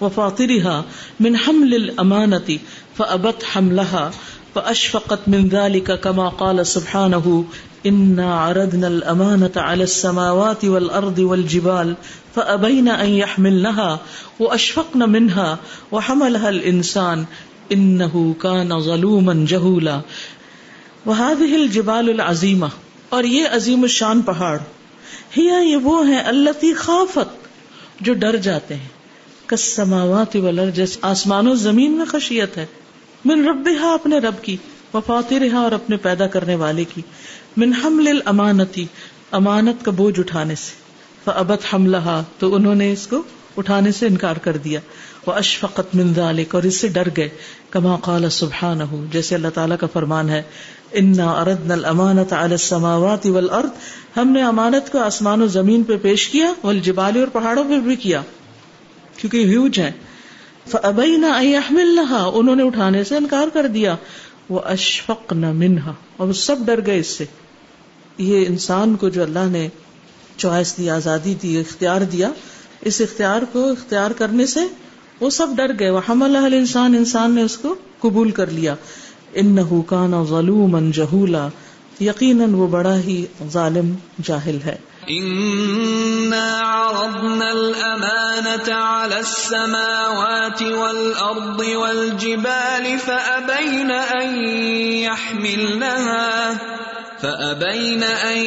[0.01, 0.83] وفاطرها
[1.21, 2.55] من حمل الأمانة
[2.97, 4.11] فأبت حملها
[4.55, 7.41] فأشفقت من ذلك كما قال سبحانه،
[7.87, 11.95] إنا عرضنا الأمانة على السماوات والأرض والجبال،
[12.35, 13.97] فأبين أن يحملنها
[14.41, 15.57] وأشفقن منها
[15.93, 17.25] وحملها الإنسان،
[17.75, 20.01] إنه كان ظلوما جهولا.
[21.07, 22.69] وهذه الجبال العظيمة،
[23.09, 24.59] اور یہ عظیم الشان پہاڑ
[25.37, 27.49] ہی یہ وہ ہیں اللہ خافت،
[28.01, 28.89] جو ڈر جاتے ہیں۔
[29.47, 32.67] کس سماوات والارض جیسے آسمان و زمین میں خشیت ہے۔
[33.25, 34.57] من ربها اپنے رب کی
[34.95, 37.03] وفاطرها ہاں اور اپنے پیدا کرنے والے کی۔
[37.57, 38.87] من حمل الامانتی
[39.31, 40.73] امانت کا بوجھ اٹھانے سے۔
[41.25, 43.23] فابت حملها، تو انہوں نے اس کو
[43.57, 44.81] اٹھانے سے انکار کر دیا۔
[45.27, 47.29] وہ اشفقت من ذلك، اور اس سے ڈر گئے۔
[47.71, 50.43] کما قال سبحانہ جیسے اللہ تعالیٰ کا فرمان ہے۔
[50.93, 53.69] انا اردنا الامانت على السماوات والارض
[54.17, 57.97] ہم نے امانت کو آسمان و زمین پہ پیش کیا، والجبال اور پہاڑوں پہ بھی
[57.97, 58.23] کیا۔
[59.17, 59.91] کیونکہ ہیوج ہیں۔
[60.71, 63.97] فابینا ان يحملنها۔ انہوں نے اٹھانے سے انکار کر دیا۔
[64.49, 67.25] وہ اشفقن منها۔ اور وہ سب ڈر گئے اس سے۔
[68.19, 69.69] یہ انسان کو جو اللہ نے
[70.37, 72.31] چوائس دی، آزادی دی، اختیار دیا،
[72.81, 74.61] اس اختیار کو اختیار کرنے سے
[75.21, 78.75] وہ سب ڈر گئے۔ وہ حمل انسان انسان نے اس کو قبول کر لیا۔
[79.35, 79.57] ان
[79.87, 81.49] کان ظلوما جہولا
[82.01, 83.93] یقیناً وہ بڑا ہی ظالم،
[84.23, 84.77] جاہل ہے۔
[85.09, 94.45] إنا عرضنا الأمانة على السماوات والأرض والجبال فأبين أن
[95.09, 96.59] يحملنها
[97.23, 98.39] فأبين أن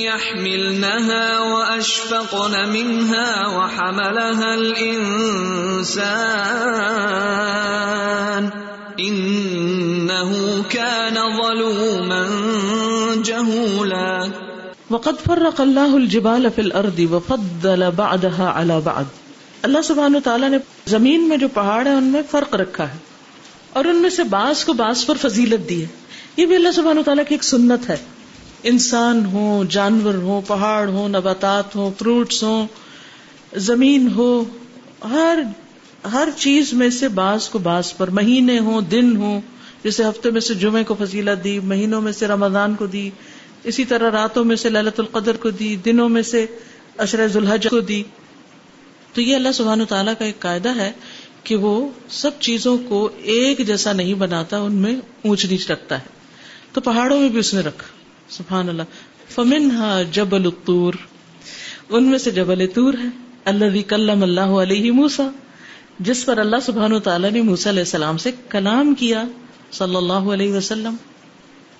[0.00, 5.48] يحملنها وأشفقن منها وحملها الإنسان
[9.00, 12.28] إنه كان ظلوما
[13.24, 14.47] جهولا
[14.90, 19.04] وقد فرق اللہ الجبال فی الارض وفضل بعدها على بعد
[19.62, 22.96] اللہ سبحانہ تعالیٰ نے زمین میں جو پہاڑ ہے ان میں فرق رکھا ہے
[23.72, 25.86] اور ان میں سے بعض کو بعض پر فضیلت دی ہے۔
[26.36, 27.96] یہ بھی اللہ سبحانہ تعالیٰ کی ایک سنت ہے۔
[28.62, 32.66] انسان ہو، جانور ہو، پہاڑ ہو، نباتات ہو فروٹس ہو،
[33.56, 34.44] زمین ہو،
[35.10, 35.38] ہر
[36.12, 39.40] ہر چیز میں سے بعض کو بعض پر۔ مہینے ہوں، دن ہوں،
[39.84, 43.10] جیسے ہفتے میں سے جمعے کو فضیلت دی، مہینوں میں سے رمضان کو دی
[43.64, 46.46] اسی طرح راتوں میں سے للت القدر کو دی، دنوں میں سے
[46.98, 48.02] اشر ذوالحج کو دی۔
[49.12, 50.92] تو یہ اللہ سبحانہ تعالیٰ کا ایک قاعدہ ہے
[51.42, 56.04] کہ وہ سب چیزوں کو ایک جیسا نہیں بناتا، ان میں اونچ نیچ رکھتا ہے۔
[56.72, 57.86] تو پہاڑوں میں بھی اس نے رکھا۔
[58.28, 58.82] سبحان اللہ۔
[59.28, 60.94] فمن ہا جبل الطور۔
[61.88, 63.08] ان میں سے جبل طور ہے۔
[63.44, 65.28] اللہ کلم اللہ علیہ موسا
[66.00, 69.24] جس پر اللہ سبحان تعالیٰ نے موسا علیہ السلام سے کلام کیا
[69.72, 70.94] صلی اللہ علیہ وسلم۔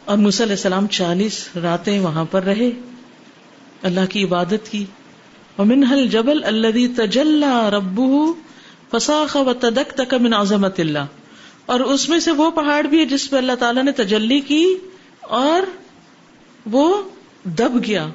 [0.09, 2.71] اور موسیٰ علیہ السلام چالیس راتیں وہاں پر رہے۔
[3.83, 4.85] اللہ کی عبادت کی۔
[5.59, 8.35] ومن جبل اللہ تجلا ربو
[8.91, 11.07] فساخ و تدک تک من عظمت اللہ
[11.67, 14.75] اور اس میں سے وہ پہاڑ بھی ہے جس پہ اللہ تعالیٰ نے تجلی کی
[15.21, 15.63] اور
[16.71, 17.03] وہ
[17.45, 18.09] دب گیا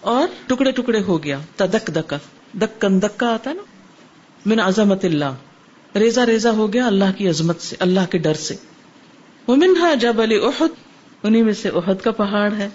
[0.00, 2.16] اور ٹکڑے ٹکڑے ہو گیا۔ تدک دکا
[2.54, 3.62] دکن دکا آتا نا۔
[4.46, 5.34] من عظمت اللہ
[5.96, 8.54] ریزا ریزا ہو گیا اللہ کی عظمت سے، اللہ کے ڈر سے۔
[9.46, 10.89] وہ منہا جب علی احد۔
[11.22, 12.68] انہیں میں سے احد کا پہاڑ ہے۔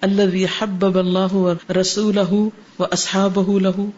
[0.00, 2.48] اللہ حبب اللہ رسول و
[2.78, 3.90] اصحاب لہو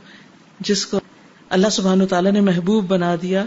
[0.60, 1.00] جس کو
[1.48, 3.44] اللہ سبحان تعالیٰ نے محبوب بنا دیا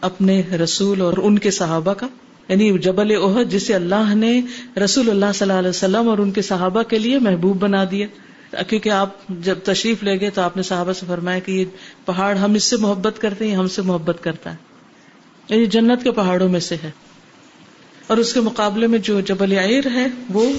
[0.00, 2.06] اپنے رسول اور ان کے صحابہ کا۔
[2.48, 4.42] یعنی جبل عہد جسے اللہ نے
[4.84, 8.06] رسول اللہ صلی اللہ علیہ وسلم اور ان کے صحابہ کے لیے محبوب بنا دیا۔
[8.62, 11.64] کیونکہ آپ جب تشریف لے گئے تو آپ نے صحابہ سے فرمایا کہ یہ
[12.04, 14.56] پہاڑ ہم اس سے محبت کرتے ہیں، ہم سے محبت کرتا ہے۔
[15.48, 16.90] یعنی جنت کے پہاڑوں میں سے ہے۔
[18.08, 20.50] اور اس کے مقابلے میں جو جبل عیر ہے، وہ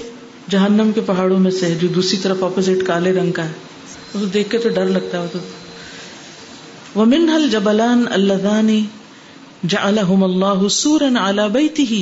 [0.49, 3.51] جہنم کے پہاڑوں میں سے ہے، جو دوسری طرف اپوزٹ کالے رنگ کا ہے۔
[4.13, 5.39] اس دیکھ کے تو ڈر لگتا ہے تو۔
[6.99, 8.85] ومن حل جبلان اللہ دانی
[9.67, 11.93] جعلہم اللہ سورن علی بیتہ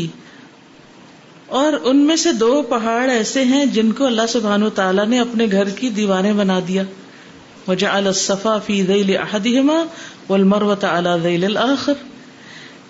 [1.47, 5.19] اور ان میں سے دو پہاڑ ایسے ہیں جن کو اللہ سبحانہ و تعالیٰ نے
[5.19, 6.83] اپنے گھر کی دیواریں بنا دیا۔
[7.67, 9.83] وجعل الصفا فی ذیل احدہما
[10.29, 11.93] والمروۃ علی ذیل الاخر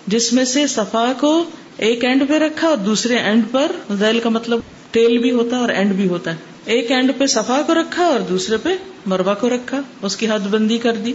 [0.06, 1.44] جس میں سے صفا کو
[1.78, 4.60] ایک اینڈ پہ رکھا اور دوسرے اینڈ پر ذیل کا مطلب
[4.90, 8.04] ٹیل بھی ہوتا ہے اور اینڈ بھی ہوتا ہے۔ ایک اینڈ پہ صفا کو رکھا
[8.04, 8.68] اور دوسرے پہ
[9.06, 11.12] مروا کو رکھا۔ اس کی حد بندی کر دی۔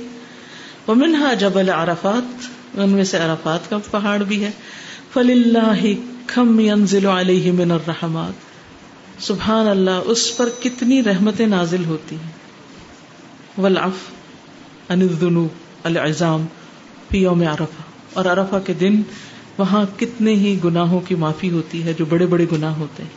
[0.88, 2.48] وہ منہا جبل عرفات،
[2.80, 4.52] ان میں سے عرفات کا پہاڑ بھی ہے۔
[5.14, 5.84] فل اللہ
[6.28, 8.34] کم ینزل علیہ من الرحمات۔
[9.24, 12.32] سبحان اللہ، اس پر کتنی رحمتیں نازل ہوتی ہیں۔
[13.62, 14.12] ولعف
[14.90, 15.48] ان الذنوب،
[15.84, 16.46] العظام
[17.10, 17.82] فی یوم عرفہ۔
[18.14, 19.02] اور عرفہ کے دن
[19.58, 23.10] وہاں کتنے ہی گناہوں کی معافی ہوتی ہے جو بڑے بڑے گناہ ہوتے ہیں۔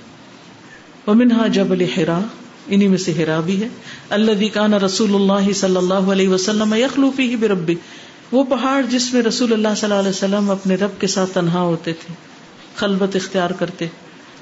[1.07, 2.19] ومنہا جبل ہرا
[2.67, 3.69] انہیں میں سے ہرا بھی ہے۔
[4.11, 7.75] اللہ کان رسول اللہ صلی اللہ علیہ وسلم یخلوفی ہی بربی۔
[8.33, 11.61] وہ پہاڑ جس میں رسول اللہ صلی اللہ علیہ وسلم اپنے رب کے ساتھ تنہا
[11.61, 12.15] ہوتے تھے
[12.77, 13.87] خلبت اختیار کرتے۔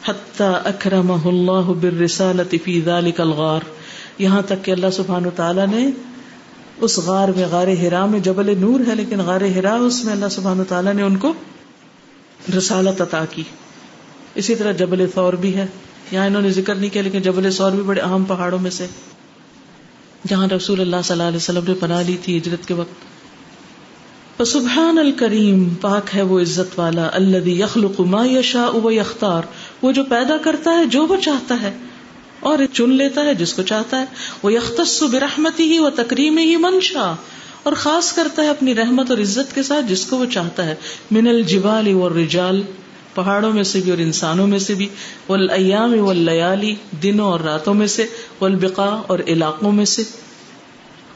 [0.04, 3.60] حتی اکرمہ اللہ بالرسالت فی ذالک الغار۔
[4.18, 5.90] یہاں تک کہ اللہ سبحانہ تعالیٰ نے
[6.80, 10.28] اس غار میں، غار ہرا میں جبل نور ہے، لیکن غار ہرا اس میں اللہ
[10.30, 11.32] سبحانہ تعالیٰ نے ان کو
[12.58, 13.42] رسالت عطا کی۔
[14.34, 15.66] اسی طرح جبل ثور بھی ہے۔
[16.10, 18.86] یہاں انہوں نے ذکر نہیں کیا لیکن جبل ثور بھی بڑے اہم پہاڑوں میں سے۔
[20.28, 23.14] جہاں رسول اللہ صلی اللہ علیہ وسلم نے پناہ لی تھی ہجرت کے وقت۔
[24.46, 29.42] سبحان الکریم، پاک ہے وہ عزت والا۔ اللہ یخلق ما یشاء و یختار۔
[29.82, 31.72] وہ جو پیدا کرتا ہے، جو وہ چاہتا ہے۔
[32.40, 34.04] اور چن لیتا ہے جس کو چاہتا ہے۔
[34.42, 37.14] وہ یختص برحمتی ہی و تکریم ہی منشا
[37.64, 40.74] اور خاص کرتا ہے اپنی رحمت اور عزت کے ساتھ جس کو وہ چاہتا ہے۔
[41.10, 42.62] من الجبال والرجال،
[43.14, 44.88] پہاڑوں میں سے بھی اور انسانوں میں سے بھی۔
[45.28, 48.06] والایام واللیالی، دنوں اور راتوں میں سے۔
[48.40, 50.02] والبقاء اور علاقوں میں سے۔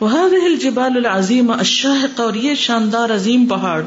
[0.01, 3.83] وهذه الجبال العظيمه الشاهقه اور یہ شاندار عظیم پہاڑ۔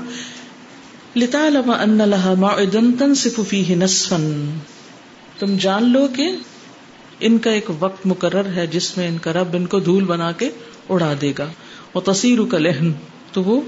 [1.16, 4.18] لتعلم ان لها موعدا تنصف فيه نصفا۔
[5.40, 6.32] تم جان لو کہ
[7.20, 10.32] ان کا ایک وقت مقرر ہے جس میں ان کا رب ان کو دھول بنا
[10.32, 10.50] کے
[10.90, 11.48] اڑا دے گا۔
[11.96, 12.40] وہ تصیر
[13.34, 13.62] تو وہ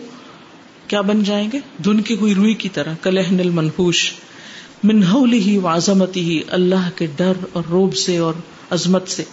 [0.87, 4.11] کیا بن جائیں گے؟ دھن کی ہوئی روئی کی طرح، کلہن المنفوش
[4.83, 8.33] منہولی ہی وازمتی ہی اللہ کے ڈر اور روب سے اور
[8.69, 9.23] عظمت سے۔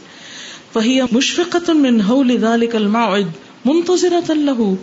[0.73, 3.31] فہی مشفقت من حول ذلك الموعد،
[3.65, 4.75] منتظرۃ له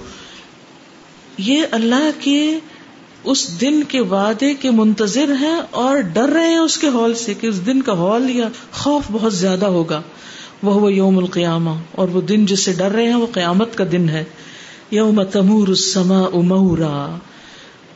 [1.38, 2.60] یہ اللہ کے
[3.24, 7.34] اس دن کے وعدے کے منتظر ہیں اور ڈر رہے ہیں اس کے ہال سے
[7.34, 10.02] کہ اس دن کا ہال یا خوف بہت زیادہ ہوگا۔
[10.64, 14.10] وہ یوم القیامہ، اور وہ دن جس سے ڈر رہے ہیں، وہ قیامت کا دن
[14.10, 14.24] ہے۔
[14.92, 17.18] یوم تمور السماء مورا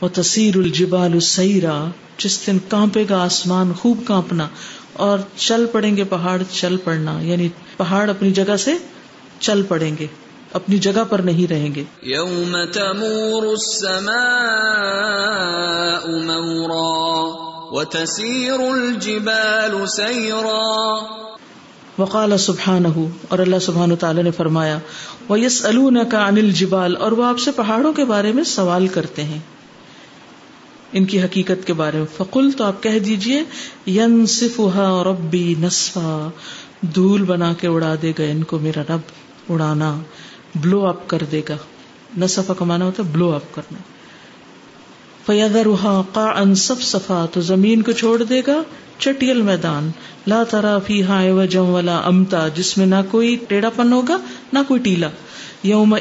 [0.02, 1.84] و تصیر الجبال السیرا
[2.18, 4.48] جس دن کانپے گا آسمان، خوب کانپنا،
[4.92, 8.74] اور چل پڑیں گے پہاڑ، چل پڑنا۔ یعنی پہاڑ اپنی جگہ سے
[9.40, 10.06] چل پڑیں گے،
[10.52, 14.12] اپنی جگہ پر نہیں رہیں گے۔ يوم تمور السماء
[16.26, 16.88] مورا
[17.72, 20.62] وتسير الجبال سيرا
[21.98, 22.88] وقال سبحانہ
[23.28, 24.78] اور اللہ سبحانہ تعالی نے فرمایا
[25.28, 25.66] وہ یس
[26.10, 29.38] کا انل جبال اور وہ آپ سے پہاڑوں کے بارے میں سوال کرتے ہیں۔
[30.92, 33.42] ان کی حقیقت کے بارے میں فقل تو آپ کہہ دیجیے
[33.86, 36.28] ین صفا ربی نصفا،
[36.80, 39.00] دھول بنا کے اڑا دے گا ان کو میرا رب،
[39.48, 39.98] اڑانا
[40.54, 41.56] بلو اپ کر دے گا۔
[42.18, 43.78] نصفا کمانا ہوتا ہے بلو اپ کرنا۔
[45.26, 48.62] فیادہ کا ان سب صفا تو زمین کو چھوڑ دے گا،
[48.98, 49.90] چٹیل میدان۔
[50.26, 54.16] لا ترا فی ہائے وجم والا امتا، جس میں نہ کوئی ٹیڑھا پن ہوگا،
[54.52, 55.08] نہ کوئی ٹیلا۔
[55.62, 55.96] یوم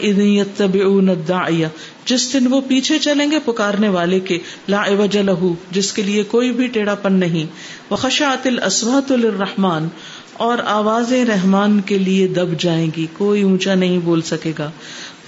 [2.06, 6.24] جس دن وہ پیچھے چلیں گے پکارنے والے کے، لا عوج لہو، جس کے لیے
[6.24, 7.46] کوئی بھی ٹیڑھا پن نہیں۔
[7.94, 9.88] وخشعت الاصوات للرحمن،
[10.34, 14.72] اور آوازیں رحمان کے لیے دب جائیں گی، کوئی اونچا نہیں بول سکے گا۔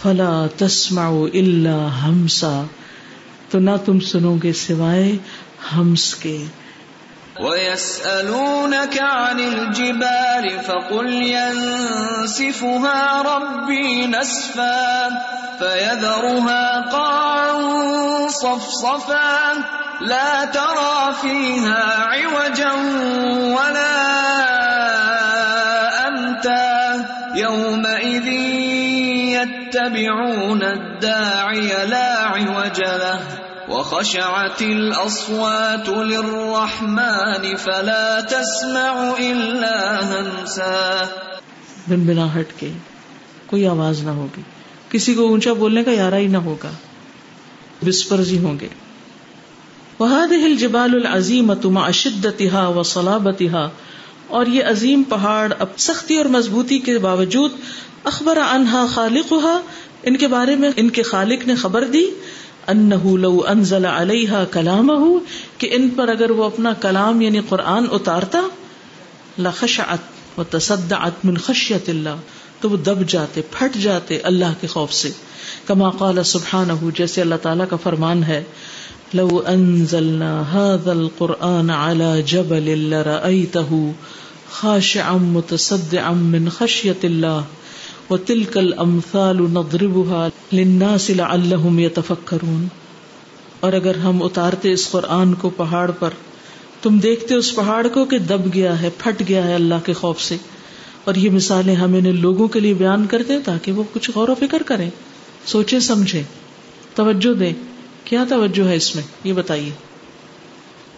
[0.01, 2.63] فلا تسمع الا ہمسا
[3.53, 5.17] تو نہ تم سنو گے سوائے
[5.71, 6.37] ہمس کے۔
[7.39, 15.09] ويسألونك عن الجبال فقل ينسفها ربي نسفا
[15.59, 17.51] فيذرها قاعا
[18.29, 19.53] صفصفا
[20.13, 22.73] لا ترى فيها عوجا
[23.57, 23.99] ولا
[26.07, 27.05] أمتا
[27.35, 28.27] يومئذ
[29.37, 33.32] يتبعون الداعي لا عوج له
[33.67, 41.05] وخشعت الاصوات للرحمن فلا تسمع الا همسا.
[41.87, 42.71] بن بنا ہٹ کے
[43.45, 44.41] کوئی آواز نہ ہوگی۔
[44.89, 46.71] کسی کو اونچا بولنے کا یارہ ہی نہ ہوگا۔
[47.87, 48.67] بسپرز ہی ہوں گے۔
[49.99, 53.69] وهذه الجبال العظیمة مع شدتها وصلابتها۔
[54.27, 57.51] اور یہ عظیم پہاڑ اب سختی اور مضبوطی کے باوجود
[58.03, 59.61] اخبر عنها خالقها۔
[60.03, 62.05] ان کے بارے میں ان کے خالق نے خبر دی۔
[62.67, 65.17] انہ لو انزل علیہ کلام
[65.57, 68.41] کہ ان پر اگر وہ اپنا کلام یعنی قرآن اتارتا،
[69.39, 72.15] لخشعت و تصدعت من خشیت اللہ،
[72.61, 75.11] تو وہ دب جاتے، پھٹ جاتے اللہ کے خوف سے۔
[75.65, 78.43] کما قال سبحانہ جیسے اللہ تعالیٰ کا فرمان ہے،
[79.13, 83.91] لو انزلنا هذا القرآن على جبل لرأيته
[84.51, 87.03] خاشعا متصدعا من خشية
[88.09, 91.79] الله وتلك الامثال نضربها للناس لعلهم
[93.59, 96.09] اور اگر ہم اتارتے اس قرآن کو پہاڑ پر،
[96.81, 100.21] تم دیکھتے اس پہاڑ کو کہ دب گیا ہے، پھٹ گیا ہے اللہ کے خوف
[100.21, 100.37] سے۔
[101.03, 104.35] اور یہ مثالیں ہم انہیں لوگوں کے لیے بیان کرتے تاکہ وہ کچھ غور و
[104.35, 104.89] فکر کریں۔
[105.45, 106.23] سوچے سمجھے
[106.95, 107.53] توجہ دیں۔
[108.03, 109.71] کیا توجہ ہے اس میں؟ یہ بتائیے۔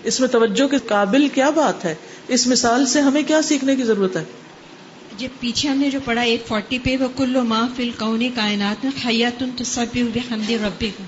[0.03, 1.95] اس میں توجہ کے قابل کیا بات ہے؟
[2.27, 4.23] اس مثال سے ہمیں کیا سیکھنے کی ضرورت ہے؟
[5.17, 8.83] جب پیچھے ہم نے جو پڑھا ایٹ فورٹی پہ وہ کلو ما فل کون کائنات
[8.83, 9.97] میں حیاتن تو سب
[10.61, 11.03] ربی کو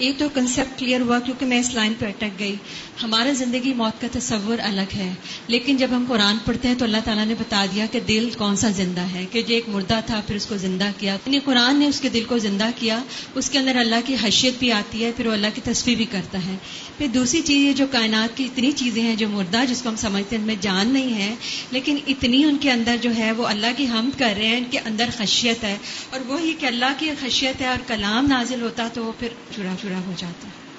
[0.00, 2.56] ایک تو کنسپٹ کلیئر ہوا کیونکہ میں اس لائن پہ اٹک گئی۔
[3.02, 5.14] ہمارا زندگی موت کا تصور الگ ہے،
[5.46, 8.56] لیکن جب ہم قرآن پڑھتے ہیں تو اللہ تعالیٰ نے بتا دیا کہ دل کون
[8.56, 11.78] سا زندہ ہے، کہ جو ایک مردہ تھا پھر اس کو زندہ کیا۔ یعنی قرآن
[11.78, 13.02] نے اس کے دل کو زندہ کیا،
[13.34, 16.04] اس کے اندر اللہ کی حیثیت بھی آتی ہے، پھر وہ اللہ کی تصویر بھی
[16.04, 16.56] کرتا ہے۔
[16.98, 19.96] پھر دوسری چیز یہ جو کائنات کی اتنی چیزیں ہیں، جو مردہ جس کو ہم
[19.96, 21.34] سمجھتے ہیں، ان میں جان نہیں ہے،
[21.70, 24.64] لیکن اتنی ان کے اندر جو ہے وہ اللہ کی حمد کر رہے ہیں، ان
[24.70, 25.76] کے اندر خشیت ہے۔
[26.10, 29.74] اور وہی کہ اللہ کی خشیت ہے اور کلام نازل ہوتا تو وہ پھر چڑا
[29.82, 30.70] چڑا ہو جاتا ہے۔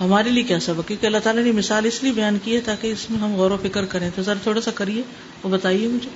[0.00, 2.86] ہمارے لیے کیا سبق؟ کیونکہ اللہ تعالیٰ نے مثال اس لیے بیان کی ہے تاکہ
[2.86, 5.02] اس میں ہم غور و فکر کریں۔ تو ذرا تھوڑا سا کریے
[5.42, 6.10] وہ بتائیے مجھے۔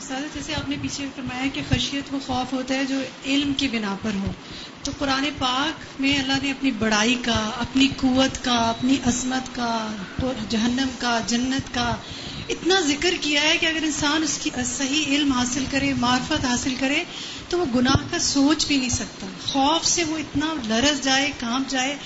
[0.00, 2.96] سر جیسے آپ نے پیچھے فرمایا کہ خشیت وہ خوف ہوتا ہے جو
[3.26, 4.32] علم کی بنا پر ہو۔
[4.82, 9.92] تو قرآن پاک میں اللہ نے اپنی بڑائی کا اپنی قوت کا اپنی عظمت کا
[10.48, 11.94] جہنم کا جنت کا
[12.48, 16.74] اتنا ذکر کیا ہے کہ اگر انسان اس کی صحیح علم حاصل کرے معرفت حاصل
[16.78, 17.04] کرے
[17.48, 21.70] تو وہ گناہ کا سوچ بھی نہیں سکتا۔ خوف سے وہ اتنا لرس جائے کانپ
[21.70, 21.96] جائے۔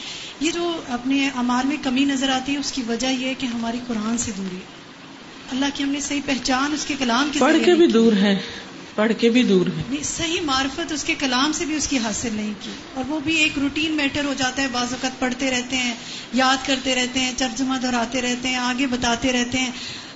[0.40, 3.46] یہ جو اپنے امال میں کمی نظر آتی ہے اس کی وجہ یہ ہے کہ
[3.46, 4.58] ہماری قرآن سے دوری
[5.52, 8.38] اللہ کی ہم نے صحیح پہچان اس کے کلام کی پڑھ کے بھی دور ہے۔
[8.94, 12.28] پڑھ کے بھی دور ہے۔ صحیح معرفت اس کے کلام سے بھی اس کی حاصل
[12.32, 15.76] نہیں کی۔ اور وہ بھی ایک روٹین میٹر ہو جاتا ہے۔ بعض اوقات پڑھتے رہتے
[15.76, 15.94] ہیں
[16.32, 19.70] یاد کرتے رہتے ہیں ترجمہ دہراتے رہتے ہیں آگے بتاتے رہتے ہیں۔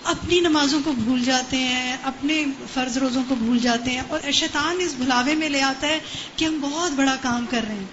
[0.04, 4.76] اپنی نمازوں کو بھول جاتے ہیں، اپنے فرض روزوں کو بھول جاتے ہیں اور شیطان
[4.80, 5.98] اس بھلاوے میں لے آتا ہے
[6.36, 7.84] کہ ہم بہت بڑا کام کر رہے ہیں۔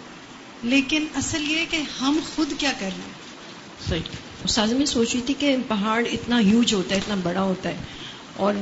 [0.64, 3.30] لیکن اصل یہ کہ ہم خود کیا کر رہے ہیں؟
[3.90, 4.02] صحیح۔
[4.44, 7.78] استاذ میں سوچ رہی تھی کہ پہاڑ اتنا ہیوج ہوتا ہے، اتنا بڑا ہوتا ہے
[8.36, 8.54] اور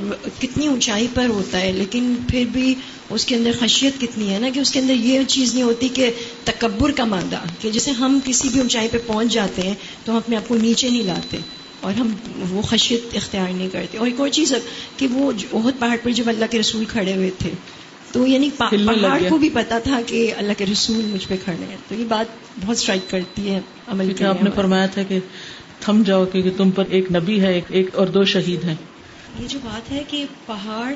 [0.41, 2.75] کتنی اونچائی پر ہوتا ہے، لیکن پھر بھی
[3.09, 5.87] اس کے اندر خشیت کتنی ہے نا کہ اس کے اندر یہ چیز نہیں ہوتی
[5.87, 6.11] کہ
[6.43, 9.73] تکبر کا مادہ، کہ جیسے ہم کسی بھی اونچائی پہ پہنچ جاتے ہیں
[10.05, 11.37] تو ہم اپنے آپ کو نیچے نہیں لاتے۔
[11.81, 12.13] اور ہم
[12.49, 14.53] وہ خشیت اختیار نہیں کرتے۔ اور ایک اور چیز
[14.97, 17.51] کہ وہ بہت پہاڑ پر جب اللہ کے رسول کھڑے ہوئے تھے
[18.11, 21.77] تو یعنی پہاڑ کو بھی پتا تھا کہ اللہ کے رسول مجھ پہ کھڑے ہیں۔
[21.87, 22.25] تو یہ بات
[22.65, 25.19] بہت اسٹرائک کرتی ہے عمل آپ نے فرمایا تھا کہ
[25.79, 28.75] تھم جاؤ کیونکہ تم پر ایک نبی ہے ایک اور دو شہید ہیں۔
[29.39, 30.93] یہ جو بات ہے کہ پہاڑ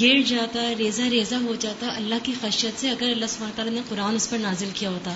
[0.00, 3.74] گر جاتا ہے ریزہ ریزہ ہو جاتا اللہ کی خشیت سے اگر اللہ سبحانہ تعالیٰ
[3.74, 5.14] نے قرآن اس پر نازل کیا ہوتا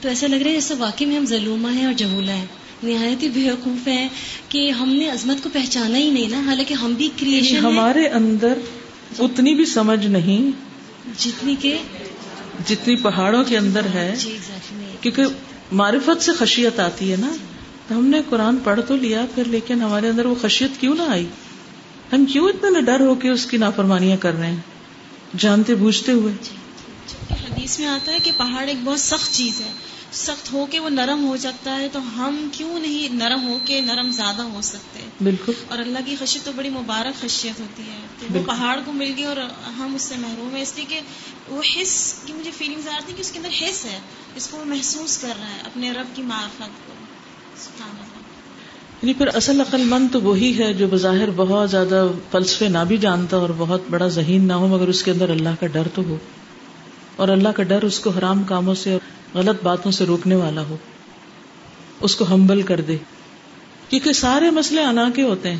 [0.00, 2.46] تو ایسا لگ رہا ہے جیسے واقعی میں ہم ظلمہ ہیں اور جہولا ہیں۔
[2.82, 4.08] نہایت ہی بیوقوف ہیں
[4.48, 8.06] کہ ہم نے عظمت کو پہچانا ہی نہیں نا۔ حالانکہ ہم بھی کریشن یعنی ہمارے
[8.08, 8.58] اندر
[9.18, 10.50] اتنی بھی سمجھ نہیں
[11.18, 11.78] جتنی کہ
[12.68, 14.36] جتنی پہاڑوں کے اندر ہے جی
[15.00, 15.22] کیونکہ
[15.72, 17.32] معرفت سے خشیت آتی ہے نا۔
[17.88, 21.02] تو ہم نے قرآن پڑھ تو لیا پھر لیکن ہمارے اندر وہ خشیت کیوں نہ
[21.02, 21.26] آئی؟
[22.12, 24.60] ہم کیوں اتنا ڈر ہو کے اس کی نافرمانیاں کر رہے ہیں؟
[25.38, 26.56] جانتے بوجھتے ہوئے۔ جی،
[27.30, 29.70] حدیث میں آتا ہے کہ پہاڑ ایک بہت سخت چیز ہے۔
[30.12, 33.80] سخت ہو کے وہ نرم ہو جاتا ہے تو ہم کیوں نہیں نرم ہو کے
[33.80, 37.98] نرم زیادہ ہو سکتے؟ بالکل۔ اور اللہ کی خشیت تو بڑی مبارک خشیت ہوتی ہے۔
[38.20, 39.36] تو وہ پہاڑ کو مل گئی اور
[39.78, 41.00] ہم اس سے محروم ہیں اس لیے کہ
[41.48, 43.98] وہ حص کی مجھے فیلنگز آ رہی کہ اس کے اندر حص ہے
[44.36, 46.92] اس کو وہ محسوس کر رہا ہے اپنے رب کی معرفت کو۔
[49.02, 52.96] یعنی پھر اصل عقل مند تو وہی ہے جو بظاہر بہت زیادہ فلسفے نہ بھی
[52.96, 56.02] جانتا اور بہت بڑا ذہین نہ ہو مگر اس کے اندر اللہ کا ڈر تو
[56.02, 56.16] ہو۔
[57.16, 58.98] اور اللہ کا ڈر اس کو حرام کاموں سے
[59.34, 60.76] غلط باتوں سے روکنے والا ہو۔
[62.00, 62.96] اس کو ہمبل کر دے۔
[63.88, 65.58] کیونکہ سارے مسئلے انا کے ہوتے ہیں۔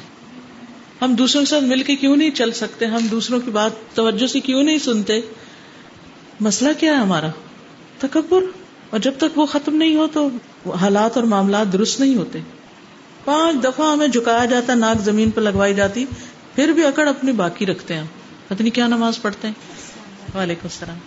[1.02, 4.26] ہم دوسروں کے ساتھ مل کے کیوں نہیں چل سکتے؟ ہم دوسروں کی بات توجہ
[4.26, 5.20] سے کیوں نہیں سنتے؟
[6.40, 7.28] مسئلہ کیا ہے ہمارا؟
[7.98, 8.42] تکبر۔
[8.90, 10.28] اور جب تک وہ ختم نہیں ہو تو
[10.70, 12.38] حالات اور معاملات درست نہیں ہوتے۔
[13.24, 16.04] پانچ دفعہ ہمیں جھکایا جاتا، ناک زمین پہ لگوائی جاتی،
[16.54, 18.04] پھر بھی اکڑ اپنی باقی رکھتے ہیں
[18.48, 19.54] پتنی کیا نماز پڑھتے ہیں۔
[20.34, 20.98] وعلیکم السلام۔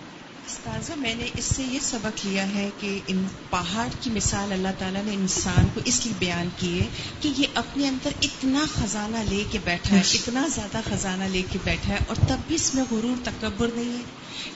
[0.46, 4.68] استاذہ میں نے اس سے یہ سبق لیا ہے کہ ان پہاڑ کی مثال اللہ
[4.78, 6.86] تعالیٰ نے انسان کو اس لیے بیان کی ہے
[7.20, 11.58] کہ یہ اپنے اندر اتنا خزانہ لے کے بیٹھا ہے اتنا زیادہ خزانہ لے کے
[11.64, 14.02] بیٹھا ہے اور تب بھی اس میں غرور تکبر نہیں ہے۔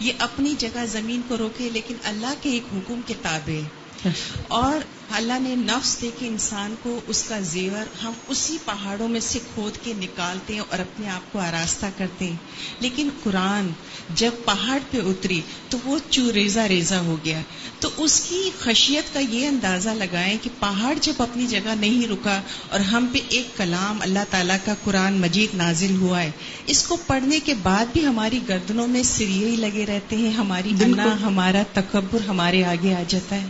[0.01, 4.09] یہ اپنی جگہ زمین کو روکے لیکن اللہ کے ایک حکم کے تابع۔
[4.49, 9.21] اور اللہ نے نفس دے کے انسان کو اس کا زیور ہم اسی پہاڑوں میں
[9.21, 12.37] سے کھود کے نکالتے ہیں اور اپنے آپ کو آراستہ کرتے ہیں۔
[12.81, 13.69] لیکن قرآن
[14.15, 17.41] جب پہاڑ پہ اتری تو وہ چو ریزا ریزا ہو گیا۔
[17.81, 22.41] تو اس کی خشیت کا یہ اندازہ لگائیں کہ پہاڑ جب اپنی جگہ نہیں رکا
[22.69, 26.31] اور ہم پہ ایک کلام اللہ تعالیٰ کا قرآن مجید نازل ہوا ہے۔
[26.67, 30.73] اس کو پڑھنے کے بعد بھی ہماری گردنوں میں سریے ہی لگے رہتے ہیں۔ ہماری
[30.85, 33.47] انا ہمارا تکبر ہمارے آگے آ جاتا ہے۔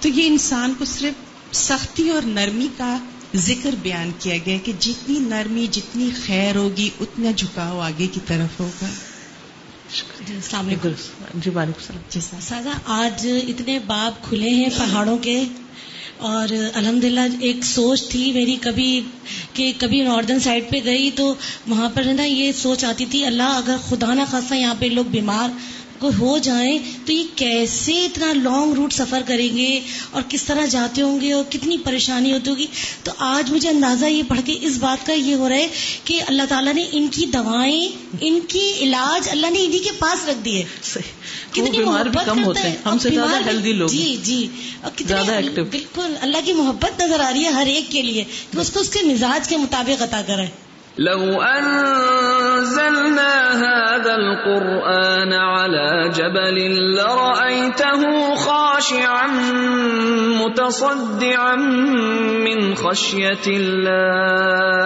[0.00, 2.96] تو یہ انسان کو صرف سختی اور نرمی کا
[3.34, 8.60] ذکر بیان کیا گیا کہ جتنی نرمی جتنی خیر ہوگی اتنا جھکاؤ آگے کی طرف
[8.60, 8.86] ہوگا۔
[10.26, 10.88] جی السلام علیکم۔
[11.34, 15.44] جی وعلیکم السلام۔ سازا آج اتنے باب کھلے ہیں پہاڑوں کے
[16.18, 19.00] اور الحمدللہ ایک سوچ تھی میری کبھی
[19.52, 21.34] کہ کبھی ناردرن سائڈ پہ گئی تو
[21.68, 25.04] وہاں پر نا یہ سوچ آتی تھی اللہ اگر خدا نہ خاصا یہاں پہ لوگ
[25.04, 25.48] بیمار
[26.00, 30.66] کو ہو جائیں تو یہ کیسے اتنا لانگ روٹ سفر کریں گے اور کس طرح
[30.66, 32.66] جاتے ہوں گے اور کتنی پریشانی ہوتی ہوگی؟
[33.02, 35.68] تو آج مجھے اندازہ یہ پڑھ کے اس بات کا یہ ہو رہا ہے
[36.04, 37.88] کہ اللہ تعالیٰ نے ان کی دوائیں
[38.20, 40.64] ان کی علاج اللہ نے انہیں کے پاس رک دیے۔
[41.52, 44.48] کتنی محبت کم ہوتے ہیں۔ ہم سے زیادہ ہیلدی لوگ جی جی۔
[44.82, 48.70] ایکٹیو بالکل اللہ کی محبت نظر آ رہی ہے ہر ایک کے لیے۔ کہ اس
[48.70, 56.58] کو اس کے مزاج کے مطابق عطا کرے لو أنزلنا هذا القرآن على جبل
[56.96, 59.26] لرأيته خاشعا
[60.42, 61.56] متصدعا
[62.46, 64.80] من خشية الله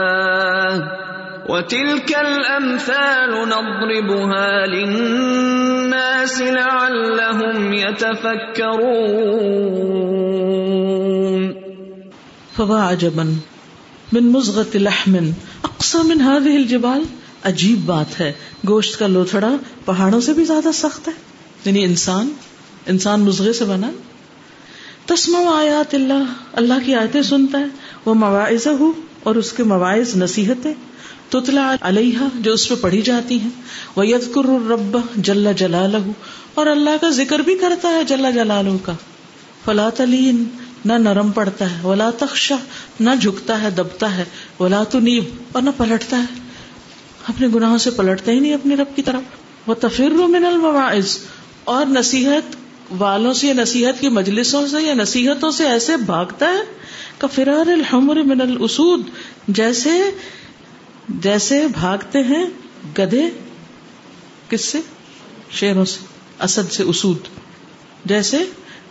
[1.48, 9.14] وتلك الأمثال نضربها للناس لعلهم يتفكرون.
[12.56, 13.26] فوا عجبا
[14.12, 15.32] من مزغت لحم
[15.94, 17.02] اقسا من هذه الجبال؟
[17.42, 18.32] عجیب بات ہے۔
[18.68, 19.52] گوشت کا لوتھڑا
[19.84, 21.12] پہاڑوں سے بھی زیادہ سخت ہے۔
[21.64, 22.32] یعنی انسان
[22.86, 23.90] انسان مزغے سے بنا۔
[25.06, 27.64] تسما آیات اللہ۔ اللہ کی آیتیں سنتا ہے۔
[28.04, 28.92] وہ مواعظ ہو
[29.22, 30.74] اور اس کے مواعظ نصیحتیں۔
[31.28, 33.50] تتلا علیہ جو اس پہ پڑھی جاتی ہیں۔
[33.96, 35.96] وہ یزکر رب جل جلالہ
[36.54, 38.92] اور اللہ کا ذکر بھی کرتا ہے جل جلالہ کا۔
[39.64, 40.44] فلا تلین
[40.84, 42.56] نہ نرم پڑتا ہے۔ ولا تخشا
[43.00, 44.24] نہ جھکتا ہے، دبتا ہے۔
[44.60, 46.40] ولا تو نیب اور نہ پلٹتا ہے۔
[47.28, 49.22] اپنے گناہوں سے پلٹتا ہی نہیں اپنے رب کی طرف۔
[49.66, 51.18] وہ تفر من المواعظ
[51.64, 52.56] اور نصیحت
[52.98, 56.84] والوں سے، یا نصیحت کی مجلسوں سے، یا نصیحتوں سے ایسے بھاگتا ہے۔
[57.18, 59.00] کہ فرار الحمر من الاسود
[59.48, 59.90] جیسے
[61.08, 62.44] جیسے بھاگتے ہیں
[62.98, 63.22] گدے
[64.48, 64.80] کس سے؟
[65.50, 66.00] شیروں سے،
[66.44, 67.18] اسد سے اسود۔
[68.04, 68.38] جیسے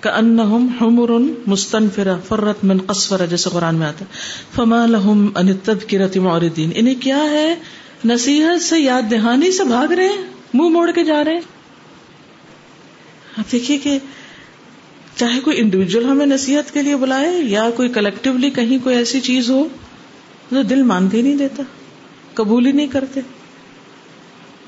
[0.03, 1.09] کأنہم حمر
[1.47, 4.11] مستنفرہ، فرت من قصفرہ جیسے قرآن میں آتا ہے۔
[4.55, 7.55] فما لهم ان التذکرۃ معرضین۔ انہیں کیا ہے؟
[8.05, 10.23] نصیحت سے، یاد دہانی سے بھاگ رہے ہیں؟
[10.53, 11.41] منہ موڑ کے جا رہے ہیں؟
[13.37, 13.99] آپ دیکھیے کہ
[15.15, 19.49] چاہے کوئی انڈیویجل ہمیں نصیحت کے لیے بلائے یا کوئی کلیکٹولی کہیں کوئی ایسی چیز
[19.49, 19.67] ہو
[20.49, 21.63] تو دل مانتے ہی نہیں دیتا،
[22.33, 23.19] قبول ہی نہیں کرتے۔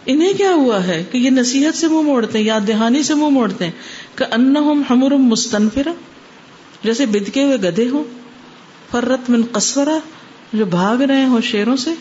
[0.05, 3.29] انہیں کیا ہوا ہے کہ یہ نصیحت سے منہ موڑتے ہیں، یاد دہانی سے منہ
[3.29, 3.71] موڑتے ہیں؟
[4.15, 4.57] کہ ان
[4.89, 5.93] ہمر مستنفرا
[6.83, 8.03] جیسے بدکے ہوئے گدے ہوں۔
[8.91, 9.97] فرت من قصورا
[10.53, 11.91] جو بھاگ رہے ہوں شیروں سے۔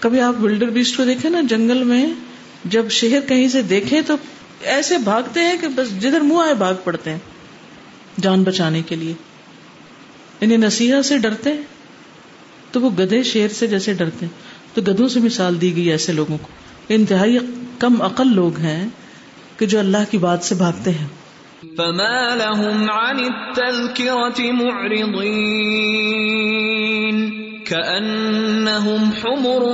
[0.00, 2.06] کبھی آپ ولڈر بیسٹ کو دیکھیں نا، جنگل میں
[2.64, 4.16] جب شہر کہیں سے دیکھیں تو
[4.62, 7.18] ایسے بھاگتے ہیں کہ بس جدھر منہ آئے بھاگ پڑتے ہیں۔
[8.20, 9.12] جان بچانے کے لیے۔
[10.40, 11.62] انہیں نصیحت سے ڈرتے ہیں۔
[12.72, 14.32] تو وہ گدے شیر سے جیسے ڈرتے ہیں۔
[14.74, 16.48] تو گدوں سے مثال دی گئی ایسے لوگوں کو۔
[16.88, 17.38] انتہائی
[17.78, 18.88] کم عقل لوگ ہیں۔
[19.60, 21.06] کہ جو اللہ کی بات سے بھاگتے ہیں۔
[21.76, 27.30] فما لهم عن التذكرة معرضين
[27.64, 29.64] كأنهم حمر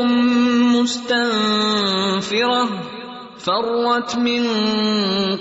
[0.81, 2.77] مستنفرة
[3.39, 4.47] فرت من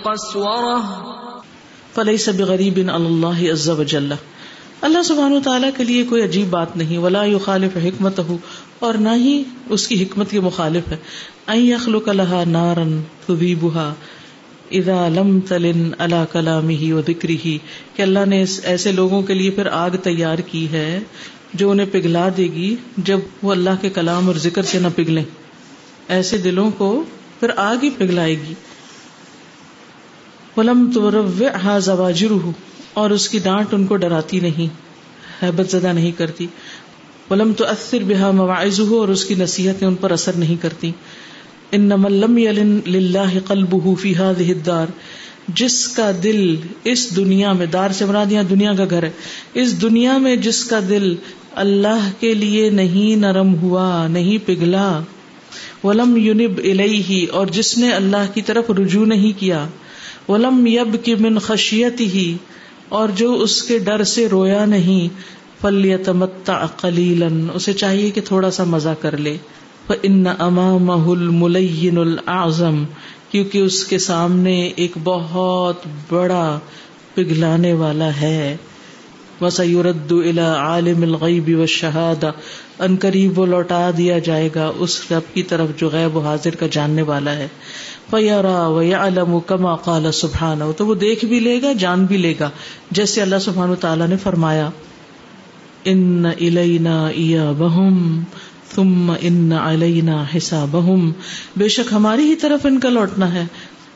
[0.03, 0.80] قسورة
[1.95, 4.13] فليس بغريب على الله عز وجل۔
[4.81, 8.38] اللہ سبحان و تعالیٰ کے لیے کوئی عجیب بات نہیں۔ ولا يخالف حکمت ہو
[8.80, 10.97] اور نہ ہی اس کی حکمت کے مخالف ہے۔
[11.47, 12.84] این يخلق لها نارا
[13.27, 13.93] تذيبها۔
[14.72, 17.58] اذا لم تلن على كلامه وذكره
[17.96, 21.00] کہ اللہ نے ایسے لوگوں کے لیے پھر آگ تیار کی ہے
[21.54, 25.24] جو انہیں پگھلا دے گی جب وہ اللہ کے کلام اور ذکر سے نہ پگھلیں۔
[26.08, 27.04] ایسے دلوں کو
[27.40, 28.54] پھر آگ ہی پگھلائے گی۔
[30.58, 32.52] ولم تروعها زواجره
[32.94, 34.68] اور اس کی ڈانٹ ان کو ڈراتی نہیں،
[35.46, 36.48] حیبت زدہ نہیں کرتی۔
[37.30, 40.92] ولم تو اثر بحا مواعظ ہو اور اس کی نصیحتیں ان پر اثر نہیں کرتی۔
[41.72, 44.88] ان لم یلن للہ قلبه هذه الدار۔
[45.54, 49.10] جس کا دل اس دنیا میں، دار سے بنا دیا دنیا کا گھر ہے،
[49.54, 51.16] اس دنیا میں جس کا دل
[51.56, 55.00] اللہ کے لیے نہیں نرم ہوا، نہیں پگھلا،
[55.84, 59.68] ولم یونب الیہ، اور جس نے اللہ کی طرف رجوع نہیں کیا،
[60.30, 62.38] ولم یب کی من خشیت ہی
[62.90, 65.08] اور جو اس کے ڈر سے رویا نہیں،
[65.62, 69.38] فلیتمتع قلیلا، اسے چاہیے کہ تھوڑا سا مزہ کر لے۔
[70.03, 72.84] ان امامہ الملین الاعظم
[73.32, 75.76] کیونکہ اس کے سامنے ایک بہت
[76.10, 76.60] بڑا
[77.16, 78.57] پگھلانے والا ہے۔
[79.41, 82.32] وسیرد الى عالم الغیب والشہادہ
[82.80, 86.56] ان قریب وہ لوٹا دیا جائے گا اس رب کی طرف جو غیب و حاضر
[86.56, 87.48] کا جاننے والا ہے۔
[88.10, 92.49] فیارا ویعلم کما قال سبحانہ تو وہ دیکھ بھی لے گا، جان بھی لے گا۔
[92.91, 94.70] جیسے اللہ سبحانہ تعالیٰ نے فرمایا
[95.86, 98.24] ان الینا ایابہم
[98.76, 101.11] ثم ان علینا حسابہم۔
[101.57, 103.45] بے شک ہماری ہی طرف ان کا لوٹنا ہے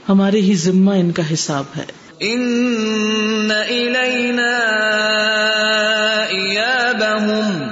[0.10, 1.86] ہمارے ہی ذمہ ان کا حساب ہے۔
[2.20, 4.58] ان الینا
[6.30, 7.68] ایابہم۔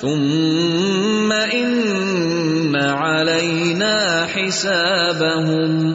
[0.00, 5.92] ثم ان علینا حسابہم۔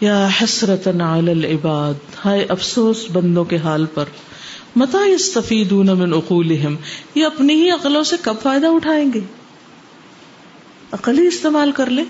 [0.00, 1.94] یا حسرتا علی العباد
[2.24, 4.04] ہائے افسوس بندوں کے حال پر۔
[4.76, 6.76] متا یستفیدون من عقولہم،
[7.14, 9.20] یہ اپنی ہی عقلوں سے کب فائدہ اٹھائیں گے؟
[10.92, 12.04] عقل ہی استعمال کر لیں۔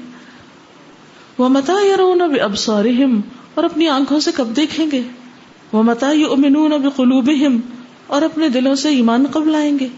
[1.39, 3.21] وہ متا یرون بابصارہم،
[3.55, 5.01] اور اپنی آنکھوں سے کب دیکھیں گے؟
[5.73, 7.61] وہ متا یؤمنون بقلوبہم،
[8.07, 9.89] اور اپنے دلوں سے ایمان کب لائیں گے۔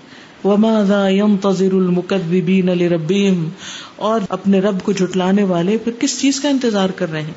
[0.45, 3.49] وماذا ينتظر المكذبين لربهم
[3.97, 7.35] اور اپنے رب کو جھٹلانے والے پھر کس چیز کا انتظار کر رہے ہیں؟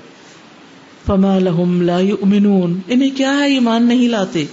[1.07, 4.45] فما لهم لا يؤمنون انہیں کیا ہے؟ ایمان نہیں لاتے۔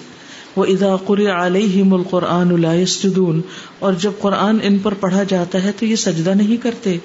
[0.56, 2.72] وہ ادا قر علیہم القرآن لا
[3.78, 6.98] اور جب قرآن ان پر پڑھا جاتا ہے تو یہ سجدہ نہیں کرتے۔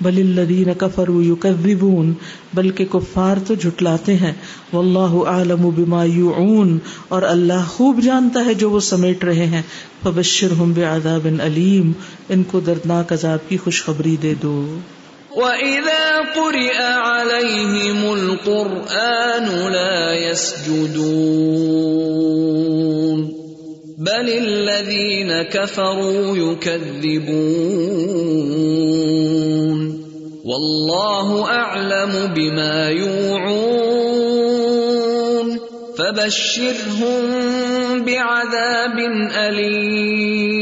[0.00, 2.12] بل الذین کفروا یکذبون
[2.54, 4.32] بلکہ کفار تو جھٹلاتے ہیں۔
[4.72, 6.78] واللہ اعلم بما یعون
[7.08, 9.62] اور اللہ خوب جانتا ہے جو وہ سمیٹ رہے ہیں۔
[10.02, 11.92] فبشرہم بعذاب علیم
[12.28, 14.78] ان کو دردناک عذاب کی خوشخبری دے دو۔
[15.36, 21.50] وَإِذَا قُرِئَ عَلَيْهِمُ الْقُرْآنُ لَا يَسْجُدُونَ
[23.98, 27.40] بَلِ الَّذِينَ كَفَرُوا يُكَذِّبُونَ
[30.44, 33.70] وَاللَّهُ أَعْلَمُ بِمَا يُوعُونَ
[35.98, 37.22] فبشرهم
[38.04, 38.98] بعذاب
[39.36, 40.60] أليم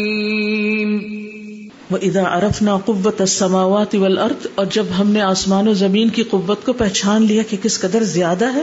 [1.90, 6.64] وہ ادا ارفنا قوت السماوات والارض اور جب ہم نے آسمان و زمین کی قوت
[6.66, 8.62] کو پہچان لیا کہ کس قدر زیادہ ہے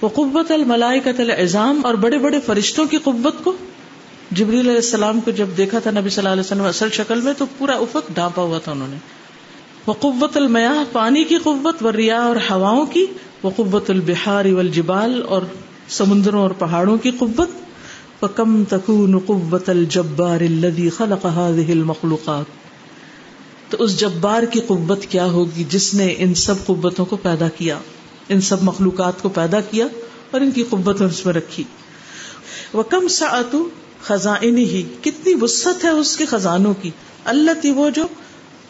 [0.00, 3.52] وہ قوت الملائکۃ العظام، اور بڑے بڑے فرشتوں کی قوت کو،
[4.30, 7.32] جبریل علیہ السلام کو جب دیکھا تھا نبی صلی اللہ علیہ وسلم اصل شکل میں،
[7.38, 8.96] تو پورا افق ڈھانپا ہوا تھا انہوں نے۔
[9.86, 13.06] وہ قوت المیاح پانی کی قوت و ریا اور ہواؤں کی
[13.42, 15.42] وہ قوت البہار والجبال، اور
[15.98, 17.62] سمندروں اور پہاڑوں کی قوت۔
[18.22, 22.63] وکم تکون قوت الجبار الذي خلق هذه المخلوقات۔
[23.78, 27.78] تو اس جبار کی قوت کیا ہوگی جس نے ان سب قوتوں کو پیدا کیا،
[28.28, 29.86] ان سب مخلوقات کو پیدا کیا
[30.30, 31.64] اور ان کی قوت اس میں رکھی۔
[32.72, 33.56] وہ کم سعت
[34.02, 36.90] خزائن ہی کتنی وسط ہے اس کے خزانوں کی۔
[37.24, 38.02] اللہ تی وہ جو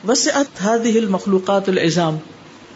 [0.09, 2.17] وسعت هذه المخلوقات العظام،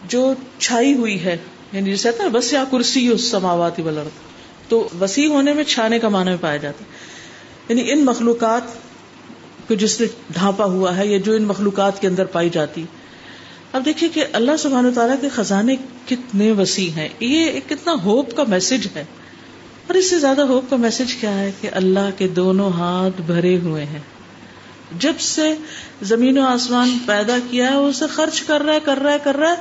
[0.07, 1.37] جو چھائی ہوئی ہے
[1.71, 4.09] یعنی جیسے کہتا ہے وسیع کرسی السماوات والارض۔
[4.69, 6.89] تو وسیع ہونے میں، چھانے کا معنی میں پایا جاتا ہے۔
[7.69, 8.88] یعنی ان مخلوقات
[9.69, 12.83] کو جس نے ڈھانپا ہوا ہے یا جو ان مخلوقات کے اندر پائی جاتی۔
[13.73, 15.75] اب دیکھیے کہ اللہ سبحان و تعالیٰ کے خزانے
[16.07, 19.05] کتنے وسیع ہیں۔ یہ ایک کتنا ہوپ کا میسج ہے۔
[19.87, 23.57] اور اس سے زیادہ ہوپ کا میسج کیا ہے کہ اللہ کے دونوں ہاتھ بھرے
[23.57, 23.99] ہوئے ہیں۔
[24.99, 25.53] جب سے
[26.01, 29.37] زمین و آسمان پیدا کیا ہے اسے خرچ کر رہا ہے، کر رہا ہے، کر
[29.37, 29.55] رہا ہے۔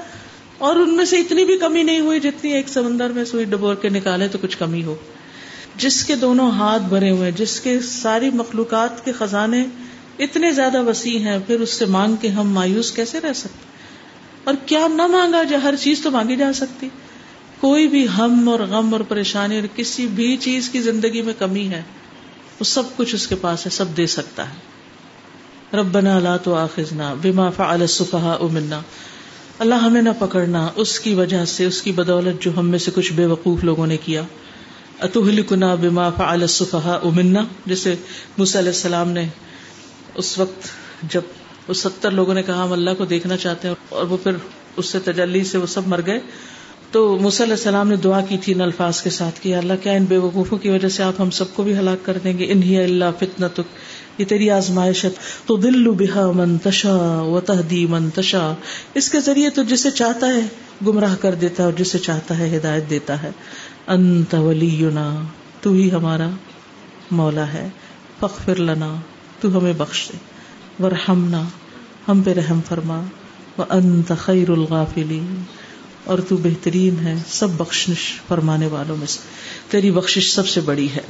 [0.59, 3.74] اور ان میں سے اتنی بھی کمی نہیں ہوئی جتنی ایک سمندر میں سوئی ڈبور
[3.74, 4.94] کے نکالے تو کچھ کمی ہو۔
[5.76, 9.64] جس کے دونوں ہاتھ بھرے ہوئے، جس کے ساری مخلوقات کے خزانے
[10.19, 13.69] اتنے زیادہ وسیع ہیں، پھر اس سے مانگ کے ہم مایوس کیسے رہ سکتے؟
[14.45, 16.89] اور کیا نہ مانگا جائے ہر چیز تو مانگی جا سکتی۔
[17.61, 21.69] کوئی بھی ہم اور غم اور پریشانی اور کسی بھی چیز کی زندگی میں کمی
[21.69, 21.82] ہے،
[22.61, 24.69] وہ سب کچھ اس کے پاس ہے، سب دے سکتا ہے۔
[25.77, 28.81] ربنا لا تو آخذنا بما فعل السفهاء منا۔
[29.59, 32.90] اللہ ہمیں نہ پکڑنا، اس کی وجہ سے، اس کی بدولت جو ہم میں سے
[32.95, 34.23] کچھ بے وقوف لوگوں نے کیا۔
[35.01, 37.95] اتوہلکنا بما فعل السفهاء منا جیسے
[38.39, 39.27] موسی علیہ السلام نے
[40.19, 40.69] اس وقت
[41.12, 41.20] جب
[41.69, 44.32] اس ستر لوگوں نے کہا ہم اللہ کو دیکھنا چاہتے ہیں اور وہ پھر
[44.77, 46.20] اس سے تجلی سے وہ سب مر گئے۔
[46.90, 50.05] تو علیہ السلام نے دعا کی تھی ان الفاظ کے ساتھ کہ اللہ کیا ان
[50.05, 52.82] بے وقوفوں کی وجہ سے آپ ہم سب کو بھی ہلاک کر دیں گے؟ انہی
[52.82, 53.47] اللہ فتنا
[54.19, 55.07] یہ تیری آزمائش
[55.47, 58.55] تو دل بحا منتشا و تحدی منتشا
[58.95, 60.40] اس کے ذریعے تو جسے چاہتا ہے
[60.86, 63.31] گمراہ کر دیتا ہے اور جسے چاہتا ہے ہدایت دیتا ہے۔
[63.86, 65.23] انت ولینا،
[65.61, 66.31] تو ہی ہمارا
[67.11, 67.69] مولا ہے۔
[68.20, 68.97] فخر لنا۔
[69.40, 70.16] تو ہمیں بخش دے۔
[70.85, 71.43] ورحمنا
[72.09, 73.01] ہم پہ رحم فرما۔
[73.59, 75.43] و انت خیر الغافلین۔
[76.05, 79.19] اور تو بہترین ہے سب بخشش فرمانے والوں میں سے۔
[79.70, 81.01] تیری بخشش سب سے بڑی ہے،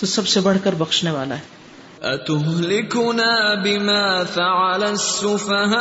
[0.00, 1.54] تو سب سے بڑھ کر بخشنے والا ہے۔
[2.16, 5.74] أتهلكنا بما فعل السفهاء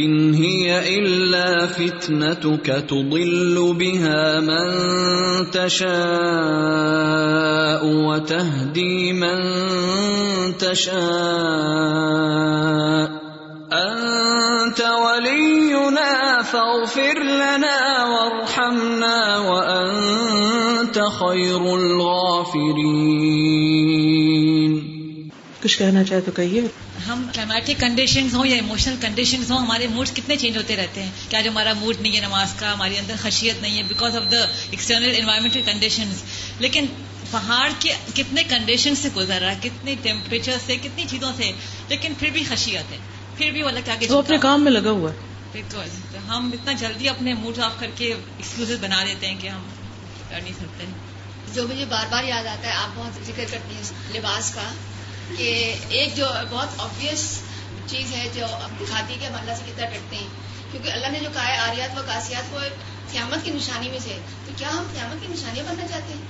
[0.05, 4.71] إن هي إلا فتنتك تضل بها من
[5.51, 5.89] تشاء
[7.87, 9.39] وتهدي من
[10.59, 10.99] تشاء.
[13.73, 23.28] أنت ولينا فاغفر لنا وارحمنا وأنت خير الغافرين.
[25.63, 26.61] کچھ کہنا چاہے تو کہیے۔
[27.09, 31.11] ہم کلائمیٹک کنڈیشنز ہوں یا ایموشنل کنڈیشنز ہوں ہمارے موڈ کتنے چینج ہوتے رہتے ہیں۔
[31.29, 34.31] کیا جو ہمارا موڈ نہیں ہے نماز کا ہمارے اندر خشیت نہیں ہے because of
[34.33, 34.41] the
[34.71, 36.23] external environmental conditions
[36.59, 36.87] لیکن
[37.31, 41.53] پہاڑ کے کتنے کنڈیشن سے گزر رہا ہے کتنے ٹیمپریچر سے کتنی چیزوں سے
[41.89, 42.99] لیکن پھر بھی خشیت ہے۔
[43.37, 45.17] پھر بھی وہ اللہ کے وہ اپنے کام میں لگا ہوا ہے۔
[45.53, 49.63] بالکل ہم اتنا جلدی اپنے موڈ آف کر کے ایکسکلوز بنا دیتے ہیں کہ ہم
[50.31, 50.85] کر نہیں سکتے۔
[51.55, 54.71] جو مجھے بار بار یاد آتا ہے آپ بہت ذکر کرتی ہیں لباس کا۔
[55.37, 57.41] کہ ایک جو بہت آبیس
[57.87, 58.47] چیز ہے جو
[58.81, 60.27] دکھاتی ہے کہ ہم اللہ سے کتنا ڈرتے ہیں،
[60.71, 62.59] کیونکہ اللہ نے جو کہا ہے آریات و کاسیات کو
[63.13, 66.23] قیامت کی نشانی میں سے تو کیا ہم قیامت کی نشانیاں بننا چاہتے ہیں؟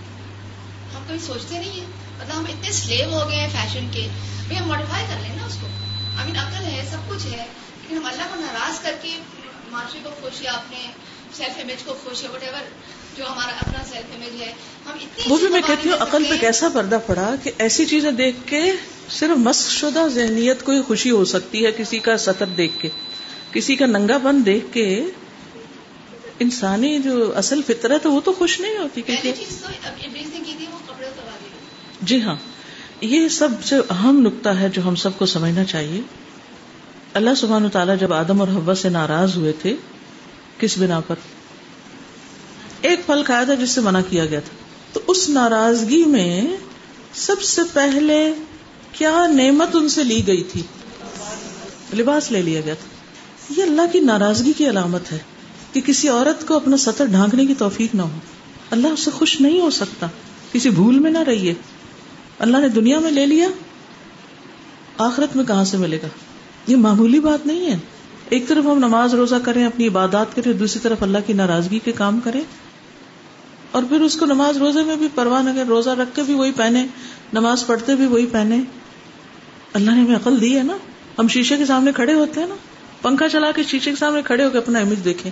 [0.95, 1.87] ہم کبھی سوچتے نہیں ہیں۔
[2.19, 4.09] مطلب ہم اتنے سلیو ہو گئے ہیں فیشن کے۔
[4.47, 5.67] بھائی ہم ماڈیفائی کر لیں نا اس کو۔
[6.19, 7.47] آئی مین عقل ہے، سب کچھ ہے،
[7.83, 9.19] لیکن ہم اللہ کو ناراض کر کے
[9.69, 10.91] معاشرے کو خوش یا اپنے
[11.35, 12.61] سیلف امیج کو خوش یا وٹ ایور
[13.19, 14.53] جو ہمارا اپنا سیلف امیج ہے
[14.87, 18.11] ہم اتنی وہ بھی میں کہتی ہوں عقل پہ کیسا پردہ پڑا کہ ایسی چیزیں
[18.11, 18.73] دیکھ کے
[19.11, 22.89] صرف مسق شدہ ذہنیت کو ہی خوشی ہو سکتی ہے کسی کا سطر دیکھ کے
[23.53, 25.03] کسی کا ننگا بن دیکھ کے۔
[26.39, 29.03] انسانی جو اصل فطرت ہے وہ تو خوش نہیں ہوتی
[32.03, 32.37] جی ہاں
[33.01, 36.01] یہ سب سے اہم نقطہ ہے جو ہم سب کو سمجھنا چاہیے۔
[37.15, 39.77] اللہ سبحان تعالیٰ جب آدم اور حوا سے ناراض ہوئے تھے
[40.59, 41.15] کس بنا پر؟
[42.81, 44.57] ایک پھل کھایا تھا جس سے منع کیا گیا تھا۔
[44.93, 46.47] تو اس ناراضگی میں
[47.15, 48.33] سب سے پہلے
[48.93, 50.63] کیا نعمت ان سے لی گئی تھی؟
[51.99, 52.99] لباس لے لیا گیا تھا۔
[53.57, 55.19] یہ اللہ کی ناراضگی کی علامت ہے
[55.73, 58.19] کہ کسی عورت کو اپنا سطر ڈھانکنے کی توفیق نہ ہو۔
[58.71, 60.07] اللہ اس سے خوش نہیں ہو سکتا۔
[60.53, 61.55] کسی بھول میں نہ رہیے۔
[62.39, 63.49] اللہ نے دنیا میں لے لیا،
[64.99, 66.09] آخرت میں کہاں سے ملے گا؟
[66.67, 67.77] یہ معمولی بات نہیں ہے۔
[68.29, 71.93] ایک طرف ہم نماز روزہ کریں، اپنی عبادات کریں، دوسری طرف اللہ کی ناراضگی کے
[71.93, 72.41] کام کریں۔
[73.79, 76.35] اور پھر اس کو نماز روزے میں بھی پرواہ نہ کرے، روزہ رکھ کے بھی
[76.35, 76.87] وہی پہنے،
[77.33, 78.61] نماز پڑھتے بھی وہی پہنے۔
[79.73, 80.77] اللہ نے ہمیں عقل دی ہے نا۔
[81.19, 82.55] ہم شیشے کے سامنے کھڑے ہوتے ہیں نا۔
[83.03, 85.31] پنکھا چلا کے شیشے کے سامنے کھڑے ہو کے اپنا امیج دیکھیں۔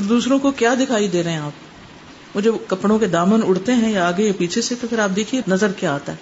[0.00, 1.52] دوسروں کو کیا دکھائی دے رہے ہیں آپ؟
[2.36, 5.16] وہ جو کپڑوں کے دامن اڑتے ہیں یا آگے یا پیچھے سے، تو پھر آپ
[5.16, 6.16] دیکھیے نظر کیا آتا ہے۔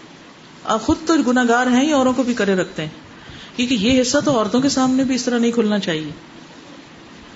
[0.65, 2.89] آپ خود تو گناگار ہیں یا اوروں کو بھی کرے رکھتے ہیں؟
[3.57, 6.30] کیونکہ یہ حصہ تو عورتوں کے سامنے بھی اس طرح نہیں کھلنا چاہیے۔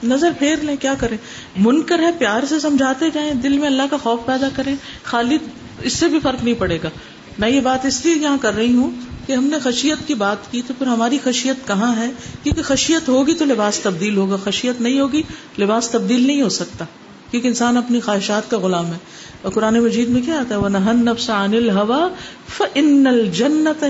[0.02, 1.16] نظر پھیر لیں، کیا کریں؟
[1.56, 5.38] من کر ہے، پیار سے سمجھاتے جائیں، دل میں اللہ کا خوف پیدا کریں۔ خالی
[5.82, 6.90] اس سے بھی فرق نہیں پڑے گا۔
[7.38, 8.90] میں یہ بات اس لیے یہاں کر رہی ہوں
[9.26, 12.10] کہ ہم نے خشیت کی بات کی تو پھر ہماری خشیت کہاں ہے؟
[12.42, 15.22] کیونکہ خشیت ہوگی تو لباس تبدیل ہوگا۔ خشیت نہیں ہوگی،
[15.58, 16.84] لباس تبدیل نہیں ہو سکتا۔
[17.30, 18.98] کیونکہ انسان اپنی خواہشات کا غلام ہے۔
[19.42, 22.08] اور قرآن مجید میں کیا آتا ہے؟ وہ نہن نفس عن الحوا
[22.56, 23.84] فن الجنت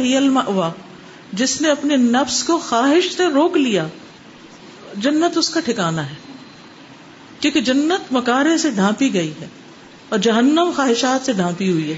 [1.32, 3.86] جس نے اپنے نفس کو خواہش سے روک لیا
[4.96, 6.14] جنت اس کا ٹھکانا ہے۔
[7.40, 9.46] کیونکہ جنت مکارے سے ڈھانپی گئی ہے
[10.08, 11.96] اور جہنم خواہشات سے ڈھانپی ہوئی ہے۔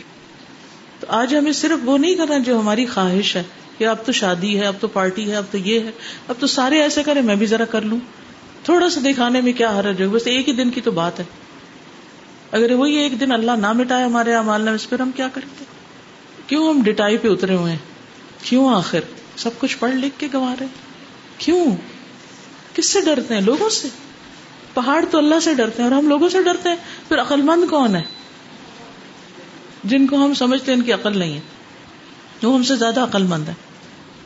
[1.00, 3.42] تو آج ہمیں صرف وہ نہیں کرنا جو ہماری خواہش ہے
[3.78, 5.90] کہ اب تو شادی ہے، اب تو پارٹی ہے، اب تو یہ ہے،
[6.28, 7.98] اب تو سارے ایسے کرے میں بھی ذرا کر لوں۔
[8.62, 11.24] تھوڑا سا دکھانے میں کیا حرج ہے؟ بس ایک ہی دن کی تو بات ہے۔
[12.50, 15.48] اگر وہی ایک دن اللہ نہ مٹائے ہمارے امال نے اس پر ہم کیا کریں
[15.60, 15.64] گے
[16.46, 17.78] کیوں ہم ڈٹائی پہ اترے ہوئے ہیں؟
[18.42, 19.00] کیوں آخر؟
[19.36, 20.66] سب کچھ پڑھ لکھ کے گوا رہے
[21.38, 21.76] کیوں؟
[22.76, 23.88] کس سے ڈرتے ہیں؟ لوگوں سے۔
[24.74, 26.76] پہاڑ تو اللہ سے ڈرتے ہیں اور ہم لوگوں سے ڈرتے ہیں۔
[27.08, 28.02] پھر عقل مند کون ہے؟
[29.84, 31.40] جن کو ہم سمجھتے ہیں ان کی عقل نہیں ہے۔
[32.42, 33.54] وہ ہم سے زیادہ عقل مند ہے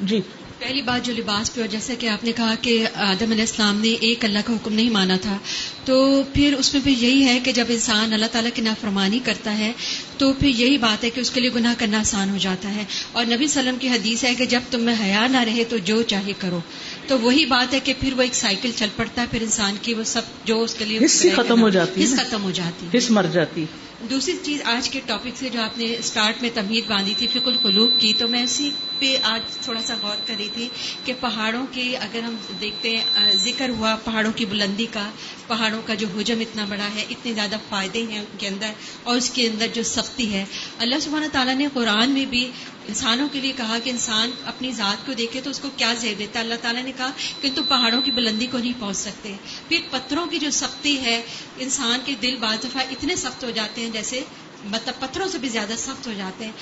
[0.01, 0.21] جی۔
[0.59, 3.81] پہلی بات جو لباس پہ اور جیسا کہ آپ نے کہا کہ آدم علیہ السلام
[3.81, 5.37] نے ایک اللہ کا حکم نہیں مانا تھا،
[5.85, 9.59] تو پھر اس میں پھر یہی ہے کہ جب انسان اللہ تعالیٰ کی نافرمانی کرتا
[9.59, 9.73] ہے
[10.21, 12.85] تو پھر یہی بات ہے کہ اس کے لیے گناہ کرنا آسان ہو جاتا ہے۔
[13.13, 16.03] اور نبی وسلم کی حدیث ہے کہ جب تم میں حیا نہ رہے تو جو
[16.03, 16.61] چاہے کرو۔
[17.07, 19.95] تو وہی بات ہے کہ پھر وہ ایک سائیکل چل پڑتا ہے پھر انسان کی
[19.95, 20.99] وہ سب جو اس کے لیے
[21.37, 23.65] ختم ہو جاتی ختم ہو جاتی ہے۔ مر جاتی۔
[24.11, 27.47] دوسری چیز آج کے ٹاپک سے جو آپ نے اسٹارٹ میں تمہید باندھی تھی فکر
[27.47, 30.69] القلوب کی تو میں اسی پہ آج تھوڑا سا غور کر رہی تھی
[31.05, 33.05] کہ پہاڑوں کی اگر ہم دیکھتے ہیں
[33.45, 35.11] ذکر ہوا پہاڑوں کی بلندی کا
[35.47, 38.71] پہاڑوں کا جو حجم اتنا بڑا ہے اتنے زیادہ فائدے ہیں ان کے اندر
[39.03, 40.45] اور اس کے اندر جو سختی ہے۔
[40.79, 42.51] اللہ سبحانہ تعالیٰ نے قرآن میں بھی
[42.89, 46.15] انسانوں کے لیے کہا کہ انسان اپنی ذات کو دیکھے تو اس کو کیا زیر
[46.19, 47.11] دیتا ہے؟ اللہ تعالیٰ نے کہا
[47.41, 49.35] کہ تم پہاڑوں کی بلندی کو نہیں پہنچ سکتے۔
[49.69, 51.23] پھر پتھروں کی جو سختی ہے
[51.59, 54.21] انسان کے دل بعض دفعہ اتنے سخت ہو جاتے ہیں جیسے
[54.65, 56.53] مطلب پتھروں سے بھی زیادہ سخت ہو جاتے ہیں۔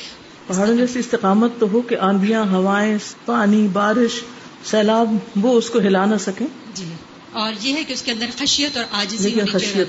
[0.46, 4.22] پہاڑوں جیسی استقامت تو ہو کہ آندیاں ہوائیں پانی بارش
[4.64, 6.84] سیلاب وہ اس کو ہلا نہ سکے جی۔
[7.32, 9.88] اور یہ ہے کہ اس کے اندر خشیت اور آجزی خشیت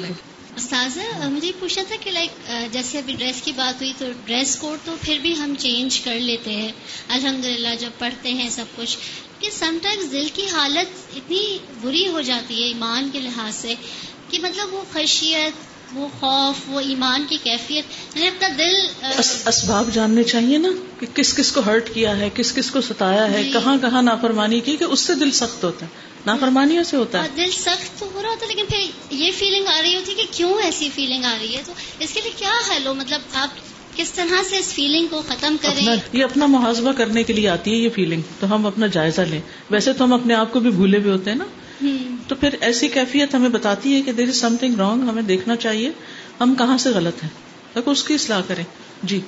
[0.60, 4.86] استاذہ مجھے پوچھنا تھا کہ لائک جیسے ابھی ڈریس کی بات ہوئی تو ڈریس کوڈ
[4.86, 6.72] تو پھر بھی ہم چینج کر لیتے ہیں۔
[7.10, 8.98] الحمد للہ جب پڑھتے ہیں سب کچھ۔
[9.40, 13.76] کہ سم ٹائمز دل کی حالت اتنی بری ہو جاتی ہے ایمان کے لحاظ سے
[14.30, 18.88] کہ مطلب وہ خشیت وہ خوف وہ ایمان کی کیفیت یعنی اپنا دل
[19.46, 20.70] اسباب جاننے چاہیے نا
[21.00, 24.02] کہ کس کس کو ہرٹ کیا ہے کس کس کو ستایا ہے جی۔ کہاں کہاں
[24.02, 28.00] نافرمانی کی کہ اس سے دل سخت ہوتا ہے۔ نافرمانیوں سے ہوتا ہے۔ دل سخت
[28.00, 30.90] تو ہو رہا ہوتا ہے لیکن پھر یہ فیلنگ آ رہی ہوتی کہ کیوں ایسی
[30.96, 33.50] فیلنگ آ رہی ہے؟ تو اس کے لیے کیا حل ہو؟ مطلب آپ
[33.96, 37.72] کس طرح سے اس فیلنگ کو ختم کریں؟ یہ اپنا محاذہ کرنے کے لیے آتی
[37.72, 40.72] ہے یہ فیلنگ تو ہم اپنا جائزہ لیں۔ ویسے تو ہم اپنے آپ کو بھی
[40.72, 41.46] بھولے بھی ہوتے ہیں نا۔
[42.28, 45.56] تو پھر ایسی کیفیت ہمیں بتاتی ہے کہ دیر از سم تھنگ رانگ ہمیں دیکھنا
[45.56, 45.92] چاہیے۔
[46.42, 47.30] ہم کہاں سے غلط ہیں؟
[47.74, 48.64] تاکہ اس کی اصلاح کریں۔
[49.04, 49.22] جی۔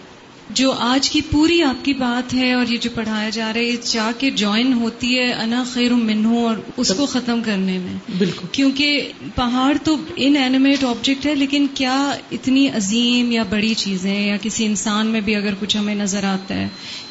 [0.50, 3.72] جو آج کی پوری آپ کی بات ہے اور یہ جو پڑھایا جا رہا ہے
[3.92, 8.48] جا کے جوائن ہوتی ہے انا خیر منہ اور اس کو ختم کرنے میں۔ بالکل۔
[8.52, 14.38] کیونکہ پہاڑ تو ان اینیمیٹ آبجیکٹ ہے لیکن کیا اتنی عظیم یا بڑی چیزیں یا
[14.42, 16.68] کسی انسان میں بھی اگر کچھ ہمیں نظر آتا ہے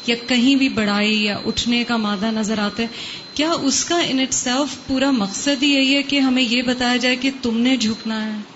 [0.07, 2.87] یا کہیں بھی بڑائی یا اٹھنے کا مادہ نظر آتا ہے
[3.33, 6.95] کیا اس کا ان اٹ سیلف پورا مقصد ہی یہی ہے کہ ہمیں یہ بتایا
[6.95, 8.50] جائے کہ تم نے جھکنا ہے؟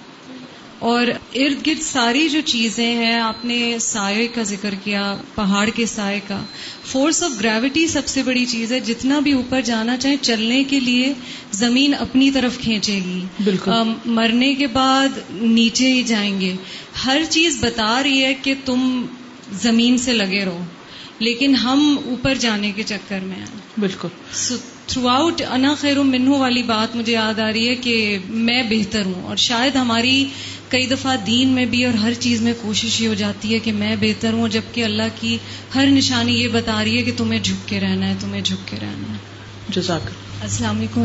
[0.86, 5.86] اور ارد گرد ساری جو چیزیں ہیں آپ نے سائے کا ذکر کیا پہاڑ کے
[5.86, 6.42] سائے کا
[6.86, 10.80] فورس آف گریوٹی سب سے بڑی چیز ہے۔ جتنا بھی اوپر جانا چاہیں چلنے کے
[10.80, 11.14] لیے
[11.52, 13.72] زمین اپنی طرف کھینچے گی۔ بالکل۔
[14.06, 16.56] مرنے کے بعد نیچے ہی جائیں گے۔
[17.06, 19.06] ہر چیز بتا رہی ہے کہ تم
[19.52, 20.64] زمین سے لگے رہو
[21.20, 23.46] لیکن ہم اوپر جانے کے چکر میں ہیں۔
[23.78, 24.08] بالکل۔
[24.88, 29.06] تھرو آؤٹ انا خیر منہو والی بات مجھے یاد آ رہی ہے کہ میں بہتر
[29.06, 30.26] ہوں اور شاید ہماری
[30.76, 33.72] کئی دفعہ دین میں بھی اور ہر چیز میں کوشش یہ ہو جاتی ہے کہ
[33.72, 35.38] میں بہتر ہوں جبکہ اللہ کی
[35.76, 38.78] ہر نشانی یہ بتا رہی ہے کہ تمہیں جھک کے رہنا ہے تمہیں جھک کے
[38.82, 39.18] رہنا ہے۔
[39.70, 40.02] جزاک
[40.42, 41.02] السلام علیکم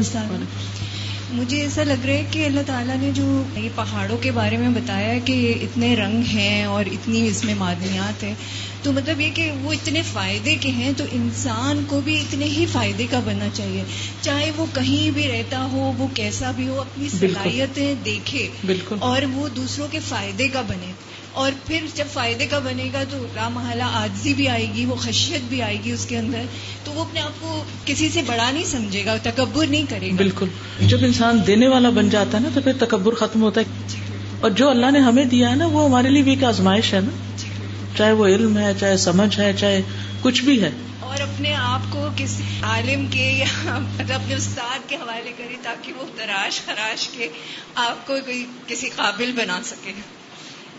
[1.33, 4.69] مجھے ایسا لگ رہا ہے کہ اللہ تعالیٰ نے جو یہ پہاڑوں کے بارے میں
[4.69, 8.35] بتایا کہ اتنے رنگ ہیں اور اتنی اس میں معدنیات ہیں
[8.83, 12.67] تو مطلب یہ کہ وہ اتنے فائدے کے ہیں تو انسان کو بھی اتنے ہی
[12.73, 13.85] فائدے کا بننا چاہیے۔
[14.21, 19.23] چاہے وہ کہیں بھی رہتا ہو وہ کیسا بھی ہو اپنی صلاحیتیں دیکھے بالکل۔ اور
[19.23, 20.93] وہ دوسروں کے فائدے کا بنے۔
[21.33, 24.95] اور پھر جب فائدے کا بنے گا تو لا محلہ آجزی بھی آئے گی وہ
[24.95, 26.43] خشیت بھی آئے گی اس کے اندر
[26.85, 30.17] تو وہ اپنے آپ کو کسی سے بڑا نہیں سمجھے گا تکبر نہیں کرے گا۔
[30.17, 30.47] بالکل۔
[30.81, 33.97] جب انسان دینے والا بن جاتا ہے نا تو پھر تکبر ختم ہوتا ہے۔
[34.41, 37.01] اور جو اللہ نے ہمیں دیا ہے نا وہ ہمارے لیے بھی ایک آزمائش ہے
[37.01, 37.37] نا۔
[37.99, 39.83] چاہے وہ علم ہے چاہے سمجھ ہے چاہے
[40.21, 40.71] کچھ بھی ہے۔
[41.01, 45.93] اور اپنے آپ کو کسی عالم کے یا مطلب اپنے استاد کے حوالے کرے تاکہ
[45.93, 47.29] وہ تراش خراش کے
[47.75, 49.93] آپ کو کوئی کسی قابل بنا سکے۔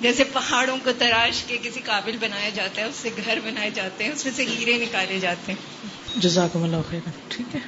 [0.02, 4.03] جیسے پہاڑوں کو تراش کے کسی قابل بنایا جاتا ہے اس سے گھر بنائے جاتے
[4.03, 7.60] ہیں اس میں سے ہیرے نکالے جاتے ہیں۔ جزاک اللہ خیر۔ ٹھیک ہے۔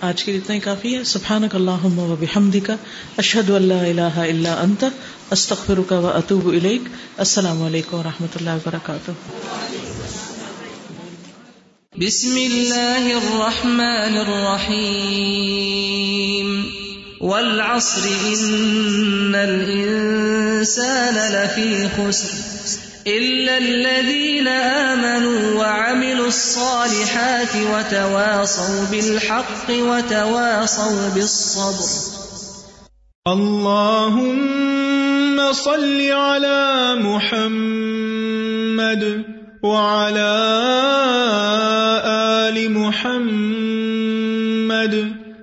[0.00, 2.70] آج کے لیے اتنا ہی کافی ہے۔ سبحانک اللہم و بحمدک
[3.16, 4.84] اشہد اللہ الہ الا انت
[5.30, 6.82] استغفرک و اتوب الیک۔
[7.16, 9.10] السلام علیکم و رحمۃ اللہ وبرکاتہ۔
[11.96, 16.81] بسم اللہ الرحمن الرحیم۔
[17.22, 22.28] والعصر ان الانسان لفی خسر
[23.06, 31.88] إلا الذين آمنوا وعملوا الصالحات وتواصوا بالحق وتواصوا بالصبر.
[33.28, 34.72] اللهم
[35.52, 39.02] صل على محمد
[39.62, 40.34] وعلى
[42.06, 43.41] آل محمد